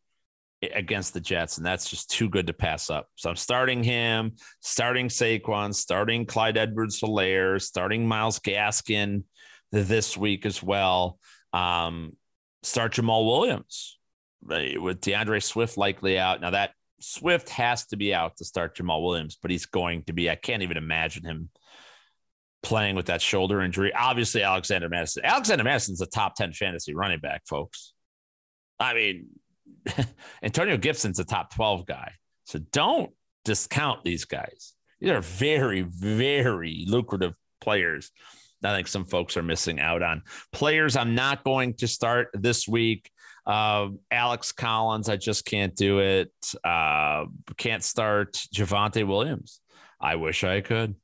against 0.61 1.15
the 1.15 1.19
Jets, 1.19 1.57
and 1.57 1.65
that's 1.65 1.89
just 1.89 2.11
too 2.11 2.29
good 2.29 2.47
to 2.47 2.53
pass 2.53 2.91
up. 2.91 3.07
So 3.15 3.29
I'm 3.29 3.35
starting 3.35 3.83
him, 3.83 4.33
starting 4.61 5.07
Saquon, 5.07 5.73
starting 5.73 6.27
Clyde 6.27 6.57
Edwards 6.57 7.01
Helaire, 7.01 7.59
starting 7.59 8.07
Myles 8.07 8.39
Gaskin 8.39 9.23
this 9.71 10.15
week 10.15 10.45
as 10.45 10.61
well. 10.61 11.19
Um, 11.53 12.13
start 12.61 12.93
Jamaal 12.93 13.25
Williams 13.25 13.97
with 14.43 15.01
D'Andre 15.01 15.39
Swift 15.39 15.75
likely 15.75 16.19
out. 16.19 16.39
Now 16.39 16.51
that 16.51 16.71
Swift 16.99 17.49
has 17.49 17.85
to 17.87 17.97
be 17.97 18.13
out 18.13 18.37
to 18.37 18.45
start 18.45 18.77
Jamaal 18.77 19.03
Williams, 19.03 19.37
but 19.41 19.51
he's 19.51 19.65
going 19.65 20.03
to 20.03 20.13
be. 20.13 20.29
I 20.29 20.35
can't 20.35 20.63
even 20.63 20.77
imagine 20.77 21.23
him 21.23 21.49
playing 22.63 22.95
with 22.95 23.07
that 23.07 23.21
shoulder 23.21 23.61
injury. 23.61 23.93
Obviously, 23.93 24.43
Alexander 24.43 24.89
Mattison. 24.89 25.23
Alexander 25.25 25.63
Mattison's 25.63 26.01
a 26.01 26.07
top 26.07 26.35
10 26.35 26.53
fantasy 26.53 26.93
running 26.93 27.19
back, 27.19 27.43
folks. 27.47 27.93
I 28.79 28.93
mean, 28.93 29.27
Antonio 30.43 30.77
Gibson's 30.77 31.19
a 31.19 31.25
top 31.25 31.53
12 31.53 31.85
guy. 31.85 32.13
So 32.45 32.59
don't 32.71 33.11
discount 33.45 34.03
these 34.03 34.25
guys. 34.25 34.73
These 34.99 35.11
are 35.11 35.21
very, 35.21 35.81
very 35.81 36.85
lucrative 36.87 37.33
players. 37.61 38.11
I 38.63 38.75
think 38.75 38.87
some 38.87 39.05
folks 39.05 39.37
are 39.37 39.43
missing 39.43 39.79
out 39.79 40.01
on 40.01 40.23
players. 40.51 40.95
I'm 40.95 41.13
not 41.13 41.43
going 41.43 41.75
to 41.75 41.87
start 41.87 42.29
this 42.33 42.67
week. 42.67 43.11
Uh, 43.47 43.91
Alex 44.11 44.51
Collins, 44.51 45.07
I 45.07 45.15
just 45.15 45.45
can't 45.45 45.73
do 45.73 45.99
it. 45.99 46.33
Uh, 46.65 47.25
can't 47.55 47.81
start 47.83 48.33
Javonte 48.53 49.07
Williams. 49.07 49.61
I 50.01 50.17
wish 50.17 50.43
I 50.43 50.59
could. 50.59 50.95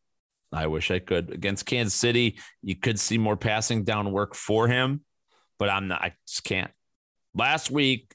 I 0.51 0.67
wish 0.67 0.91
I 0.91 0.99
could. 0.99 1.31
Against 1.31 1.65
Kansas 1.65 1.95
City, 1.95 2.37
you 2.61 2.75
could 2.75 2.99
see 2.99 3.17
more 3.17 3.37
passing 3.37 3.85
down 3.85 4.11
work 4.11 4.35
for 4.35 4.67
him, 4.67 5.05
but 5.57 5.69
I'm 5.69 5.87
not. 5.87 6.01
I 6.01 6.13
just 6.27 6.43
can't. 6.43 6.69
Last 7.33 7.71
week, 7.71 8.13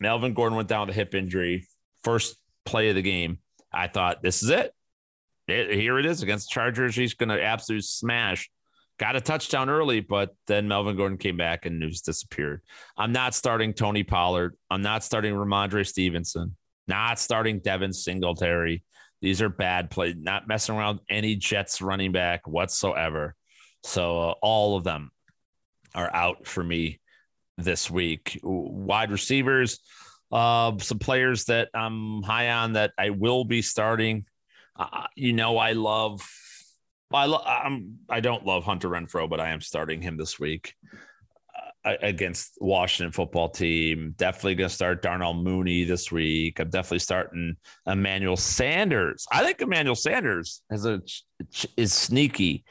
Melvin 0.00 0.34
Gordon 0.34 0.56
went 0.56 0.68
down 0.68 0.86
with 0.86 0.96
a 0.96 0.98
hip 0.98 1.14
injury. 1.14 1.68
First 2.02 2.36
play 2.64 2.88
of 2.88 2.96
the 2.96 3.02
game. 3.02 3.38
I 3.72 3.86
thought 3.86 4.22
this 4.22 4.42
is 4.42 4.50
it. 4.50 4.74
it 5.46 5.72
here 5.72 5.98
it 5.98 6.04
is 6.04 6.22
against 6.22 6.50
Chargers. 6.50 6.96
He's 6.96 7.14
going 7.14 7.30
to 7.30 7.42
absolutely 7.42 7.82
smash. 7.82 8.50
Got 8.98 9.16
a 9.16 9.20
touchdown 9.20 9.68
early, 9.68 10.00
but 10.00 10.34
then 10.46 10.68
Melvin 10.68 10.96
Gordon 10.96 11.18
came 11.18 11.36
back 11.36 11.66
and 11.66 11.80
news 11.80 12.02
disappeared. 12.02 12.62
I'm 12.96 13.12
not 13.12 13.34
starting 13.34 13.72
Tony 13.72 14.04
Pollard. 14.04 14.54
I'm 14.70 14.82
not 14.82 15.02
starting 15.02 15.34
Rhamondre 15.34 15.86
Stevenson. 15.86 16.56
Not 16.86 17.18
starting 17.18 17.60
Devin 17.60 17.92
Singletary. 17.92 18.84
These 19.20 19.40
are 19.40 19.48
bad 19.48 19.90
plays. 19.90 20.14
Not 20.16 20.46
messing 20.46 20.76
around 20.76 21.00
any 21.08 21.36
Jets 21.36 21.80
running 21.80 22.12
back 22.12 22.46
whatsoever. 22.46 23.34
So 23.82 24.20
uh, 24.20 24.34
all 24.42 24.76
of 24.76 24.84
them 24.84 25.10
are 25.94 26.14
out 26.14 26.46
for 26.46 26.62
me 26.62 27.00
this 27.58 27.90
week. 27.90 28.38
Wide 28.42 29.10
receivers, 29.10 29.80
uh, 30.30 30.76
some 30.78 30.98
players 30.98 31.44
that 31.44 31.68
I'm 31.74 32.22
high 32.22 32.50
on 32.50 32.74
that 32.74 32.92
I 32.98 33.10
will 33.10 33.44
be 33.44 33.62
starting. 33.62 34.26
Uh, 34.76 35.06
you 35.16 35.32
know, 35.32 35.56
I 35.58 35.72
love. 35.72 36.22
I 37.14 37.26
lo- 37.26 37.44
I'm, 37.44 37.98
I 38.08 38.20
don't 38.20 38.44
love 38.46 38.64
Hunter 38.64 38.88
Renfrow, 38.88 39.28
but 39.28 39.40
I 39.40 39.50
am 39.50 39.60
starting 39.60 40.00
him 40.00 40.16
this 40.16 40.38
week 40.38 40.74
uh, 41.84 41.94
against 42.00 42.58
Washington 42.60 43.12
football 43.12 43.48
team. 43.48 44.14
Definitely 44.16 44.56
going 44.56 44.68
to 44.68 44.74
start 44.74 45.02
Darnell 45.02 45.34
Mooney 45.34 45.84
this 45.84 46.12
week. 46.12 46.60
I'm 46.60 46.70
definitely 46.70 47.00
starting 47.00 47.56
Emmanuel 47.86 48.36
Sanders. 48.36 49.26
I 49.32 49.44
think 49.44 49.60
Emmanuel 49.60 49.94
Sanders 49.94 50.62
has 50.70 50.86
a 50.86 51.02
is 51.76 51.92
sneaky. 51.92 52.64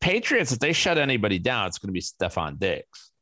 Patriots, 0.00 0.50
if 0.52 0.58
they 0.58 0.72
shut 0.72 0.98
anybody 0.98 1.38
down, 1.38 1.68
it's 1.68 1.78
going 1.78 1.88
to 1.88 1.92
be 1.92 2.00
Stefon 2.00 2.58
Diggs. 2.58 3.12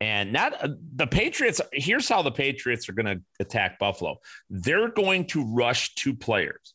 And 0.00 0.32
not 0.32 0.62
uh, 0.62 0.68
the 0.94 1.06
Patriots. 1.06 1.60
Here's 1.72 2.08
how 2.08 2.22
the 2.22 2.30
Patriots 2.30 2.88
are 2.88 2.92
going 2.92 3.06
to 3.06 3.22
attack 3.40 3.78
Buffalo. 3.78 4.18
They're 4.50 4.90
going 4.90 5.26
to 5.28 5.44
rush 5.44 5.94
two 5.94 6.14
players. 6.14 6.74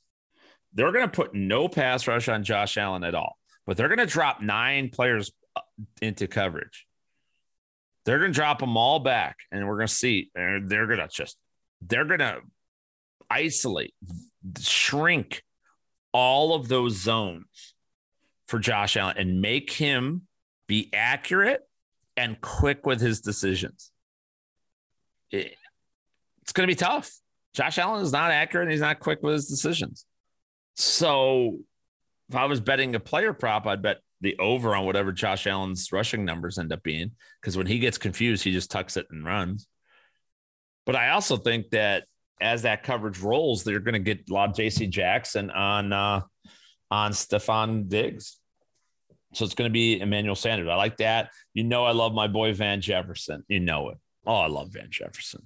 They're 0.74 0.92
going 0.92 1.10
to 1.10 1.12
put 1.12 1.34
no 1.34 1.68
pass 1.68 2.08
rush 2.08 2.28
on 2.30 2.44
Josh 2.44 2.78
Allen 2.78 3.04
at 3.04 3.16
all, 3.16 3.38
but 3.66 3.78
they're 3.78 3.88
going 3.88 4.00
to 4.00 4.06
drop 4.06 4.42
nine 4.42 4.90
players 4.90 5.32
uh, 5.56 5.62
into 6.02 6.28
coverage. 6.28 6.86
They're 8.06 8.20
going 8.20 8.32
to 8.32 8.36
drop 8.36 8.60
them 8.60 8.78
all 8.78 9.00
back, 9.00 9.38
and 9.52 9.68
we're 9.68 9.76
going 9.76 9.88
to 9.88 9.94
see. 9.94 10.30
They're, 10.34 10.62
they're 10.62 10.88
going 10.88 11.00
to 11.00 11.08
just, 11.08 11.38
they're 11.82 12.06
going 12.06 12.20
to 12.20 12.42
isolate, 13.30 13.94
shrink 14.60 15.44
all 16.12 16.56
of 16.56 16.68
those 16.68 16.96
zones 16.96 17.76
for 18.48 18.60
Josh 18.60 18.98
Allen 18.98 19.16
and 19.18 19.42
make 19.42 19.72
him 19.72 20.24
be 20.68 20.90
accurate 20.94 21.62
and 22.18 22.40
quick 22.42 22.86
with 22.86 23.00
his 23.00 23.22
decisions. 23.22 23.92
It, 25.32 25.56
it's 26.42 26.52
going 26.52 26.68
to 26.68 26.72
be 26.72 26.76
tough. 26.76 27.12
Josh 27.54 27.78
Allen 27.78 28.02
is 28.02 28.12
not 28.12 28.32
accurate 28.32 28.66
and 28.66 28.72
he's 28.72 28.82
not 28.82 29.00
quick 29.00 29.22
with 29.22 29.34
his 29.34 29.48
decisions. 29.48 30.06
So 30.80 31.60
if 32.30 32.36
I 32.36 32.46
was 32.46 32.62
betting 32.62 32.96
a 32.96 33.02
player 33.02 33.34
prop, 33.34 33.68
I'd 33.68 33.82
bet 33.82 34.00
the 34.22 34.38
over 34.40 34.76
on 34.76 34.86
whatever 34.86 35.12
Josh 35.12 35.46
Allen's 35.46 35.92
rushing 35.92 36.24
numbers 36.24 36.58
end 36.58 36.72
up 36.72 36.84
being 36.84 37.12
because 37.42 37.58
when 37.58 37.68
he 37.68 37.80
gets 37.80 37.98
confused, 37.98 38.46
he 38.46 38.54
just 38.54 38.72
tucks 38.72 38.96
it 38.96 39.06
and 39.12 39.26
runs. 39.26 39.68
But 40.86 40.96
I 40.96 41.10
also 41.10 41.36
think 41.36 41.72
that 41.72 42.06
as 42.40 42.62
that 42.62 42.84
coverage 42.84 43.20
rolls, 43.20 43.66
they're 43.66 43.82
going 43.82 43.94
to 43.94 44.00
get 44.00 44.30
a 44.30 44.34
lot 44.34 44.50
of 44.50 44.56
JC 44.56 44.90
Jackson 44.90 45.52
on 45.52 45.92
uh, 45.92 46.22
on 46.90 47.12
Stefon 47.12 47.90
Diggs. 47.90 48.38
So 49.34 49.44
it's 49.44 49.56
going 49.56 49.70
to 49.70 49.74
be 49.74 50.00
Emmanuel 50.00 50.36
Sanders. 50.36 50.70
I 50.70 50.76
like 50.76 50.98
that. 50.98 51.32
You 51.54 51.66
know, 51.66 51.84
I 51.84 51.92
love 51.92 52.14
my 52.14 52.28
boy 52.28 52.54
Van 52.54 52.80
Jefferson. 52.80 53.44
You 53.50 53.60
know 53.60 53.90
it. 53.90 53.98
Oh, 54.26 54.36
I 54.36 54.48
love 54.48 54.72
Van 54.72 54.88
Jefferson. 54.90 55.42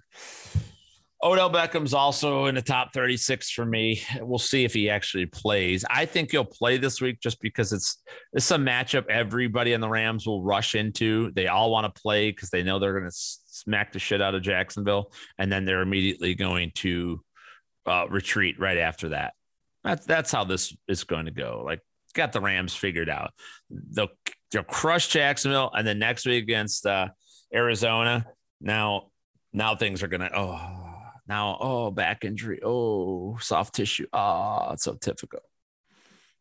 Odell 1.23 1.49
Beckham's 1.49 1.93
also 1.93 2.47
in 2.47 2.55
the 2.55 2.61
top 2.61 2.93
36 2.93 3.49
for 3.51 3.65
me. 3.65 4.01
We'll 4.19 4.39
see 4.39 4.65
if 4.65 4.73
he 4.73 4.89
actually 4.89 5.25
plays. 5.25 5.85
I 5.89 6.05
think 6.05 6.31
he'll 6.31 6.43
play 6.43 6.75
this 6.75 6.99
week 6.99 7.21
just 7.21 7.39
because 7.39 7.71
it's 7.71 8.03
it's 8.33 8.51
a 8.51 8.57
matchup 8.57 9.07
everybody 9.09 9.71
in 9.71 9.79
the 9.79 9.87
Rams 9.87 10.27
will 10.27 10.43
rush 10.43 10.75
into. 10.75 11.31
They 11.31 11.47
all 11.47 11.71
want 11.71 11.93
to 11.93 12.01
play 12.01 12.29
because 12.29 12.49
they 12.49 12.61
know 12.61 12.77
they're 12.77 12.99
going 12.99 13.09
to 13.09 13.15
smack 13.15 13.93
the 13.93 13.99
shit 13.99 14.21
out 14.21 14.35
of 14.35 14.41
Jacksonville, 14.41 15.13
and 15.37 15.49
then 15.49 15.63
they're 15.63 15.81
immediately 15.81 16.35
going 16.35 16.71
to 16.75 17.21
uh, 17.85 18.05
retreat 18.09 18.59
right 18.59 18.77
after 18.77 19.09
that. 19.09 19.33
That's 19.85 20.05
that's 20.05 20.31
how 20.31 20.43
this 20.43 20.75
is 20.89 21.05
going 21.05 21.25
to 21.25 21.31
go. 21.31 21.63
Like 21.65 21.79
got 22.13 22.33
the 22.33 22.41
Rams 22.41 22.75
figured 22.75 23.09
out. 23.09 23.31
They'll 23.69 24.09
they'll 24.51 24.63
crush 24.63 25.07
Jacksonville, 25.07 25.71
and 25.73 25.87
then 25.87 25.99
next 25.99 26.25
week 26.25 26.43
against 26.43 26.85
uh, 26.85 27.09
Arizona. 27.53 28.25
Now, 28.59 29.07
now 29.53 29.75
things 29.77 30.03
are 30.03 30.07
gonna 30.07 30.29
oh 30.35 30.82
now 31.33 31.57
oh 31.59 31.89
back 31.89 32.23
injury 32.25 32.59
oh 32.63 33.37
soft 33.39 33.73
tissue 33.73 34.05
oh 34.13 34.69
it's 34.73 34.83
so 34.83 34.93
typical. 34.93 35.39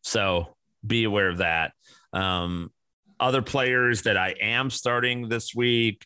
So 0.03 0.55
be 0.87 1.05
aware 1.05 1.29
of 1.29 1.39
that. 1.39 1.73
Um, 2.13 2.71
other 3.19 3.41
players 3.41 4.03
that 4.03 4.17
I 4.17 4.35
am 4.41 4.69
starting 4.69 5.29
this 5.29 5.55
week. 5.55 6.05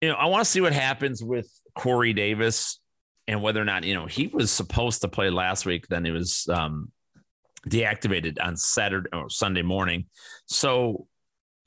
You 0.00 0.10
know, 0.10 0.14
I 0.14 0.26
want 0.26 0.44
to 0.44 0.50
see 0.50 0.60
what 0.60 0.72
happens 0.72 1.22
with 1.22 1.48
Corey 1.74 2.12
Davis 2.12 2.78
and 3.26 3.42
whether 3.42 3.60
or 3.60 3.64
not 3.64 3.84
you 3.84 3.94
know 3.94 4.06
he 4.06 4.28
was 4.28 4.50
supposed 4.50 5.00
to 5.00 5.08
play 5.08 5.30
last 5.30 5.66
week. 5.66 5.88
Then 5.88 6.04
he 6.04 6.12
was 6.12 6.46
um, 6.48 6.92
deactivated 7.66 8.36
on 8.40 8.56
Saturday 8.56 9.08
or 9.12 9.30
Sunday 9.30 9.62
morning. 9.62 10.06
So 10.46 11.06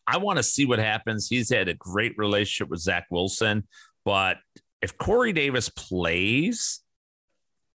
I 0.08 0.18
want 0.18 0.38
to 0.38 0.44
see 0.44 0.66
what 0.66 0.80
happens. 0.80 1.28
He's 1.28 1.50
had 1.50 1.68
a 1.68 1.74
great 1.74 2.14
relationship 2.18 2.70
with 2.70 2.80
Zach 2.80 3.08
Wilson, 3.10 3.68
but 4.06 4.38
if 4.86 4.98
Corey 4.98 5.34
Davis 5.34 5.70
plays, 5.70 6.80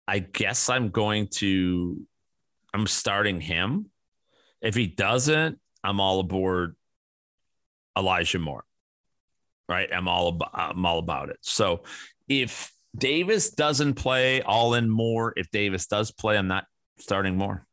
I 0.08 0.20
guess 0.20 0.70
I'm 0.70 0.90
going 0.90 1.28
to 1.36 2.06
I'm 2.74 2.86
starting 2.86 3.42
him. 3.42 3.88
If 4.62 4.76
he 4.76 4.88
doesn't, 4.88 5.60
I'm 5.84 6.00
all 6.00 6.20
aboard 6.20 6.76
Elijah 7.98 8.40
Moore. 8.40 8.66
Right? 9.68 9.90
I'm 9.92 10.08
all 10.08 10.28
about 10.28 10.52
I'm 10.54 10.86
all 10.86 11.00
about 11.00 11.30
it. 11.30 11.38
So 11.42 11.84
if 12.28 12.72
Davis 12.96 13.52
doesn't 13.52 13.94
play, 13.94 14.42
all 14.42 14.74
in 14.74 14.90
Moore. 14.90 15.34
If 15.36 15.50
Davis 15.50 15.88
does 15.88 16.12
play, 16.12 16.38
I'm 16.38 16.48
not 16.48 16.66
starting 17.00 17.38
Moore 17.38 17.68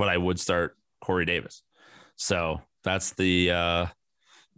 but 0.00 0.08
I 0.08 0.16
would 0.16 0.40
start 0.40 0.78
Corey 1.02 1.26
Davis. 1.26 1.62
So 2.16 2.62
that's 2.84 3.12
the 3.12 3.50
uh, 3.50 3.86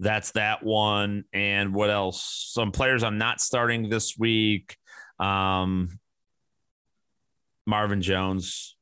that's 0.03 0.33
that 0.33 0.65
one. 0.65 1.25
And 1.33 1.73
what 1.73 1.91
else? 1.91 2.51
Some 2.53 2.73
players 2.73 3.05
I'm 3.05 3.19
not 3.19 3.41
starting 3.41 3.89
this 3.89 4.19
week. 4.19 4.77
Um, 5.19 5.99
Marvin 7.67 8.03
Jones, 8.03 8.77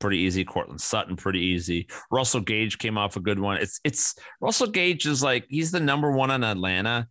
pretty 0.00 0.18
easy. 0.18 0.44
Courtland 0.44 0.80
Sutton, 0.80 1.14
pretty 1.14 1.40
easy. 1.40 1.88
Russell 2.10 2.40
Gage 2.40 2.78
came 2.78 2.98
off 2.98 3.16
a 3.16 3.20
good 3.20 3.38
one. 3.38 3.58
It's 3.58 3.80
it's 3.84 4.16
Russell 4.40 4.66
Gage 4.66 5.06
is 5.06 5.22
like 5.22 5.46
he's 5.48 5.70
the 5.70 5.80
number 5.80 6.10
one 6.10 6.32
in 6.32 6.42
Atlanta. 6.42 7.06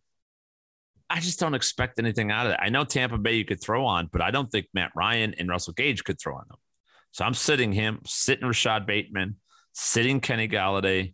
I 1.09 1.21
just 1.21 1.39
don't 1.39 1.53
expect 1.53 1.97
anything 1.97 2.31
out 2.31 2.47
of 2.47 2.53
it. 2.53 2.59
I 2.61 2.69
know 2.69 2.83
Tampa 2.83 3.17
Bay 3.17 3.35
you 3.35 3.45
could 3.45 3.61
throw 3.61 3.85
on, 3.85 4.09
but 4.11 4.21
I 4.21 4.31
don't 4.31 4.51
think 4.51 4.65
Matt 4.73 4.91
Ryan 4.95 5.33
and 5.35 5.47
Russell 5.47 5.73
Gage 5.73 6.03
could 6.03 6.19
throw 6.19 6.35
on 6.35 6.45
them. 6.49 6.57
So 7.11 7.23
I'm 7.23 7.35
sitting 7.35 7.71
him, 7.71 8.01
sitting 8.05 8.45
Rashod 8.45 8.85
Bateman, 8.85 9.37
sitting 9.71 10.19
Kenny 10.19 10.49
Golladay. 10.49 11.13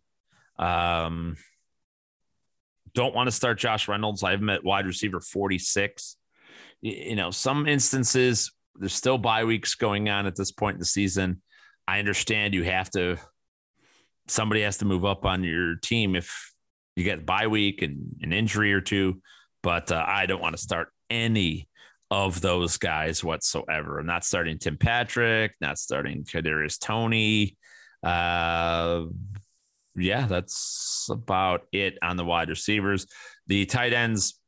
Um, 0.57 1.35
don't 2.93 3.15
want 3.15 3.27
to 3.27 3.31
start 3.31 3.59
Josh 3.59 3.87
Reynolds. 3.87 4.23
I 4.23 4.31
have 4.31 4.41
him 4.41 4.49
at 4.49 4.63
wide 4.63 4.85
receiver 4.85 5.19
46. 5.19 6.17
You 6.81 7.15
know, 7.15 7.31
some 7.31 7.67
instances 7.67 8.51
there's 8.75 8.93
still 8.93 9.17
bye 9.17 9.43
weeks 9.43 9.75
going 9.75 10.09
on 10.09 10.25
at 10.25 10.35
this 10.35 10.51
point 10.51 10.75
in 10.75 10.79
the 10.79 10.85
season. 10.85 11.41
I 11.87 11.99
understand 11.99 12.53
you 12.53 12.63
have 12.63 12.89
to 12.91 13.17
somebody 14.27 14.61
has 14.61 14.77
to 14.77 14.85
move 14.85 15.03
up 15.03 15.25
on 15.25 15.43
your 15.43 15.75
team 15.75 16.15
if 16.15 16.53
you 16.95 17.03
get 17.03 17.25
bye 17.25 17.47
week 17.47 17.81
and 17.81 18.15
an 18.21 18.31
injury 18.33 18.73
or 18.73 18.81
two, 18.81 19.21
but 19.61 19.91
uh, 19.91 20.03
I 20.07 20.25
don't 20.25 20.41
want 20.41 20.55
to 20.55 20.61
start 20.61 20.89
any 21.09 21.67
of 22.09 22.41
those 22.41 22.77
guys 22.77 23.23
whatsoever. 23.23 23.99
I'm 23.99 24.05
not 24.05 24.25
starting 24.25 24.57
Tim 24.57 24.77
Patrick, 24.77 25.53
not 25.61 25.77
starting 25.77 26.23
Kadarius 26.23 26.79
Toney. 26.79 27.57
Uh, 28.03 29.05
yeah, 29.95 30.25
that's 30.27 31.07
about 31.09 31.67
it 31.71 31.97
on 32.01 32.17
the 32.17 32.25
wide 32.25 32.49
receivers. 32.49 33.07
The 33.47 33.65
tight 33.65 33.93
ends 33.93 34.39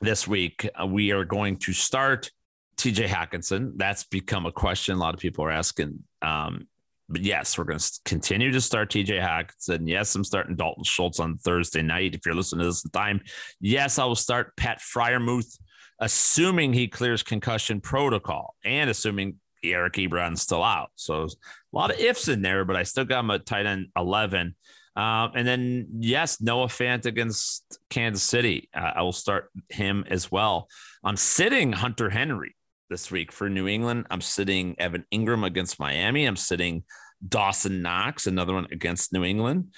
this 0.00 0.26
week, 0.26 0.68
uh, 0.80 0.86
we 0.86 1.12
are 1.12 1.24
going 1.24 1.56
to 1.58 1.72
start 1.72 2.30
TJ 2.76 3.06
Hockenson. 3.06 3.72
That's 3.76 4.04
become 4.04 4.46
a 4.46 4.52
question. 4.52 4.96
A 4.96 4.98
lot 4.98 5.14
of 5.14 5.20
people 5.20 5.44
are 5.44 5.50
asking. 5.50 6.02
Um, 6.22 6.68
but 7.08 7.22
yes, 7.22 7.58
we're 7.58 7.64
going 7.64 7.80
to 7.80 8.00
continue 8.04 8.52
to 8.52 8.60
start 8.60 8.90
TJ 8.90 9.20
Hockenson. 9.20 9.88
Yes, 9.88 10.14
I'm 10.14 10.24
starting 10.24 10.56
Dalton 10.56 10.84
Schultz 10.84 11.18
on 11.18 11.36
Thursday 11.38 11.82
night. 11.82 12.14
If 12.14 12.24
you're 12.24 12.36
listening 12.36 12.60
to 12.60 12.66
this 12.66 12.84
in 12.84 12.90
time, 12.92 13.20
yes, 13.60 13.98
I 13.98 14.04
will 14.04 14.14
start 14.14 14.56
Pat 14.56 14.78
Freiermuth, 14.78 15.58
assuming 15.98 16.72
he 16.72 16.86
clears 16.86 17.22
concussion 17.22 17.80
protocol 17.80 18.54
and 18.64 18.88
assuming 18.88 19.36
Eric 19.62 19.94
Ebron's 19.94 20.42
still 20.42 20.62
out. 20.62 20.90
So 20.94 21.24
a 21.24 21.28
lot 21.72 21.90
of 21.90 21.98
ifs 21.98 22.28
in 22.28 22.42
there, 22.42 22.64
but 22.64 22.76
I 22.76 22.82
still 22.82 23.04
got 23.04 23.28
at 23.30 23.46
tight 23.46 23.66
end 23.66 23.88
11. 23.96 24.54
Um, 24.96 25.32
and 25.34 25.46
then, 25.46 25.86
yes, 26.00 26.40
Noah 26.40 26.66
Fant 26.66 27.06
against 27.06 27.78
Kansas 27.90 28.22
City. 28.22 28.68
Uh, 28.74 28.92
I 28.96 29.02
will 29.02 29.12
start 29.12 29.50
him 29.68 30.04
as 30.10 30.30
well. 30.30 30.68
I'm 31.04 31.16
sitting 31.16 31.72
Hunter 31.72 32.10
Henry 32.10 32.54
this 32.90 33.10
week 33.10 33.32
for 33.32 33.48
New 33.48 33.68
England. 33.68 34.06
I'm 34.10 34.20
sitting 34.20 34.74
Evan 34.78 35.06
Engram 35.14 35.46
against 35.46 35.78
Miami. 35.78 36.26
I'm 36.26 36.36
sitting 36.36 36.82
Dawson 37.26 37.82
Knox, 37.82 38.26
another 38.26 38.52
one 38.52 38.66
against 38.72 39.12
New 39.12 39.24
England. 39.24 39.74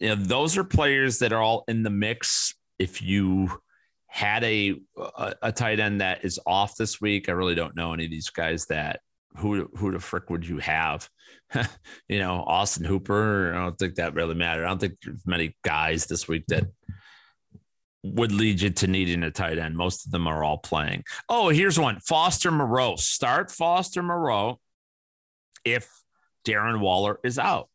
You 0.00 0.08
know, 0.08 0.14
those 0.16 0.56
are 0.56 0.64
players 0.64 1.18
that 1.18 1.32
are 1.32 1.42
all 1.42 1.64
in 1.68 1.82
the 1.82 1.90
mix. 1.90 2.54
If 2.78 3.02
you 3.02 3.50
had 4.06 4.42
a, 4.44 4.80
a, 4.96 5.34
a 5.42 5.52
tight 5.52 5.78
end 5.78 6.00
that 6.00 6.24
is 6.24 6.40
off 6.46 6.76
this 6.76 7.00
week, 7.00 7.28
I 7.28 7.32
really 7.32 7.54
don't 7.54 7.76
know 7.76 7.92
any 7.92 8.06
of 8.06 8.10
these 8.10 8.30
guys 8.30 8.66
that 8.66 9.00
who 9.38 9.68
who 9.76 9.92
the 9.92 9.98
frick 9.98 10.30
would 10.30 10.46
you 10.46 10.58
have? 10.58 11.08
you 12.08 12.18
know, 12.18 12.42
Austin 12.46 12.84
Hooper. 12.84 13.52
I 13.54 13.58
don't 13.58 13.78
think 13.78 13.96
that 13.96 14.14
really 14.14 14.34
mattered. 14.34 14.64
I 14.64 14.68
don't 14.68 14.80
think 14.80 14.94
there's 15.02 15.26
many 15.26 15.56
guys 15.64 16.06
this 16.06 16.28
week 16.28 16.44
that 16.48 16.66
would 18.02 18.32
lead 18.32 18.60
you 18.60 18.70
to 18.70 18.86
needing 18.86 19.22
a 19.22 19.30
tight 19.30 19.58
end. 19.58 19.76
Most 19.76 20.06
of 20.06 20.12
them 20.12 20.26
are 20.26 20.44
all 20.44 20.58
playing. 20.58 21.04
Oh, 21.28 21.48
here's 21.48 21.78
one: 21.78 22.00
Foster 22.00 22.50
Moreau. 22.50 22.96
Start 22.96 23.50
Foster 23.50 24.02
Moreau 24.02 24.60
if 25.64 25.90
Darren 26.46 26.80
Waller 26.80 27.18
is 27.24 27.38
out. 27.38 27.68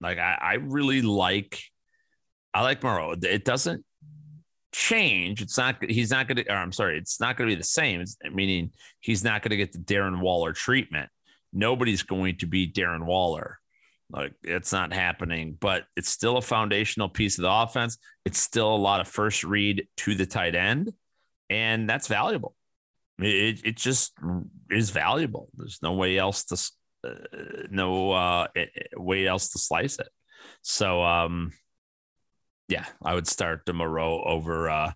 Like 0.00 0.18
I, 0.18 0.38
I 0.40 0.54
really 0.54 1.02
like. 1.02 1.62
I 2.52 2.62
like 2.62 2.82
Moreau. 2.82 3.14
It 3.22 3.44
doesn't 3.44 3.84
change. 4.80 5.42
It's 5.42 5.58
not. 5.58 5.76
He's 5.84 6.10
not 6.10 6.26
going 6.26 6.36
to. 6.36 6.50
Or 6.50 6.56
I'm 6.56 6.72
sorry. 6.72 6.98
It's 6.98 7.20
not 7.20 7.36
going 7.36 7.48
to 7.48 7.54
be 7.54 7.60
the 7.60 7.64
same. 7.64 8.00
It's, 8.00 8.16
meaning 8.32 8.70
he's 9.00 9.22
not 9.22 9.42
going 9.42 9.50
to 9.50 9.56
get 9.56 9.72
the 9.72 9.78
Darren 9.78 10.20
Waller 10.20 10.52
treatment. 10.52 11.10
Nobody's 11.52 12.02
going 12.02 12.38
to 12.38 12.46
be 12.46 12.70
Darren 12.70 13.04
Waller. 13.04 13.58
Like 14.10 14.32
it's 14.42 14.72
not 14.72 14.92
happening. 14.92 15.56
But 15.60 15.84
it's 15.96 16.08
still 16.08 16.38
a 16.38 16.42
foundational 16.42 17.08
piece 17.08 17.38
of 17.38 17.42
the 17.42 17.52
offense. 17.52 17.98
It's 18.24 18.38
still 18.38 18.74
a 18.74 18.76
lot 18.76 19.00
of 19.00 19.08
first 19.08 19.44
read 19.44 19.86
to 19.98 20.14
the 20.14 20.26
tight 20.26 20.54
end, 20.54 20.92
and 21.50 21.88
that's 21.88 22.08
valuable. 22.08 22.54
It 23.18 23.60
it 23.64 23.76
just 23.76 24.14
is 24.70 24.90
valuable. 24.90 25.50
There's 25.56 25.80
no 25.82 25.92
way 25.92 26.16
else 26.16 26.44
to 26.44 26.70
uh, 27.06 27.66
no 27.70 28.12
uh, 28.12 28.46
way 28.96 29.26
else 29.26 29.50
to 29.50 29.58
slice 29.58 29.98
it. 29.98 30.08
So 30.62 31.02
um, 31.02 31.52
yeah, 32.70 32.86
I 33.04 33.14
would 33.14 33.26
start 33.26 33.62
the 33.66 33.72
Moreau 33.72 34.22
over 34.24 34.70
uh, 34.70 34.92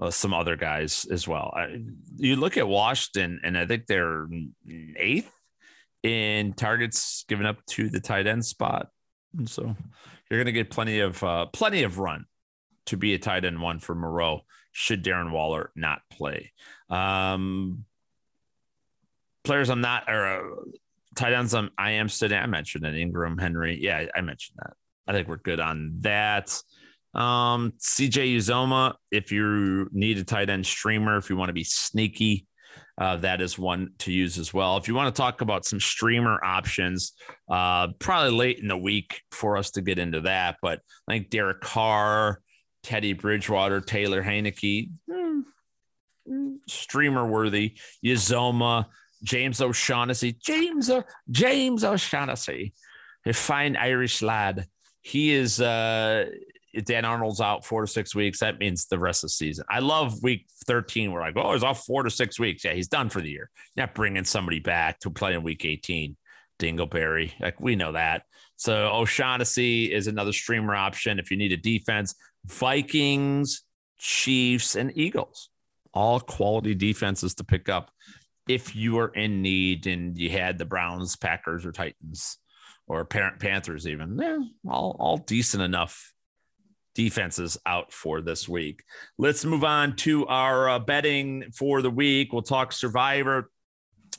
uh, 0.00 0.10
some 0.10 0.34
other 0.34 0.56
guys 0.56 1.06
as 1.10 1.26
well. 1.26 1.52
I, 1.56 1.80
you 2.16 2.36
look 2.36 2.56
at 2.56 2.68
Washington, 2.68 3.40
and 3.42 3.56
I 3.56 3.66
think 3.66 3.86
they're 3.86 4.28
eighth 4.96 5.32
in 6.02 6.52
targets 6.52 7.24
given 7.26 7.46
up 7.46 7.64
to 7.70 7.88
the 7.88 8.00
tight 8.00 8.26
end 8.26 8.44
spot. 8.44 8.88
And 9.36 9.48
so 9.48 9.74
you're 10.30 10.38
going 10.38 10.46
to 10.46 10.52
get 10.52 10.70
plenty 10.70 11.00
of 11.00 11.22
uh, 11.24 11.46
plenty 11.46 11.82
of 11.82 11.98
run 11.98 12.26
to 12.86 12.96
be 12.96 13.14
a 13.14 13.18
tight 13.18 13.44
end 13.44 13.60
one 13.60 13.80
for 13.80 13.94
Moreau 13.94 14.42
should 14.72 15.02
Darren 15.02 15.32
Waller 15.32 15.70
not 15.74 16.02
play. 16.12 16.52
Um, 16.90 17.84
players 19.44 19.70
I'm 19.70 19.80
not 19.80 20.04
or 20.08 20.26
uh, 20.26 20.40
tight 21.16 21.32
ends 21.32 21.54
I'm, 21.54 21.70
I 21.78 21.92
am 21.92 22.08
sitting. 22.08 22.38
I 22.38 22.46
mentioned 22.46 22.84
it. 22.84 22.94
Engram, 22.94 23.40
Henry. 23.40 23.78
Yeah, 23.80 24.04
I 24.14 24.20
mentioned 24.20 24.58
that. 24.58 24.74
I 25.06 25.12
think 25.12 25.26
we're 25.26 25.36
good 25.36 25.58
on 25.58 25.96
that. 26.00 26.60
Um, 27.14 27.72
CJ 27.78 28.36
Uzomah, 28.36 28.94
if 29.10 29.32
you 29.32 29.88
need 29.92 30.18
a 30.18 30.24
tight 30.24 30.50
end 30.50 30.66
streamer, 30.66 31.16
if 31.16 31.30
you 31.30 31.36
want 31.36 31.48
to 31.48 31.54
be 31.54 31.64
sneaky, 31.64 32.46
uh, 32.98 33.16
that 33.16 33.40
is 33.40 33.58
one 33.58 33.90
to 33.98 34.12
use 34.12 34.38
as 34.38 34.52
well. 34.52 34.76
If 34.76 34.88
you 34.88 34.94
want 34.94 35.14
to 35.14 35.18
talk 35.20 35.40
about 35.40 35.64
some 35.64 35.80
streamer 35.80 36.42
options, 36.44 37.12
uh, 37.48 37.88
probably 37.98 38.36
late 38.36 38.58
in 38.58 38.68
the 38.68 38.76
week 38.76 39.22
for 39.30 39.56
us 39.56 39.70
to 39.72 39.82
get 39.82 39.98
into 39.98 40.22
that. 40.22 40.56
But 40.60 40.80
I 41.08 41.12
think 41.12 41.30
Derek 41.30 41.60
Carr, 41.60 42.40
Teddy 42.82 43.12
Bridgewater, 43.12 43.80
Taylor 43.80 44.22
Heinicke, 44.22 44.90
hmm, 45.08 45.40
streamer 46.66 47.26
worthy. 47.26 47.76
Uzomah, 48.04 48.86
James 49.22 49.60
O'Shaughnessy, 49.60 50.36
James 50.44 50.90
o- 50.90 51.04
James 51.30 51.84
O'Shaughnessy, 51.84 52.72
a 53.26 53.32
fine 53.32 53.76
Irish 53.76 54.22
lad. 54.22 54.66
He 55.02 55.32
is 55.32 55.60
uh, 55.60 56.26
Dan 56.84 57.04
Arnold's 57.04 57.40
out 57.40 57.64
four 57.64 57.82
to 57.82 57.86
six 57.86 58.14
weeks, 58.14 58.40
that 58.40 58.58
means 58.58 58.86
the 58.86 58.98
rest 58.98 59.24
of 59.24 59.28
the 59.28 59.34
season. 59.34 59.64
I 59.70 59.78
love 59.78 60.22
week 60.22 60.46
13. 60.66 61.10
We're 61.10 61.20
like, 61.20 61.36
oh, 61.36 61.52
he's 61.52 61.62
off 61.62 61.84
four 61.84 62.02
to 62.02 62.10
six 62.10 62.38
weeks. 62.38 62.64
Yeah, 62.64 62.74
he's 62.74 62.88
done 62.88 63.08
for 63.08 63.20
the 63.20 63.30
year. 63.30 63.50
Not 63.76 63.94
bringing 63.94 64.24
somebody 64.24 64.58
back 64.58 65.00
to 65.00 65.10
play 65.10 65.34
in 65.34 65.42
week 65.42 65.64
18. 65.64 66.16
Dingleberry, 66.58 67.32
like 67.40 67.60
we 67.60 67.76
know 67.76 67.92
that. 67.92 68.22
So 68.56 68.90
O'Shaughnessy 68.92 69.92
is 69.92 70.08
another 70.08 70.32
streamer 70.32 70.74
option 70.74 71.18
if 71.18 71.30
you 71.30 71.36
need 71.36 71.52
a 71.52 71.56
defense. 71.56 72.14
Vikings, 72.44 73.62
Chiefs, 73.98 74.74
and 74.74 74.96
Eagles, 74.96 75.50
all 75.94 76.18
quality 76.18 76.74
defenses 76.74 77.34
to 77.36 77.44
pick 77.44 77.68
up 77.68 77.90
if 78.48 78.74
you 78.74 78.98
are 78.98 79.08
in 79.08 79.42
need 79.42 79.86
and 79.86 80.18
you 80.18 80.30
had 80.30 80.58
the 80.58 80.64
Browns, 80.64 81.16
Packers, 81.16 81.64
or 81.64 81.72
Titans 81.72 82.38
or 82.86 83.04
parent 83.04 83.38
Panthers, 83.38 83.86
even. 83.86 84.18
Yeah, 84.18 84.38
all, 84.68 84.96
all 84.98 85.18
decent 85.18 85.62
enough 85.62 86.12
defenses 86.98 87.56
out 87.64 87.92
for 87.92 88.20
this 88.20 88.48
week. 88.48 88.82
Let's 89.18 89.44
move 89.44 89.62
on 89.62 89.94
to 89.98 90.26
our 90.26 90.68
uh, 90.68 90.78
betting 90.80 91.44
for 91.56 91.80
the 91.80 91.90
week. 91.90 92.32
We'll 92.32 92.42
talk 92.42 92.72
Survivor. 92.72 93.52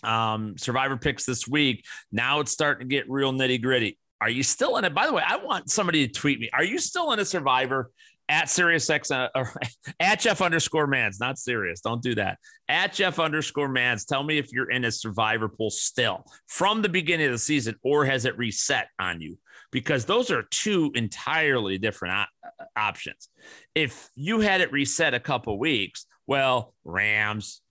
Um, 0.02 0.58
Survivor 0.58 0.96
picks 0.96 1.26
this 1.26 1.46
week. 1.46 1.84
Now 2.10 2.40
it's 2.40 2.54
starting 2.54 2.88
to 2.88 2.96
get 2.96 3.10
real 3.10 3.34
nitty 3.34 3.62
gritty. 3.62 4.00
Are 4.22 4.30
you 4.30 4.44
still 4.44 4.78
in 4.78 4.86
it? 4.86 4.94
By 4.94 5.08
the 5.08 5.14
way, 5.14 5.24
I 5.28 5.36
want 5.44 5.70
somebody 5.70 6.08
to 6.08 6.14
tweet 6.14 6.40
me. 6.40 6.50
Are 6.54 6.64
you 6.64 6.80
still 6.80 7.12
in 7.12 7.20
a 7.20 7.26
Survivor? 7.26 7.92
At 8.30 8.46
SiriusX, 8.46 9.12
uh, 9.12 9.28
or 9.34 9.60
at 10.00 10.20
Jeff 10.20 10.40
underscore 10.40 10.86
Mans, 10.86 11.20
not 11.20 11.40
serious. 11.40 11.82
Don't 11.82 12.02
do 12.02 12.14
that. 12.16 12.38
At 12.70 12.94
Jeff 12.94 13.20
underscore 13.20 13.68
Mans, 13.68 14.06
tell 14.06 14.24
me 14.24 14.38
if 14.38 14.54
you're 14.54 14.70
in 14.70 14.86
a 14.86 14.92
survivor 14.92 15.50
pool 15.50 15.72
still 15.72 16.24
from 16.46 16.84
the 16.84 16.90
beginning 16.90 17.26
of 17.26 17.32
the 17.32 17.40
season, 17.40 17.76
or 17.84 18.06
has 18.06 18.26
it 18.26 18.38
reset 18.38 18.88
on 19.00 19.20
you? 19.20 19.40
Because 19.72 20.06
those 20.06 20.32
are 20.32 20.44
two 20.44 20.92
entirely 20.96 21.78
different 21.78 22.16
op- 22.16 22.30
uh, 22.44 22.66
options. 22.76 23.30
If 23.76 24.10
you 24.16 24.40
had 24.40 24.62
it 24.62 24.72
reset 24.72 25.14
a 25.14 25.20
couple 25.20 25.58
weeks, 25.60 26.06
well, 26.28 26.74
Rams, 26.84 27.62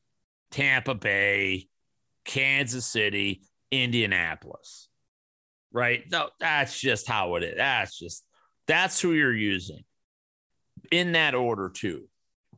Tampa 0.50 0.94
Bay, 0.94 1.68
Kansas 2.24 2.86
City, 2.86 3.42
Indianapolis, 3.70 4.88
right? 5.72 6.04
No, 6.10 6.30
that's 6.40 6.78
just 6.78 7.06
how 7.06 7.36
it 7.36 7.42
is. 7.42 7.56
That's 7.56 7.98
just 7.98 8.24
that's 8.66 9.00
who 9.00 9.12
you're 9.12 9.34
using 9.34 9.84
in 10.90 11.12
that 11.12 11.34
order 11.34 11.70
too. 11.70 12.08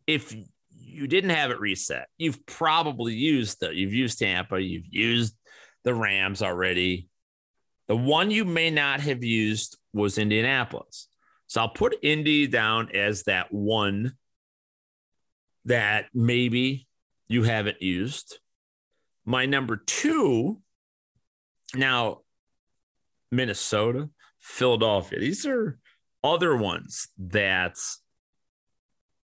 If 0.07 0.35
you 0.71 1.07
didn't 1.07 1.31
have 1.31 1.51
it 1.51 1.61
reset, 1.61 2.09
you've 2.19 2.45
probably 2.47 3.15
used 3.15 3.61
the 3.61 3.75
you've 3.75 3.95
used 3.95 4.19
Tampa, 4.19 4.61
you've 4.61 4.87
used 4.89 5.37
the 5.85 5.95
Rams 5.95 6.43
already, 6.43 7.10
the 7.91 7.97
one 7.97 8.31
you 8.31 8.45
may 8.45 8.71
not 8.71 9.01
have 9.01 9.25
used 9.25 9.77
was 9.93 10.17
Indianapolis. 10.17 11.09
So 11.49 11.61
I'll 11.61 11.71
put 11.71 11.99
Indy 12.05 12.47
down 12.47 12.89
as 12.95 13.25
that 13.25 13.53
one 13.53 14.13
that 15.65 16.05
maybe 16.15 16.87
you 17.27 17.43
haven't 17.43 17.83
used. 17.83 18.39
My 19.25 19.45
number 19.45 19.77
two 19.77 20.63
Now, 21.75 22.21
Minnesota, 23.33 24.09
Philadelphia, 24.39 25.19
these 25.19 25.45
are 25.45 25.81
other 26.23 26.57
ones 26.57 27.09
that 27.19 27.75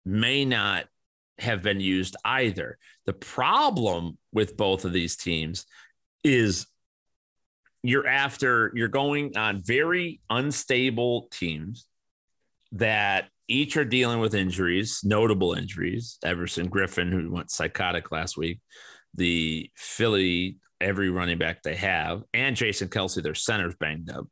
may 0.04 0.44
not 0.44 0.86
have 1.38 1.62
been 1.62 1.80
used 1.80 2.16
either. 2.26 2.80
The 3.06 3.14
problem 3.14 4.18
with 4.32 4.58
both 4.58 4.86
of 4.86 4.92
these 4.92 5.16
teams 5.16 5.68
is 6.24 6.66
you're 7.88 8.08
after 8.08 8.72
you're 8.76 8.88
going 8.88 9.38
on 9.38 9.62
very 9.62 10.20
unstable 10.30 11.28
teams 11.32 11.86
that 12.72 13.30
each 13.48 13.78
are 13.78 13.86
dealing 13.86 14.20
with 14.20 14.34
injuries, 14.34 15.02
notable 15.04 15.54
injuries. 15.54 16.18
Everson 16.24 16.70
Griffen, 16.70 17.12
who 17.12 17.32
went 17.32 17.52
psychotic 17.52 18.12
last 18.12 18.38
week, 18.38 18.60
the 19.14 19.70
Philly, 19.76 20.58
every 20.82 21.10
running 21.10 21.38
back 21.38 21.64
they 21.64 21.76
have, 21.76 22.24
and 22.34 22.56
Jason 22.56 22.90
Kelce, 22.90 23.22
their 23.22 23.36
center's 23.36 23.76
banged 23.76 24.10
up, 24.10 24.28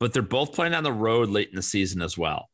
but 0.00 0.12
they're 0.12 0.22
both 0.22 0.52
playing 0.52 0.74
on 0.74 0.82
the 0.82 0.92
road 0.92 1.28
late 1.28 1.50
in 1.50 1.56
the 1.56 1.62
season 1.62 2.02
as 2.02 2.16
well. 2.18 2.48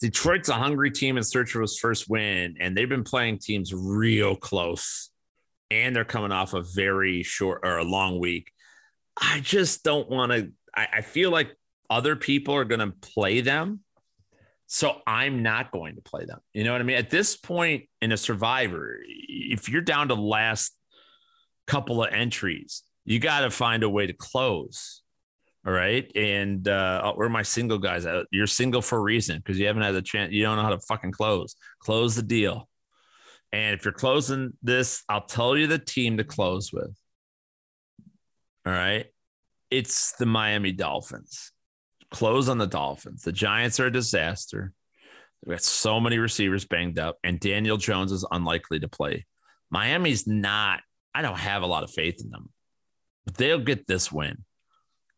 Detroit's 0.00 0.48
a 0.48 0.54
hungry 0.54 0.90
team 0.90 1.16
in 1.16 1.24
search 1.24 1.54
of 1.54 1.62
his 1.62 1.78
first 1.78 2.08
win, 2.08 2.56
and 2.60 2.76
they've 2.76 2.88
been 2.88 3.04
playing 3.04 3.38
teams 3.38 3.72
real 3.74 4.36
close, 4.36 5.10
and 5.70 5.94
they're 5.94 6.04
coming 6.04 6.32
off 6.32 6.54
a 6.54 6.62
very 6.62 7.22
short 7.22 7.60
or 7.64 7.78
a 7.78 7.84
long 7.84 8.18
week. 8.18 8.52
I 9.20 9.40
just 9.40 9.84
don't 9.84 10.08
want 10.08 10.32
to. 10.32 10.52
I, 10.74 10.88
I 10.94 11.00
feel 11.00 11.30
like 11.30 11.56
other 11.90 12.16
people 12.16 12.54
are 12.54 12.64
going 12.64 12.80
to 12.80 12.92
play 13.00 13.40
them. 13.40 13.80
So 14.66 15.00
I'm 15.06 15.42
not 15.42 15.72
going 15.72 15.94
to 15.94 16.02
play 16.02 16.26
them. 16.26 16.40
You 16.52 16.64
know 16.64 16.72
what 16.72 16.82
I 16.82 16.84
mean? 16.84 16.98
At 16.98 17.08
this 17.08 17.36
point 17.36 17.84
in 18.02 18.12
a 18.12 18.18
survivor, 18.18 18.98
if 19.06 19.68
you're 19.68 19.80
down 19.80 20.08
to 20.08 20.14
last 20.14 20.76
couple 21.66 22.04
of 22.04 22.12
entries, 22.12 22.82
you 23.06 23.18
got 23.18 23.40
to 23.40 23.50
find 23.50 23.82
a 23.82 23.88
way 23.88 24.06
to 24.06 24.12
close. 24.12 25.02
All 25.66 25.72
right. 25.72 26.10
And 26.14 26.68
uh, 26.68 27.14
where 27.14 27.26
are 27.26 27.30
my 27.30 27.42
single 27.42 27.78
guys? 27.78 28.06
You're 28.30 28.46
single 28.46 28.82
for 28.82 28.98
a 28.98 29.02
reason 29.02 29.38
because 29.38 29.58
you 29.58 29.66
haven't 29.66 29.82
had 29.82 29.94
the 29.94 30.02
chance. 30.02 30.32
You 30.32 30.42
don't 30.42 30.56
know 30.56 30.62
how 30.62 30.70
to 30.70 30.80
fucking 30.80 31.12
close. 31.12 31.56
Close 31.80 32.14
the 32.14 32.22
deal. 32.22 32.68
And 33.52 33.74
if 33.74 33.84
you're 33.84 33.92
closing 33.94 34.52
this, 34.62 35.02
I'll 35.08 35.24
tell 35.24 35.56
you 35.56 35.66
the 35.66 35.78
team 35.78 36.18
to 36.18 36.24
close 36.24 36.72
with. 36.72 36.94
All 38.68 38.74
right. 38.74 39.06
It's 39.70 40.12
the 40.12 40.26
Miami 40.26 40.72
Dolphins 40.72 41.52
close 42.10 42.50
on 42.50 42.58
the 42.58 42.66
Dolphins. 42.66 43.22
The 43.22 43.32
Giants 43.32 43.80
are 43.80 43.86
a 43.86 43.92
disaster. 43.92 44.74
They've 45.42 45.54
got 45.54 45.62
so 45.62 45.98
many 46.00 46.18
receivers 46.18 46.66
banged 46.66 46.98
up, 46.98 47.16
and 47.24 47.40
Daniel 47.40 47.78
Jones 47.78 48.12
is 48.12 48.26
unlikely 48.30 48.80
to 48.80 48.88
play. 48.88 49.24
Miami's 49.70 50.26
not, 50.26 50.80
I 51.14 51.22
don't 51.22 51.38
have 51.38 51.62
a 51.62 51.66
lot 51.66 51.82
of 51.82 51.90
faith 51.90 52.20
in 52.22 52.28
them, 52.28 52.50
but 53.24 53.36
they'll 53.36 53.58
get 53.58 53.86
this 53.86 54.12
win. 54.12 54.44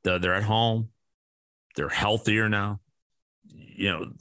They're 0.05 0.33
at 0.33 0.45
home, 0.45 0.91
they're 1.75 1.89
healthier 1.89 2.49
now. 2.49 2.79
You 3.49 3.91
know, 3.91 4.13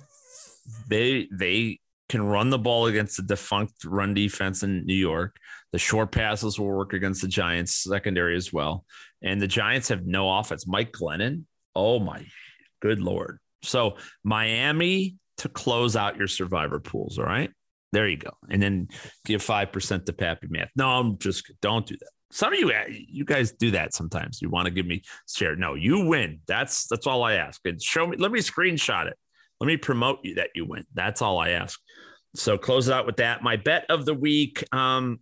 they, 0.87 1.27
they, 1.31 1.79
can 2.09 2.23
run 2.23 2.49
the 2.49 2.57
ball 2.57 2.87
against 2.87 3.17
the 3.17 3.23
defunct 3.23 3.85
run 3.85 4.13
defense 4.13 4.63
in 4.63 4.85
New 4.85 4.95
York. 4.95 5.37
The 5.71 5.77
short 5.77 6.11
passes 6.11 6.59
will 6.59 6.65
work 6.65 6.93
against 6.93 7.21
the 7.21 7.27
Giants 7.27 7.75
secondary 7.75 8.35
as 8.35 8.51
well. 8.51 8.83
And 9.21 9.41
the 9.41 9.47
Giants 9.47 9.89
have 9.89 10.05
no 10.05 10.31
offense. 10.31 10.65
Mike 10.67 10.91
Glennon, 10.93 11.43
oh 11.75 11.99
my 11.99 12.25
Good 12.81 12.99
Lord. 12.99 13.39
So 13.63 13.97
Miami 14.23 15.15
to 15.37 15.49
close 15.49 15.95
out 15.95 16.17
your 16.17 16.27
survivor 16.27 16.79
pools. 16.79 17.17
All 17.19 17.25
right. 17.25 17.49
There 17.91 18.07
you 18.07 18.17
go. 18.17 18.31
And 18.49 18.61
then 18.61 18.87
give 19.25 19.41
5% 19.43 20.05
to 20.05 20.13
Pappy 20.13 20.47
Math. 20.49 20.69
No, 20.75 20.89
I'm 20.89 21.17
just 21.17 21.51
don't 21.61 21.85
do 21.85 21.95
that. 21.97 22.09
Some 22.31 22.53
of 22.53 22.59
you, 22.59 22.71
you 22.87 23.25
guys 23.25 23.53
do 23.53 23.71
that 23.71 23.93
sometimes. 23.93 24.39
You 24.41 24.49
want 24.49 24.67
to 24.67 24.71
give 24.71 24.85
me 24.85 25.01
share. 25.27 25.55
No, 25.55 25.73
you 25.73 26.05
win. 26.05 26.41
That's 26.47 26.85
that's 26.85 27.07
all 27.07 27.23
I 27.23 27.33
ask. 27.33 27.59
And 27.65 27.81
show 27.81 28.05
me, 28.05 28.17
let 28.17 28.31
me 28.31 28.39
screenshot 28.39 29.07
it. 29.07 29.17
Let 29.59 29.65
me 29.65 29.77
promote 29.77 30.19
you 30.23 30.35
that 30.35 30.51
you 30.53 30.65
win. 30.65 30.85
That's 30.93 31.23
all 31.23 31.39
I 31.39 31.49
ask. 31.49 31.79
So 32.35 32.59
close 32.59 32.87
it 32.87 32.93
out 32.93 33.07
with 33.07 33.17
that. 33.17 33.41
My 33.41 33.55
bet 33.55 33.85
of 33.89 34.05
the 34.05 34.13
week. 34.13 34.63
Um, 34.71 35.21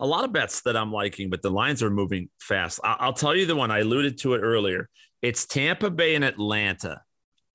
a 0.00 0.06
lot 0.06 0.24
of 0.24 0.32
bets 0.32 0.62
that 0.62 0.76
I'm 0.76 0.92
liking, 0.92 1.30
but 1.30 1.42
the 1.42 1.50
lines 1.50 1.82
are 1.82 1.90
moving 1.90 2.28
fast. 2.40 2.80
I'll 2.82 3.12
tell 3.12 3.34
you 3.34 3.46
the 3.46 3.56
one 3.56 3.70
I 3.70 3.80
alluded 3.80 4.18
to 4.18 4.34
it 4.34 4.40
earlier. 4.40 4.88
It's 5.22 5.46
Tampa 5.46 5.90
Bay 5.90 6.14
and 6.14 6.24
Atlanta 6.24 7.02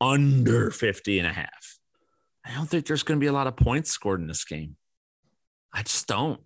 under 0.01 0.71
50 0.71 1.19
and 1.19 1.27
a 1.27 1.33
half. 1.33 1.77
I 2.45 2.53
don't 2.53 2.67
think 2.67 2.85
there's 2.85 3.03
going 3.03 3.19
to 3.19 3.23
be 3.23 3.27
a 3.27 3.33
lot 3.33 3.47
of 3.47 3.57
points 3.57 3.91
scored 3.91 4.21
in 4.21 4.27
this 4.27 4.45
game. 4.45 4.77
I 5.73 5.83
just 5.83 6.07
don't. 6.07 6.41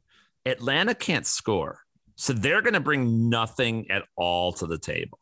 Atlanta 0.46 0.96
can't 0.96 1.26
score. 1.26 1.80
So 2.16 2.34
they're 2.34 2.62
going 2.62 2.74
to 2.74 2.80
bring 2.80 3.30
nothing 3.30 3.90
at 3.90 4.04
all 4.16 4.54
to 4.54 4.68
the 4.68 4.78
table. 4.78 5.20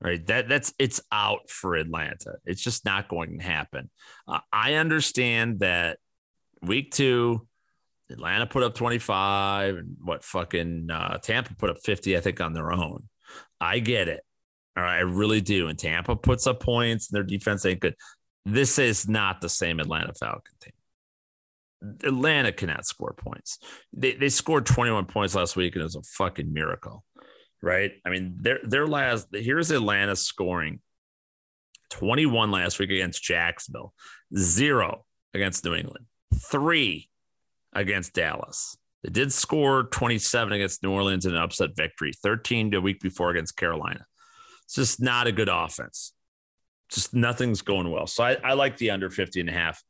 Right? 0.00 0.26
That 0.26 0.48
that's 0.48 0.72
it's 0.78 1.00
out 1.12 1.50
for 1.50 1.76
Atlanta. 1.76 2.36
It's 2.46 2.62
just 2.62 2.86
not 2.86 3.08
going 3.08 3.38
to 3.38 3.44
happen. 3.44 3.90
Uh, 4.26 4.40
I 4.50 4.74
understand 4.74 5.60
that 5.60 5.98
week 6.62 6.92
2 6.92 7.46
Atlanta 8.10 8.46
put 8.46 8.62
up 8.62 8.74
25 8.74 9.76
and 9.76 9.96
what 10.02 10.24
fucking 10.24 10.88
uh, 10.90 11.18
Tampa 11.18 11.54
put 11.54 11.70
up 11.70 11.78
50 11.84 12.16
I 12.16 12.20
think 12.20 12.40
on 12.40 12.52
their 12.52 12.72
own. 12.72 13.08
I 13.60 13.78
get 13.78 14.08
it. 14.08 14.20
All 14.76 14.82
right, 14.82 14.96
I 14.96 15.00
really 15.00 15.40
do. 15.40 15.68
And 15.68 15.78
Tampa 15.78 16.16
puts 16.16 16.46
up 16.46 16.60
points, 16.60 17.10
and 17.10 17.16
their 17.16 17.24
defense 17.24 17.66
ain't 17.66 17.80
good. 17.80 17.94
This 18.46 18.78
is 18.78 19.08
not 19.08 19.40
the 19.40 19.48
same 19.48 19.80
Atlanta 19.80 20.14
Falcon 20.14 20.54
team. 20.60 20.72
Atlanta 22.04 22.52
cannot 22.52 22.86
score 22.86 23.14
points. 23.14 23.58
They, 23.92 24.12
they 24.14 24.28
scored 24.28 24.66
21 24.66 25.06
points 25.06 25.34
last 25.34 25.56
week, 25.56 25.74
and 25.74 25.80
it 25.80 25.84
was 25.84 25.96
a 25.96 26.02
fucking 26.02 26.52
miracle, 26.52 27.04
right? 27.62 27.92
I 28.04 28.10
mean, 28.10 28.36
their 28.40 28.60
their 28.62 28.86
last 28.86 29.28
here's 29.32 29.70
Atlanta 29.70 30.16
scoring 30.16 30.80
21 31.90 32.50
last 32.50 32.78
week 32.78 32.90
against 32.90 33.22
Jacksonville, 33.22 33.92
zero 34.36 35.04
against 35.34 35.64
New 35.64 35.74
England, 35.74 36.06
three 36.50 37.09
against 37.72 38.14
Dallas. 38.14 38.76
They 39.02 39.10
did 39.10 39.32
score 39.32 39.84
27 39.84 40.52
against 40.52 40.82
New 40.82 40.92
Orleans 40.92 41.24
in 41.24 41.34
an 41.34 41.40
upset 41.40 41.70
victory, 41.74 42.12
13 42.22 42.70
the 42.70 42.80
week 42.80 43.00
before 43.00 43.30
against 43.30 43.56
Carolina. 43.56 44.04
It's 44.64 44.74
just 44.74 45.00
not 45.00 45.26
a 45.26 45.32
good 45.32 45.48
offense. 45.48 46.12
Just 46.90 47.14
nothing's 47.14 47.62
going 47.62 47.90
well. 47.90 48.06
So 48.06 48.24
I, 48.24 48.36
I 48.44 48.52
like 48.54 48.76
the 48.76 48.90
under 48.90 49.10
50 49.10 49.40
and 49.40 49.48
a 49.48 49.52
half 49.52 49.82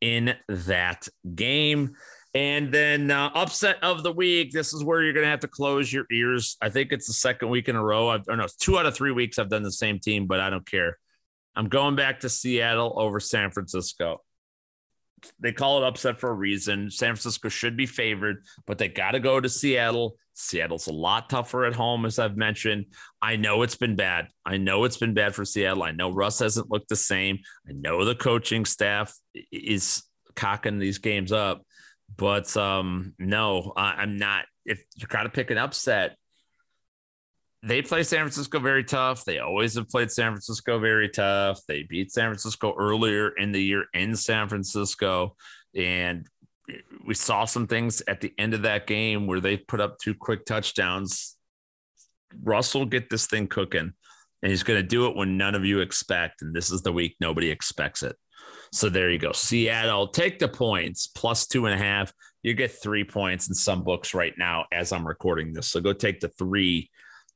in 0.00 0.34
that 0.48 1.08
game. 1.34 1.94
And 2.34 2.72
then 2.72 3.10
uh, 3.10 3.30
upset 3.34 3.76
of 3.82 4.02
the 4.02 4.12
week. 4.12 4.52
This 4.52 4.72
is 4.72 4.82
where 4.82 5.02
you're 5.02 5.12
going 5.12 5.24
to 5.24 5.30
have 5.30 5.40
to 5.40 5.48
close 5.48 5.92
your 5.92 6.06
ears. 6.10 6.56
I 6.62 6.70
think 6.70 6.92
it's 6.92 7.06
the 7.06 7.12
second 7.12 7.50
week 7.50 7.68
in 7.68 7.76
a 7.76 7.84
row. 7.84 8.08
I've, 8.08 8.26
or 8.28 8.36
no, 8.36 8.46
two 8.58 8.78
out 8.78 8.86
of 8.86 8.94
three 8.94 9.12
weeks 9.12 9.38
I've 9.38 9.50
done 9.50 9.62
the 9.62 9.72
same 9.72 9.98
team, 9.98 10.26
but 10.26 10.40
I 10.40 10.48
don't 10.48 10.66
care. 10.66 10.98
I'm 11.54 11.68
going 11.68 11.94
back 11.94 12.20
to 12.20 12.30
Seattle 12.30 12.94
over 12.96 13.20
San 13.20 13.50
Francisco. 13.50 14.22
They 15.40 15.52
call 15.52 15.82
it 15.82 15.86
upset 15.86 16.18
for 16.20 16.30
a 16.30 16.34
reason. 16.34 16.90
San 16.90 17.14
Francisco 17.14 17.48
should 17.48 17.76
be 17.76 17.86
favored, 17.86 18.44
but 18.66 18.78
they 18.78 18.88
got 18.88 19.12
to 19.12 19.20
go 19.20 19.40
to 19.40 19.48
Seattle. 19.48 20.16
Seattle's 20.34 20.86
a 20.86 20.92
lot 20.92 21.28
tougher 21.28 21.64
at 21.64 21.74
home, 21.74 22.06
as 22.06 22.18
I've 22.18 22.36
mentioned. 22.36 22.86
I 23.20 23.36
know 23.36 23.62
it's 23.62 23.76
been 23.76 23.96
bad. 23.96 24.28
I 24.44 24.56
know 24.56 24.84
it's 24.84 24.96
been 24.96 25.14
bad 25.14 25.34
for 25.34 25.44
Seattle. 25.44 25.82
I 25.82 25.92
know 25.92 26.10
Russ 26.10 26.38
hasn't 26.38 26.70
looked 26.70 26.88
the 26.88 26.96
same. 26.96 27.40
I 27.68 27.72
know 27.72 28.04
the 28.04 28.14
coaching 28.14 28.64
staff 28.64 29.14
is 29.50 30.02
cocking 30.34 30.78
these 30.78 30.98
games 30.98 31.32
up, 31.32 31.64
but 32.16 32.56
um, 32.56 33.14
no, 33.18 33.72
I, 33.76 34.02
am 34.02 34.18
not. 34.18 34.46
If 34.64 34.82
you 34.96 35.06
got 35.06 35.24
to 35.24 35.28
pick 35.28 35.50
an 35.50 35.58
upset, 35.58 36.16
they 37.62 37.80
play 37.80 38.02
San 38.02 38.20
Francisco 38.20 38.58
very 38.58 38.82
tough. 38.82 39.24
They 39.24 39.38
always 39.38 39.76
have 39.76 39.88
played 39.88 40.10
San 40.10 40.32
Francisco 40.32 40.80
very 40.80 41.08
tough. 41.08 41.60
They 41.68 41.84
beat 41.84 42.10
San 42.10 42.28
Francisco 42.28 42.74
earlier 42.76 43.28
in 43.28 43.52
the 43.52 43.62
year 43.62 43.84
in 43.94 44.16
San 44.16 44.48
Francisco. 44.48 45.36
And 45.74 46.26
we 47.06 47.14
saw 47.14 47.44
some 47.44 47.68
things 47.68 48.02
at 48.08 48.20
the 48.20 48.32
end 48.36 48.54
of 48.54 48.62
that 48.62 48.86
game 48.86 49.26
where 49.26 49.40
they 49.40 49.56
put 49.56 49.80
up 49.80 49.98
two 49.98 50.14
quick 50.14 50.44
touchdowns. 50.44 51.36
Russell 52.42 52.84
get 52.84 53.10
this 53.10 53.26
thing 53.26 53.46
cooking, 53.46 53.92
and 54.42 54.50
he's 54.50 54.62
going 54.62 54.80
to 54.80 54.86
do 54.86 55.06
it 55.06 55.16
when 55.16 55.36
none 55.36 55.54
of 55.54 55.64
you 55.64 55.80
expect. 55.80 56.42
And 56.42 56.54
this 56.54 56.72
is 56.72 56.82
the 56.82 56.92
week 56.92 57.16
nobody 57.20 57.50
expects 57.50 58.02
it. 58.02 58.16
So 58.72 58.88
there 58.88 59.10
you 59.10 59.18
go. 59.18 59.32
Seattle, 59.32 60.08
take 60.08 60.38
the 60.38 60.48
points 60.48 61.06
plus 61.06 61.46
two 61.46 61.66
and 61.66 61.74
a 61.74 61.84
half. 61.84 62.12
You 62.42 62.54
get 62.54 62.72
three 62.72 63.04
points 63.04 63.48
in 63.48 63.54
some 63.54 63.84
books 63.84 64.14
right 64.14 64.32
now 64.36 64.64
as 64.72 64.92
I'm 64.92 65.06
recording 65.06 65.52
this. 65.52 65.68
So 65.68 65.80
go 65.80 65.92
take 65.92 66.20
the 66.20 66.28
three 66.28 66.90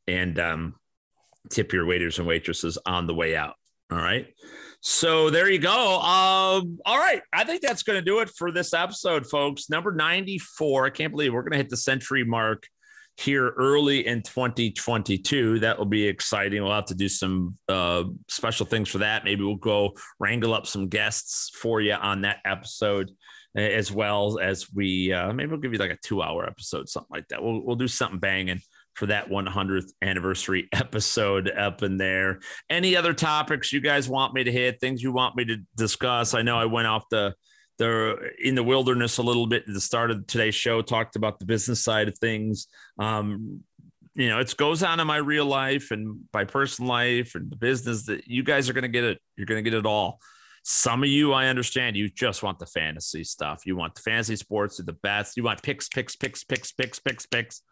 and 0.07 0.39
um, 0.39 0.75
tip 1.51 1.73
your 1.73 1.87
waiters 1.87 2.19
and 2.19 2.27
waitresses 2.27 2.79
on 2.87 3.07
the 3.07 3.15
way 3.15 3.37
out. 3.37 3.55
All 3.91 3.99
right. 3.99 4.27
So 4.81 5.31
there 5.31 5.51
you 5.51 5.59
go. 5.59 6.01
Um, 6.01 6.79
all 6.85 6.99
right. 6.99 7.23
I 7.33 7.45
think 7.45 7.63
that's 7.63 7.83
going 7.83 7.99
to 7.99 8.05
do 8.05 8.21
it 8.21 8.31
for 8.31 8.53
this 8.53 8.75
episode, 8.75 9.27
folks. 9.27 9.71
Number 9.71 9.93
94. 9.93 10.87
I 10.87 10.91
can't 10.91 11.13
believe 11.13 11.33
we're 11.33 11.43
going 11.43 11.53
to 11.53 11.59
hit 11.59 11.71
the 11.71 11.77
century 11.77 12.25
mark 12.25 12.67
here 13.17 13.49
early 13.57 14.07
in 14.07 14.23
2022. 14.23 15.61
That 15.61 15.79
will 15.79 15.87
be 15.87 16.07
exciting. 16.07 16.63
We'll 16.63 16.73
have 16.73 16.87
to 16.87 16.95
do 16.95 17.09
some 17.09 17.57
uh, 17.69 18.05
special 18.29 18.67
things 18.67 18.89
for 18.89 18.99
that. 18.99 19.25
Maybe 19.25 19.43
we'll 19.43 19.57
go 19.57 19.93
wrangle 20.19 20.53
up 20.53 20.67
some 20.67 20.89
guests 20.89 21.51
for 21.51 21.81
you 21.81 21.95
on 21.95 22.23
that 22.23 22.39
episode 22.45 23.11
as 23.57 23.91
well 23.91 24.39
as 24.39 24.71
we 24.73 25.15
uh, 25.15 25.33
maybe 25.33 25.51
we'll 25.51 25.61
give 25.61 25.73
you 25.73 25.79
like 25.79 25.91
a 25.91 25.99
two 26.05 26.21
hour 26.21 26.47
episode, 26.47 26.89
something 26.89 27.09
like 27.11 27.27
that. 27.29 27.43
We'll, 27.43 27.65
we'll 27.65 27.77
do 27.77 27.89
something 27.89 28.19
banging 28.19 28.61
for 28.97 29.07
that 29.07 29.29
100th 29.29 29.93
anniversary 30.03 30.69
episode 30.73 31.51
up 31.51 31.83
in 31.83 31.99
there. 31.99 32.41
Any 32.69 32.97
other 32.97 33.13
topics 33.13 33.73
you 33.73 33.81
guys 33.81 34.09
want 34.09 34.35
me 34.35 34.45
to 34.45 34.53
hit? 34.53 34.81
Things 34.81 35.03
you 35.03 35.13
want 35.13 35.37
me 35.37 35.45
to 35.45 35.59
discuss? 35.77 36.35
I 36.35 36.43
know 36.43 36.59
I 36.59 36.65
went 36.65 36.89
off 36.89 37.05
the 37.11 37.35
the 37.79 38.31
in 38.43 38.55
the 38.55 38.63
wilderness 38.63 39.19
a 39.19 39.23
little 39.23 39.47
bit 39.47 39.65
at 39.69 39.75
the 39.75 39.81
start 39.81 40.11
of 40.11 40.27
today's 40.27 40.55
show. 40.55 40.81
Talked 40.81 41.15
about 41.15 41.39
the 41.39 41.45
business 41.45 41.85
side 41.85 42.09
of 42.09 42.19
things. 42.19 42.69
Um, 42.99 43.61
you 44.15 44.31
know, 44.31 44.39
it 44.39 44.57
goes 44.57 44.83
on 44.83 44.99
in 44.99 45.07
my 45.07 45.19
real 45.19 45.45
life 45.45 45.91
and 45.91 46.21
my 46.33 46.45
personal 46.45 46.89
life 46.89 47.35
and 47.35 47.51
the 47.51 47.57
business 47.57 48.05
that 48.07 48.27
you 48.27 48.43
guys 48.43 48.71
are 48.71 48.73
going 48.73 48.83
to 48.83 48.89
get 48.89 49.05
it. 49.05 49.19
You're 49.37 49.47
going 49.47 49.63
to 49.63 49.71
get 49.71 49.79
it 49.79 49.85
all. 49.85 50.21
Some 50.63 51.03
of 51.03 51.11
you, 51.11 51.35
I 51.35 51.49
understand, 51.49 51.97
you 51.97 52.09
just 52.09 52.43
want 52.43 52.59
the 52.59 52.67
fantasy 52.67 53.25
stuff. 53.25 53.67
You 53.67 53.77
want 53.77 53.95
the 53.95 54.01
fantasy 54.01 54.37
sports, 54.37 54.79
you 54.79 54.87
the 54.87 54.95
bets. 54.95 55.37
You 55.37 55.43
want 55.43 55.63
picks, 55.63 55.89
picks, 55.89 56.17
picks, 56.17 56.45
picks, 56.45 56.73
picks, 56.73 56.99
picks, 56.99 57.27
picks. 57.27 57.63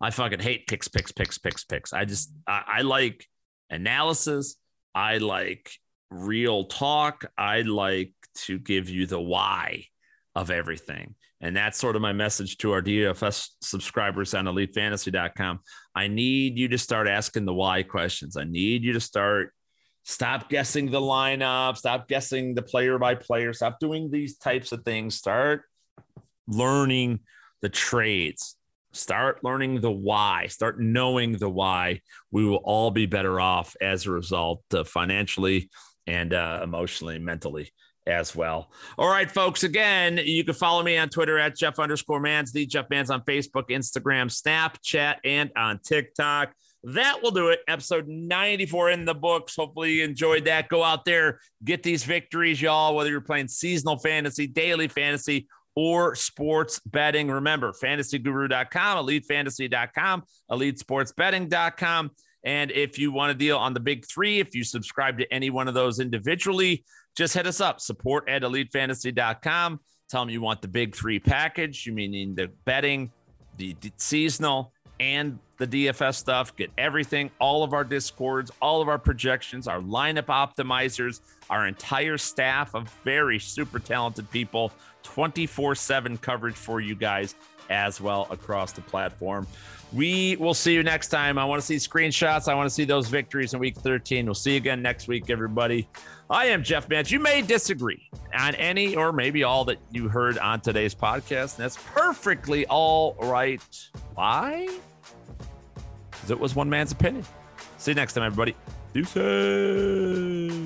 I 0.00 0.10
fucking 0.10 0.40
hate 0.40 0.66
picks, 0.66 0.88
picks, 0.88 1.12
picks, 1.12 1.38
picks, 1.38 1.64
picks. 1.64 1.92
I 1.92 2.04
just, 2.04 2.30
mm-hmm. 2.30 2.70
I, 2.70 2.78
I 2.78 2.82
like 2.82 3.26
analysis. 3.70 4.56
I 4.94 5.18
like 5.18 5.70
real 6.10 6.64
talk. 6.64 7.24
I 7.36 7.62
like 7.62 8.12
to 8.34 8.58
give 8.58 8.88
you 8.88 9.06
the 9.06 9.20
why 9.20 9.86
of 10.34 10.50
everything. 10.50 11.14
And 11.40 11.54
that's 11.54 11.78
sort 11.78 11.96
of 11.96 12.02
my 12.02 12.12
message 12.12 12.56
to 12.58 12.72
our 12.72 12.80
DFS 12.80 13.48
subscribers 13.60 14.34
on 14.34 14.46
elitefantasy.com. 14.46 15.60
I 15.94 16.08
need 16.08 16.58
you 16.58 16.68
to 16.68 16.78
start 16.78 17.06
asking 17.06 17.44
the 17.44 17.54
why 17.54 17.82
questions. 17.82 18.36
I 18.36 18.44
need 18.44 18.82
you 18.82 18.94
to 18.94 19.00
start 19.00 19.52
stop 20.04 20.48
guessing 20.48 20.90
the 20.90 21.00
lineup, 21.00 21.76
stop 21.76 22.08
guessing 22.08 22.54
the 22.54 22.62
player 22.62 22.98
by 22.98 23.14
player, 23.14 23.52
stop 23.52 23.78
doing 23.80 24.10
these 24.10 24.36
types 24.36 24.72
of 24.72 24.84
things. 24.84 25.16
Start 25.16 25.62
learning 26.46 27.20
the 27.62 27.68
trades. 27.68 28.56
Start 28.94 29.42
learning 29.42 29.80
the 29.80 29.90
why. 29.90 30.46
Start 30.46 30.80
knowing 30.80 31.32
the 31.32 31.48
why. 31.50 32.00
We 32.30 32.44
will 32.44 32.62
all 32.64 32.90
be 32.90 33.06
better 33.06 33.40
off 33.40 33.76
as 33.80 34.06
a 34.06 34.10
result, 34.10 34.62
uh, 34.72 34.84
financially 34.84 35.70
and 36.06 36.32
uh, 36.32 36.60
emotionally, 36.62 37.18
mentally 37.18 37.72
as 38.06 38.36
well. 38.36 38.70
All 38.98 39.08
right, 39.08 39.30
folks. 39.30 39.64
Again, 39.64 40.20
you 40.22 40.44
can 40.44 40.54
follow 40.54 40.82
me 40.82 40.96
on 40.96 41.08
Twitter 41.08 41.38
at 41.38 41.56
Jeff 41.56 41.78
underscore 41.78 42.20
Mans, 42.20 42.52
the 42.52 42.66
Jeff 42.66 42.86
Mans 42.90 43.10
on 43.10 43.22
Facebook, 43.22 43.68
Instagram, 43.70 44.30
Snapchat, 44.30 45.16
and 45.24 45.50
on 45.56 45.80
TikTok. 45.80 46.52
That 46.84 47.22
will 47.22 47.30
do 47.30 47.48
it. 47.48 47.60
Episode 47.66 48.06
94 48.06 48.90
in 48.90 49.04
the 49.06 49.14
books. 49.14 49.56
Hopefully, 49.56 49.94
you 49.94 50.04
enjoyed 50.04 50.44
that. 50.44 50.68
Go 50.68 50.82
out 50.82 51.06
there, 51.06 51.40
get 51.64 51.82
these 51.82 52.04
victories, 52.04 52.60
y'all, 52.60 52.94
whether 52.94 53.08
you're 53.08 53.22
playing 53.22 53.48
seasonal 53.48 53.98
fantasy, 53.98 54.46
daily 54.46 54.88
fantasy, 54.88 55.48
or 55.76 56.14
sports 56.14 56.80
betting. 56.80 57.28
Remember, 57.28 57.72
fantasyguru.com, 57.72 59.06
elitefantasy.com, 59.06 60.22
elitesportsbetting.com. 60.50 62.10
And 62.44 62.70
if 62.70 62.98
you 62.98 63.10
want 63.10 63.30
to 63.30 63.38
deal 63.38 63.56
on 63.56 63.72
the 63.72 63.80
big 63.80 64.04
three, 64.06 64.38
if 64.38 64.54
you 64.54 64.64
subscribe 64.64 65.18
to 65.18 65.32
any 65.32 65.50
one 65.50 65.66
of 65.66 65.74
those 65.74 65.98
individually, 65.98 66.84
just 67.16 67.34
hit 67.34 67.46
us 67.46 67.60
up 67.60 67.80
support 67.80 68.28
at 68.28 68.42
elitefantasy.com. 68.42 69.80
Tell 70.10 70.22
them 70.22 70.30
you 70.30 70.42
want 70.42 70.60
the 70.60 70.68
big 70.68 70.94
three 70.94 71.18
package, 71.18 71.86
you 71.86 71.92
meaning 71.92 72.34
the 72.34 72.50
betting, 72.66 73.10
the 73.56 73.74
seasonal, 73.96 74.72
and 75.00 75.38
the 75.58 75.66
DFS 75.66 76.16
stuff. 76.16 76.54
Get 76.56 76.70
everything, 76.76 77.30
all 77.38 77.64
of 77.64 77.72
our 77.72 77.84
discords, 77.84 78.50
all 78.60 78.82
of 78.82 78.88
our 78.88 78.98
projections, 78.98 79.66
our 79.66 79.80
lineup 79.80 80.26
optimizers, 80.26 81.20
our 81.50 81.66
entire 81.66 82.18
staff 82.18 82.74
of 82.74 82.88
very 83.04 83.38
super 83.38 83.78
talented 83.78 84.30
people, 84.30 84.72
24 85.04 85.76
7 85.76 86.18
coverage 86.18 86.56
for 86.56 86.80
you 86.80 86.96
guys 86.96 87.36
as 87.70 88.00
well 88.00 88.26
across 88.30 88.72
the 88.72 88.80
platform. 88.80 89.46
We 89.92 90.36
will 90.36 90.54
see 90.54 90.74
you 90.74 90.82
next 90.82 91.08
time. 91.08 91.38
I 91.38 91.44
want 91.44 91.60
to 91.62 91.66
see 91.66 91.76
screenshots. 91.76 92.48
I 92.48 92.54
want 92.54 92.66
to 92.66 92.74
see 92.74 92.84
those 92.84 93.08
victories 93.08 93.54
in 93.54 93.60
week 93.60 93.76
13. 93.76 94.24
We'll 94.24 94.34
see 94.34 94.52
you 94.52 94.56
again 94.56 94.82
next 94.82 95.06
week, 95.06 95.30
everybody. 95.30 95.88
I 96.28 96.46
am 96.46 96.64
Jeff 96.64 96.88
Mans. 96.88 97.12
You 97.12 97.20
may 97.20 97.42
disagree 97.42 98.10
on 98.36 98.56
any 98.56 98.96
or 98.96 99.12
maybe 99.12 99.44
all 99.44 99.64
that 99.66 99.78
you 99.92 100.08
heard 100.08 100.36
on 100.38 100.60
today's 100.60 100.94
podcast. 100.94 101.56
And 101.56 101.64
that's 101.64 101.76
perfectly 101.76 102.66
all 102.66 103.14
right. 103.20 103.62
Why? 104.14 104.68
Because 106.10 106.30
it 106.30 106.40
was 106.40 106.56
one 106.56 106.68
man's 106.68 106.90
opinion. 106.90 107.24
See 107.78 107.92
you 107.92 107.94
next 107.94 108.14
time, 108.14 108.24
everybody. 108.24 108.56
Deuces. 108.94 110.64